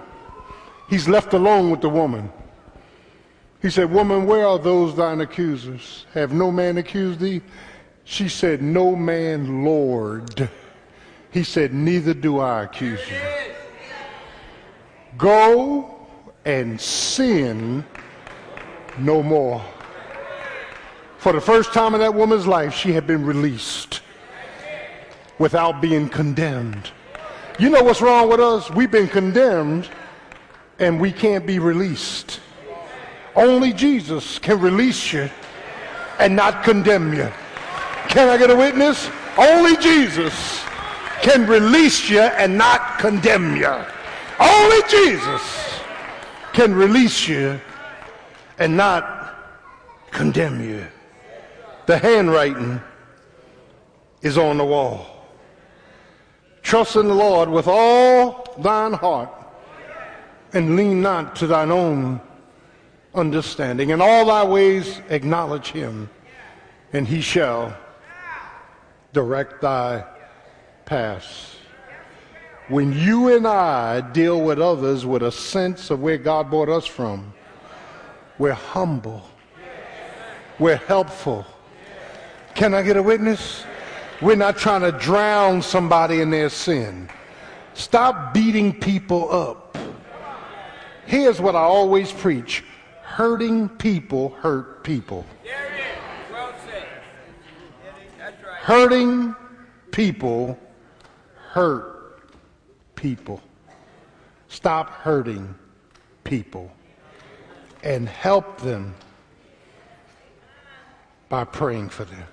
He's 0.90 1.08
left 1.08 1.32
alone 1.32 1.72
with 1.72 1.80
the 1.80 1.88
woman. 1.88 2.30
He 3.62 3.70
said, 3.70 3.90
Woman, 3.90 4.26
where 4.26 4.46
are 4.46 4.60
those 4.60 4.98
thine 4.98 5.22
accusers? 5.22 6.06
Have 6.14 6.34
no 6.34 6.52
man 6.52 6.78
accused 6.78 7.22
thee? 7.22 7.42
She 8.04 8.28
said, 8.28 8.62
No 8.62 8.98
man, 8.98 9.64
Lord. 9.64 10.50
He 11.32 11.44
said, 11.44 11.74
Neither 11.74 12.14
do 12.14 12.40
I 12.40 12.64
accuse 12.64 13.00
you. 13.10 13.54
Go 15.18 16.06
and 16.44 16.82
sin 16.82 17.86
no 18.98 19.24
more. 19.24 19.64
For 21.20 21.34
the 21.34 21.42
first 21.42 21.74
time 21.74 21.94
in 21.94 22.00
that 22.00 22.14
woman's 22.14 22.48
life, 22.48 22.74
she 22.74 22.94
had 22.94 23.06
been 23.06 23.26
released 23.26 24.00
without 25.38 25.82
being 25.82 26.08
condemned. 26.08 26.92
You 27.60 27.70
know 27.70 27.84
what's 27.84 28.02
wrong 28.02 28.30
with 28.30 28.40
us? 28.40 28.72
We've 28.72 28.90
been 28.90 29.10
condemned 29.10 29.90
and 30.80 30.98
we 30.98 31.12
can't 31.12 31.46
be 31.46 31.60
released. 31.60 32.40
Only 33.36 33.74
Jesus 33.74 34.40
can 34.40 34.62
release 34.62 35.12
you 35.12 35.30
and 36.20 36.38
not 36.38 36.64
condemn 36.64 37.14
you. 37.14 37.30
Can 38.08 38.30
I 38.30 38.38
get 38.38 38.50
a 38.50 38.56
witness? 38.56 39.10
Only 39.38 39.76
Jesus 39.76 40.62
can 41.22 41.46
release 41.48 42.10
you 42.10 42.22
and 42.22 42.58
not 42.58 42.98
condemn 42.98 43.58
you. 43.58 43.76
Only 44.40 44.82
Jesus 44.90 45.82
can 46.54 46.74
release 46.74 47.28
you 47.28 47.60
and 48.58 48.78
not 48.78 49.36
condemn 50.12 50.64
you. 50.64 50.88
The 51.90 51.98
handwriting 51.98 52.80
is 54.22 54.38
on 54.38 54.60
the 54.60 54.64
wall. 54.64 55.08
Trust 56.62 56.96
in 56.96 57.08
the 57.08 57.16
Lord 57.16 57.50
with 57.50 57.68
all 57.68 58.56
thine 58.60 58.94
heart 58.94 59.32
and 60.54 60.76
lean 60.76 61.02
not 61.02 61.36
to 61.38 61.48
thine 61.48 61.72
own 61.72 62.22
understanding. 63.16 63.90
In 63.90 64.02
all 64.02 64.28
thy 64.28 64.44
ways 64.44 65.02
acknowledge 65.10 65.72
him, 65.72 66.12
and 66.94 67.08
he 67.08 67.22
shall 67.22 67.76
direct 69.12 69.60
thy 69.60 70.06
paths. 70.86 71.56
When 72.68 72.94
you 72.94 73.36
and 73.36 73.48
I 73.48 74.02
deal 74.02 74.40
with 74.40 74.60
others 74.60 75.08
with 75.08 75.24
a 75.24 75.32
sense 75.32 75.90
of 75.90 76.02
where 76.02 76.20
God 76.20 76.52
brought 76.52 76.70
us 76.70 76.86
from, 76.86 77.34
we're 78.38 78.54
humble. 78.54 79.28
We're 80.60 80.76
helpful. 80.76 81.48
Can 82.60 82.74
I 82.74 82.82
get 82.82 82.98
a 82.98 83.02
witness? 83.02 83.64
We're 84.22 84.36
not 84.36 84.58
trying 84.58 84.82
to 84.82 84.92
drown 84.92 85.62
somebody 85.62 86.20
in 86.20 86.30
their 86.30 86.50
sin. 86.50 87.08
Stop 87.74 88.34
beating 88.34 88.78
people 88.78 89.32
up. 89.34 89.78
Here's 91.06 91.40
what 91.40 91.56
I 91.56 91.62
always 91.62 92.12
preach 92.12 92.66
hurting 93.02 93.70
people 93.70 94.32
hurt 94.42 94.84
people. 94.84 95.26
Hurting 98.58 99.34
people 99.92 100.60
hurt 101.52 102.30
people. 102.96 103.42
Stop 104.50 104.90
hurting 104.90 105.56
people 106.26 106.70
and 107.84 108.10
help 108.10 108.60
them 108.60 108.96
by 111.30 111.46
praying 111.46 111.88
for 111.88 112.04
them. 112.04 112.26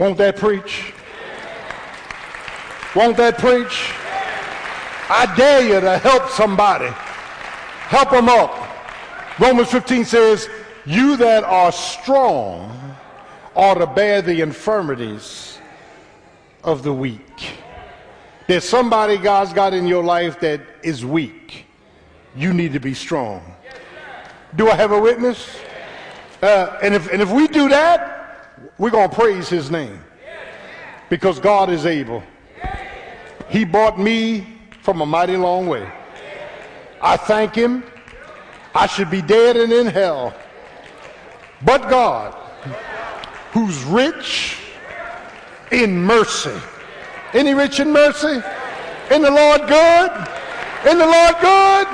Won't 0.00 0.16
that 0.16 0.36
preach? 0.36 0.94
Won't 2.96 3.18
that 3.18 3.36
preach? 3.36 3.92
I 5.10 5.30
dare 5.36 5.60
you 5.60 5.78
to 5.78 5.98
help 5.98 6.30
somebody. 6.30 6.86
Help 6.86 8.10
them 8.10 8.30
up. 8.30 8.50
Romans 9.38 9.70
15 9.70 10.06
says, 10.06 10.48
You 10.86 11.18
that 11.18 11.44
are 11.44 11.70
strong 11.70 12.96
ought 13.54 13.74
to 13.74 13.86
bear 13.86 14.22
the 14.22 14.40
infirmities 14.40 15.58
of 16.64 16.82
the 16.82 16.94
weak. 16.94 17.50
There's 18.46 18.66
somebody 18.66 19.18
God's 19.18 19.52
got 19.52 19.74
in 19.74 19.86
your 19.86 20.02
life 20.02 20.40
that 20.40 20.62
is 20.82 21.04
weak. 21.04 21.66
You 22.34 22.54
need 22.54 22.72
to 22.72 22.80
be 22.80 22.94
strong. 22.94 23.42
Do 24.56 24.70
I 24.70 24.76
have 24.76 24.92
a 24.92 25.00
witness? 25.00 25.58
Uh, 26.40 26.78
and, 26.82 26.94
if, 26.94 27.12
and 27.12 27.20
if 27.20 27.30
we 27.30 27.48
do 27.48 27.68
that, 27.68 28.19
we're 28.78 28.90
going 28.90 29.08
to 29.08 29.14
praise 29.14 29.48
his 29.48 29.70
name 29.70 30.00
because 31.08 31.38
God 31.38 31.70
is 31.70 31.86
able. 31.86 32.22
He 33.48 33.64
brought 33.64 33.98
me 33.98 34.46
from 34.82 35.00
a 35.00 35.06
mighty 35.06 35.36
long 35.36 35.66
way. 35.66 35.90
I 37.02 37.16
thank 37.16 37.54
him. 37.54 37.82
I 38.74 38.86
should 38.86 39.10
be 39.10 39.22
dead 39.22 39.56
and 39.56 39.72
in 39.72 39.86
hell. 39.86 40.34
But 41.62 41.88
God, 41.90 42.34
who's 43.52 43.82
rich 43.84 44.58
in 45.72 46.02
mercy, 46.02 46.54
any 47.34 47.54
rich 47.54 47.80
in 47.80 47.92
mercy? 47.92 48.42
In 49.10 49.22
the 49.22 49.30
Lord 49.30 49.62
good? 49.66 50.10
In 50.88 50.98
the 50.98 51.06
Lord 51.06 51.34
good? 51.40 51.88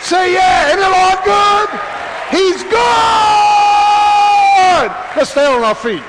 Say 0.00 0.34
yeah, 0.34 0.72
in 0.72 0.78
the 0.78 0.88
Lord 0.88 1.24
good? 1.24 1.68
He's 2.30 2.62
good! 4.80 4.90
Let's 5.16 5.30
stand 5.30 5.54
on 5.54 5.64
our 5.64 5.74
feet. 5.74 6.02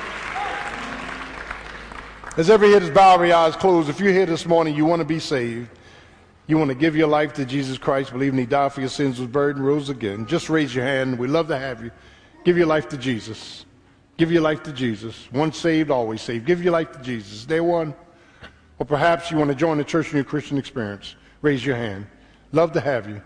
As 2.36 2.50
every 2.50 2.70
head 2.70 2.82
is 2.82 2.90
bowed, 2.90 3.14
every 3.14 3.32
eye 3.32 3.48
is 3.48 3.56
closed, 3.56 3.88
if 3.88 3.98
you're 3.98 4.12
here 4.12 4.26
this 4.26 4.46
morning, 4.46 4.76
you 4.76 4.84
want 4.84 5.00
to 5.00 5.06
be 5.06 5.18
saved, 5.18 5.70
you 6.46 6.56
want 6.56 6.68
to 6.68 6.74
give 6.74 6.94
your 6.94 7.08
life 7.08 7.32
to 7.34 7.44
Jesus 7.44 7.78
Christ, 7.78 8.12
believing 8.12 8.38
he 8.38 8.46
died 8.46 8.72
for 8.72 8.80
your 8.80 8.90
sins, 8.90 9.18
was 9.18 9.28
buried, 9.28 9.56
and 9.56 9.66
rose 9.66 9.88
again, 9.88 10.26
just 10.26 10.48
raise 10.48 10.74
your 10.74 10.84
hand. 10.84 11.18
We'd 11.18 11.30
love 11.30 11.48
to 11.48 11.58
have 11.58 11.82
you. 11.82 11.90
Give 12.44 12.56
your 12.56 12.66
life 12.66 12.88
to 12.90 12.96
Jesus. 12.96 13.64
Give 14.16 14.30
your 14.30 14.42
life 14.42 14.62
to 14.64 14.72
Jesus. 14.72 15.28
Once 15.32 15.58
saved, 15.58 15.90
always 15.90 16.22
saved. 16.22 16.46
Give 16.46 16.62
your 16.62 16.72
life 16.72 16.92
to 16.92 16.98
Jesus. 17.00 17.44
Day 17.44 17.60
one. 17.60 17.94
Or 18.78 18.86
perhaps 18.86 19.30
you 19.30 19.36
want 19.36 19.50
to 19.50 19.56
join 19.56 19.78
the 19.78 19.84
Church 19.84 20.10
in 20.10 20.16
your 20.16 20.24
Christian 20.24 20.58
Experience. 20.58 21.16
Raise 21.42 21.64
your 21.66 21.76
hand. 21.76 22.06
Love 22.52 22.72
to 22.72 22.80
have 22.80 23.08
you. 23.08 23.20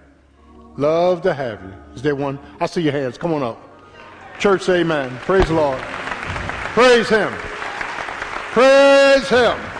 Love 0.76 1.20
to 1.22 1.34
have 1.34 1.62
you. 1.62 1.72
Is 1.94 2.02
there 2.02 2.16
one? 2.16 2.38
I 2.60 2.66
see 2.66 2.80
your 2.80 2.92
hands. 2.92 3.18
Come 3.18 3.34
on 3.34 3.42
up. 3.42 3.71
Church, 4.42 4.68
amen. 4.70 5.16
Praise 5.18 5.46
the 5.46 5.54
Lord. 5.54 5.78
Praise 6.74 7.08
Him. 7.08 7.32
Praise 8.50 9.28
Him. 9.28 9.71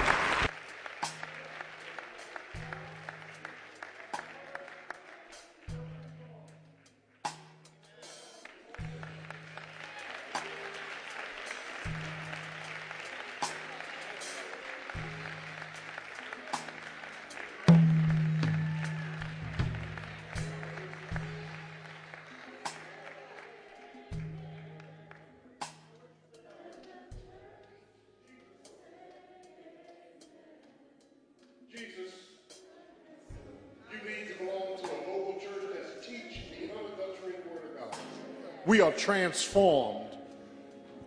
Transformed 39.33 40.11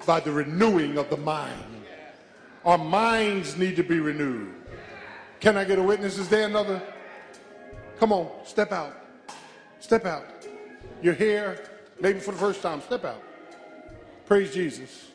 by 0.05 0.19
the 0.19 0.31
renewing 0.31 0.97
of 0.97 1.09
the 1.09 1.17
mind. 1.17 1.61
Our 2.65 2.77
minds 2.77 3.55
need 3.55 3.75
to 3.75 3.83
be 3.83 3.99
renewed. 3.99 4.51
Can 5.39 5.57
I 5.57 5.63
get 5.63 5.77
a 5.77 5.83
witness? 5.83 6.17
Is 6.17 6.27
there 6.27 6.47
another? 6.47 6.81
Come 7.99 8.11
on, 8.11 8.29
step 8.43 8.71
out. 8.71 8.95
Step 9.79 10.05
out. 10.05 10.25
You're 11.03 11.13
here, 11.13 11.69
maybe 12.01 12.19
for 12.19 12.31
the 12.31 12.37
first 12.37 12.63
time. 12.63 12.81
Step 12.81 13.05
out. 13.05 13.21
Praise 14.25 14.51
Jesus. 14.51 15.11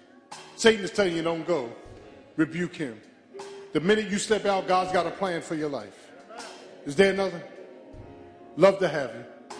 Satan 0.54 0.84
is 0.84 0.92
telling 0.92 1.16
you 1.16 1.22
don't 1.22 1.46
go. 1.46 1.68
Rebuke 2.36 2.76
him. 2.76 3.00
The 3.72 3.80
minute 3.80 4.08
you 4.08 4.18
step 4.18 4.46
out, 4.46 4.68
God's 4.68 4.92
got 4.92 5.06
a 5.06 5.10
plan 5.10 5.42
for 5.42 5.56
your 5.56 5.68
life. 5.68 6.10
Is 6.86 6.94
there 6.94 7.12
another? 7.12 7.42
Love 8.56 8.78
to 8.78 8.88
have 8.88 9.12
you. 9.14 9.56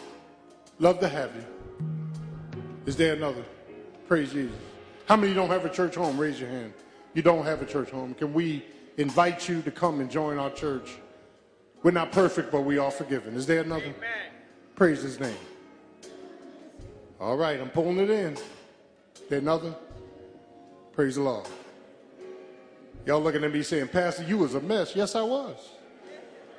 Love 0.78 1.01
to 1.01 1.09
have 1.09 1.34
you. 1.34 1.60
Is 2.87 2.97
there 2.97 3.14
another? 3.14 3.45
Praise 4.09 4.33
Jesus. 4.33 4.57
How 5.07 5.16
many 5.16 5.35
don't 5.35 5.51
have 5.51 5.64
a 5.64 5.68
church 5.68 5.95
home? 5.95 6.18
Raise 6.18 6.41
your 6.41 6.49
hand. 6.49 6.72
You 7.14 7.22
don't 7.22 7.45
have 7.45 7.62
a 7.62 7.66
church 7.66 7.91
home. 7.91 8.14
Can 8.14 8.33
we 8.33 8.64
invite 8.97 9.49
you 9.49 9.62
to 9.62 9.70
come 9.70 10.01
and 10.01 10.11
join 10.11 10.39
our 10.39 10.51
church? 10.51 10.91
We're 11.83 11.91
not 11.91 12.12
perfect, 12.12 12.53
but 12.53 12.62
we 12.62 12.78
are 12.78 12.91
forgiven. 12.91 13.35
Is 13.35 13.47
there 13.47 13.62
another? 13.62 13.85
Amen. 13.85 14.33
Praise 14.74 15.03
his 15.03 15.18
name. 15.18 15.37
All 17.20 17.37
right, 17.37 17.61
I'm 17.61 17.70
pulling 17.70 17.99
it 17.99 18.11
in. 18.11 18.37
There 19.28 19.39
another? 19.39 19.74
Praise 20.93 21.16
the 21.16 21.22
Lord. 21.22 21.47
Y'all 23.07 23.20
looking 23.20 23.45
at 23.45 23.53
me 23.53 23.62
saying, 23.62 23.89
Pastor, 23.89 24.24
you 24.24 24.39
was 24.39 24.55
a 24.55 24.61
mess. 24.61 24.95
Yes, 24.95 25.14
I 25.14 25.22
was. 25.22 25.57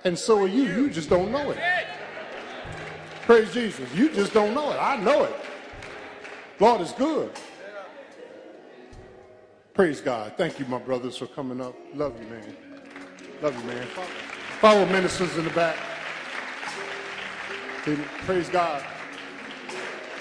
And 0.03 0.17
so 0.17 0.43
are 0.43 0.47
you. 0.47 0.63
You 0.63 0.89
just 0.89 1.09
don't 1.09 1.31
know 1.31 1.51
it. 1.51 1.57
Praise 3.23 3.53
Jesus. 3.53 3.93
You 3.93 4.11
just 4.11 4.33
don't 4.33 4.53
know 4.53 4.71
it. 4.71 4.77
I 4.77 4.97
know 4.97 5.23
it. 5.23 5.35
Lord 6.61 6.81
is 6.81 6.91
good. 6.91 7.31
Praise 9.73 9.99
God. 9.99 10.33
Thank 10.37 10.59
you, 10.59 10.65
my 10.67 10.77
brothers, 10.77 11.17
for 11.17 11.25
coming 11.25 11.59
up. 11.59 11.73
Love 11.95 12.21
you, 12.21 12.27
man. 12.27 12.55
Love 13.41 13.59
you, 13.59 13.63
man. 13.63 13.87
Follow 14.59 14.85
ministers 14.85 15.35
in 15.37 15.43
the 15.43 15.49
back. 15.49 15.75
Praise 18.27 18.47
God. 18.49 18.83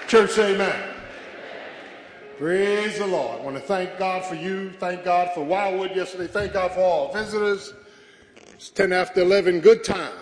Church, 0.09 0.39
amen. 0.39 0.95
Praise 2.39 2.97
the 2.97 3.07
Lord. 3.07 3.39
I 3.39 3.45
want 3.45 3.57
to 3.57 3.63
thank 3.63 3.99
God 3.99 4.25
for 4.25 4.35
you. 4.35 4.71
Thank 4.71 5.05
God 5.05 5.29
for 5.35 5.45
Wildwood 5.45 5.95
yesterday. 5.95 6.27
Thank 6.27 6.55
God 6.55 6.73
for 6.73 6.81
all 6.81 7.13
visitors. 7.13 7.75
It's 8.55 8.71
10 8.71 8.95
after 8.95 9.21
11. 9.21 9.61
Good 9.61 9.85
time. 9.85 10.17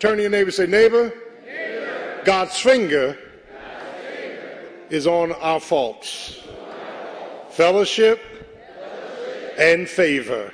Turn 0.00 0.16
to 0.16 0.22
your 0.22 0.32
neighbor 0.32 0.50
say, 0.50 0.66
neighbor, 0.66 1.14
neighbor. 1.46 2.22
God's, 2.24 2.58
finger 2.58 3.12
God's 3.12 3.16
finger 3.16 3.27
is 4.90 5.06
on 5.06 5.32
our 5.32 5.60
faults. 5.60 6.40
Fellowship, 7.50 8.20
and, 9.58 9.88
favor. 9.88 10.52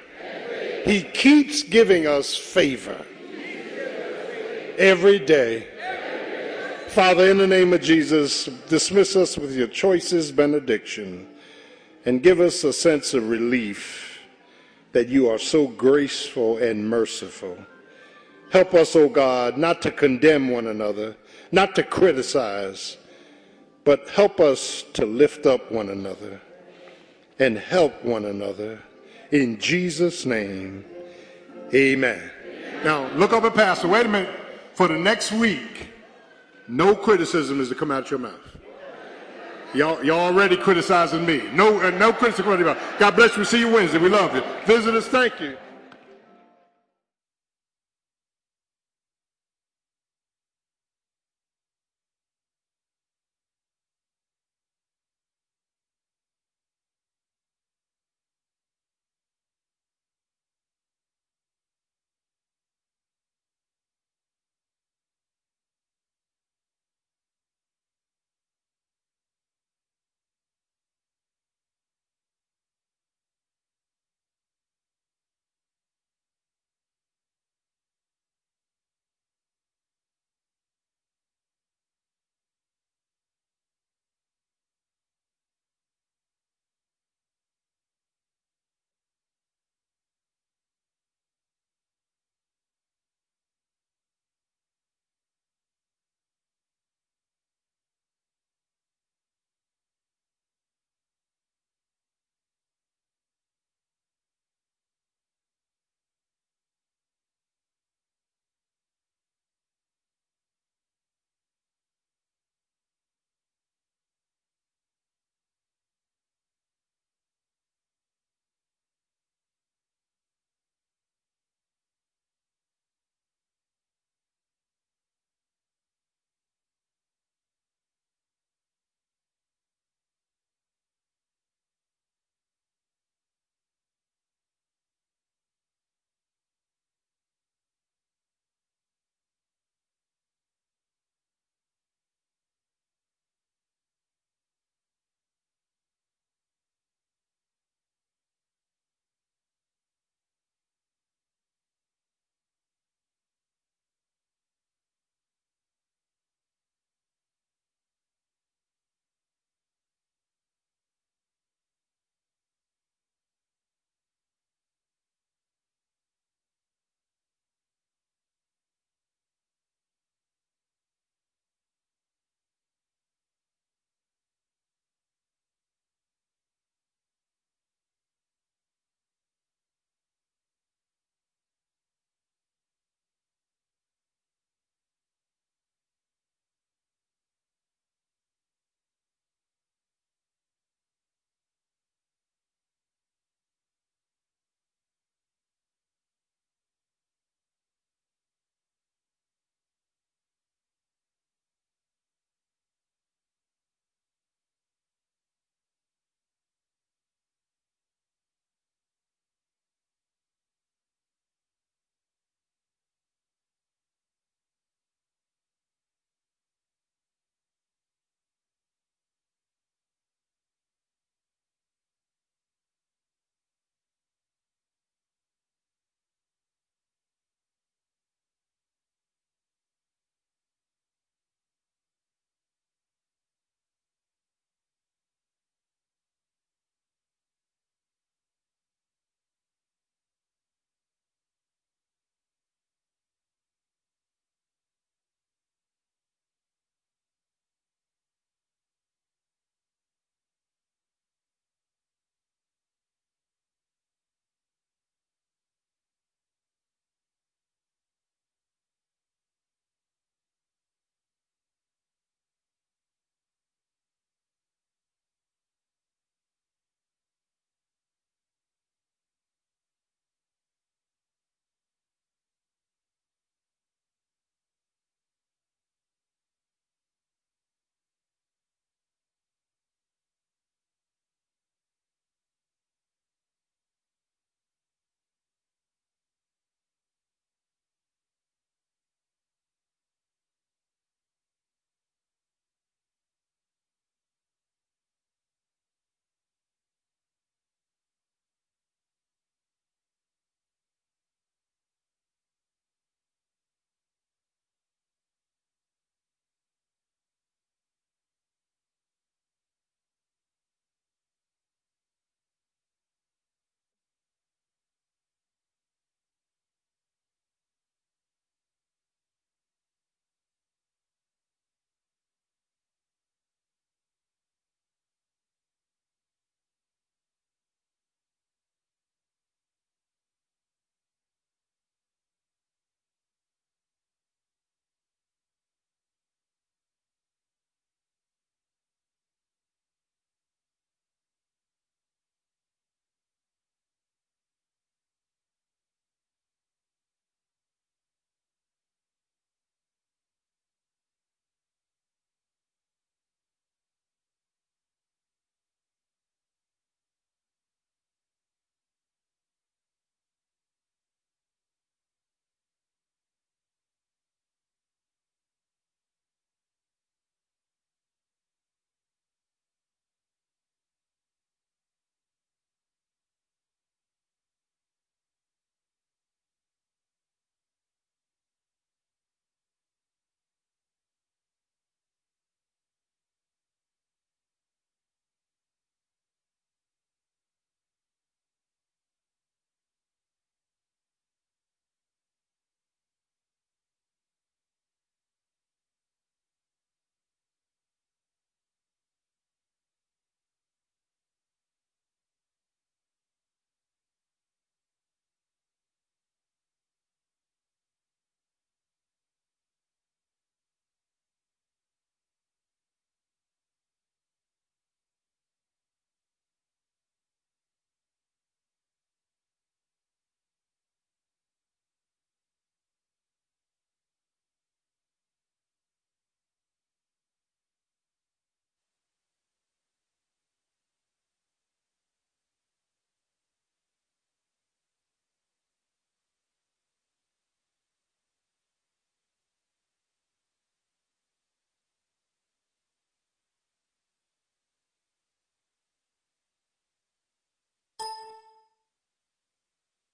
He 0.85 1.03
keeps 1.03 1.63
giving 1.63 2.07
us 2.07 2.37
favor 2.37 3.05
every 4.79 5.19
day. 5.19 5.69
Father, 6.89 7.31
in 7.31 7.39
the 7.39 7.47
name 7.47 7.73
of 7.73 7.83
Jesus, 7.83 8.47
dismiss 8.69 9.17
us 9.17 9.37
with 9.37 9.55
your 9.55 9.67
choicest 9.67 10.37
benediction 10.37 11.29
and 12.05 12.23
give 12.23 12.41
us 12.41 12.65
a 12.65 12.73
sense 12.73 13.15
of 13.15 13.29
relief 13.29 14.21
that 14.93 15.09
you 15.09 15.29
are 15.29 15.39
so 15.39 15.67
graceful 15.67 16.59
and 16.59 16.89
merciful. 16.89 17.59
Help 18.51 18.75
us, 18.75 18.95
O 18.95 19.03
oh 19.03 19.09
God, 19.09 19.59
not 19.59 19.83
to 19.83 19.91
condemn 19.91 20.51
one 20.51 20.69
another, 20.69 21.17
not 21.51 21.75
to 21.75 21.83
criticize, 21.83 22.97
but 23.85 24.09
help 24.11 24.41
us 24.41 24.85
to 24.95 25.07
lift 25.07 25.47
up 25.47 25.71
one 25.71 25.91
another 25.91 26.41
and 27.39 27.59
help 27.59 28.05
one 28.05 28.25
another. 28.25 28.81
In 29.31 29.59
Jesus' 29.59 30.25
name, 30.25 30.85
amen. 31.75 32.31
Now, 32.85 33.09
look 33.15 33.33
up 33.33 33.45
at 33.45 33.55
Pastor. 33.55 33.89
Wait 33.89 34.07
a 34.07 34.09
minute. 34.09 34.35
For 34.75 34.89
the 34.89 34.99
next 34.99 35.33
week, 35.33 35.89
no 36.69 36.95
criticism 36.95 37.61
is 37.61 37.69
to 37.69 37.75
come 37.75 37.91
out 37.91 38.05
of 38.05 38.11
your 38.11 38.21
mouth. 38.21 38.41
Y'all, 39.75 40.03
y'all 40.05 40.21
already 40.21 40.57
criticizing 40.57 41.27
me. 41.27 41.43
No, 41.53 41.81
uh, 41.81 41.91
no 41.91 42.13
criticism. 42.13 42.77
God 42.99 43.17
bless 43.17 43.37
you. 43.37 43.45
See 43.45 43.59
you 43.59 43.71
Wednesday. 43.71 43.99
We 43.99 44.09
love 44.09 44.35
you. 44.35 44.43
Visitors, 44.67 45.09
thank 45.09 45.41
you. 45.41 45.57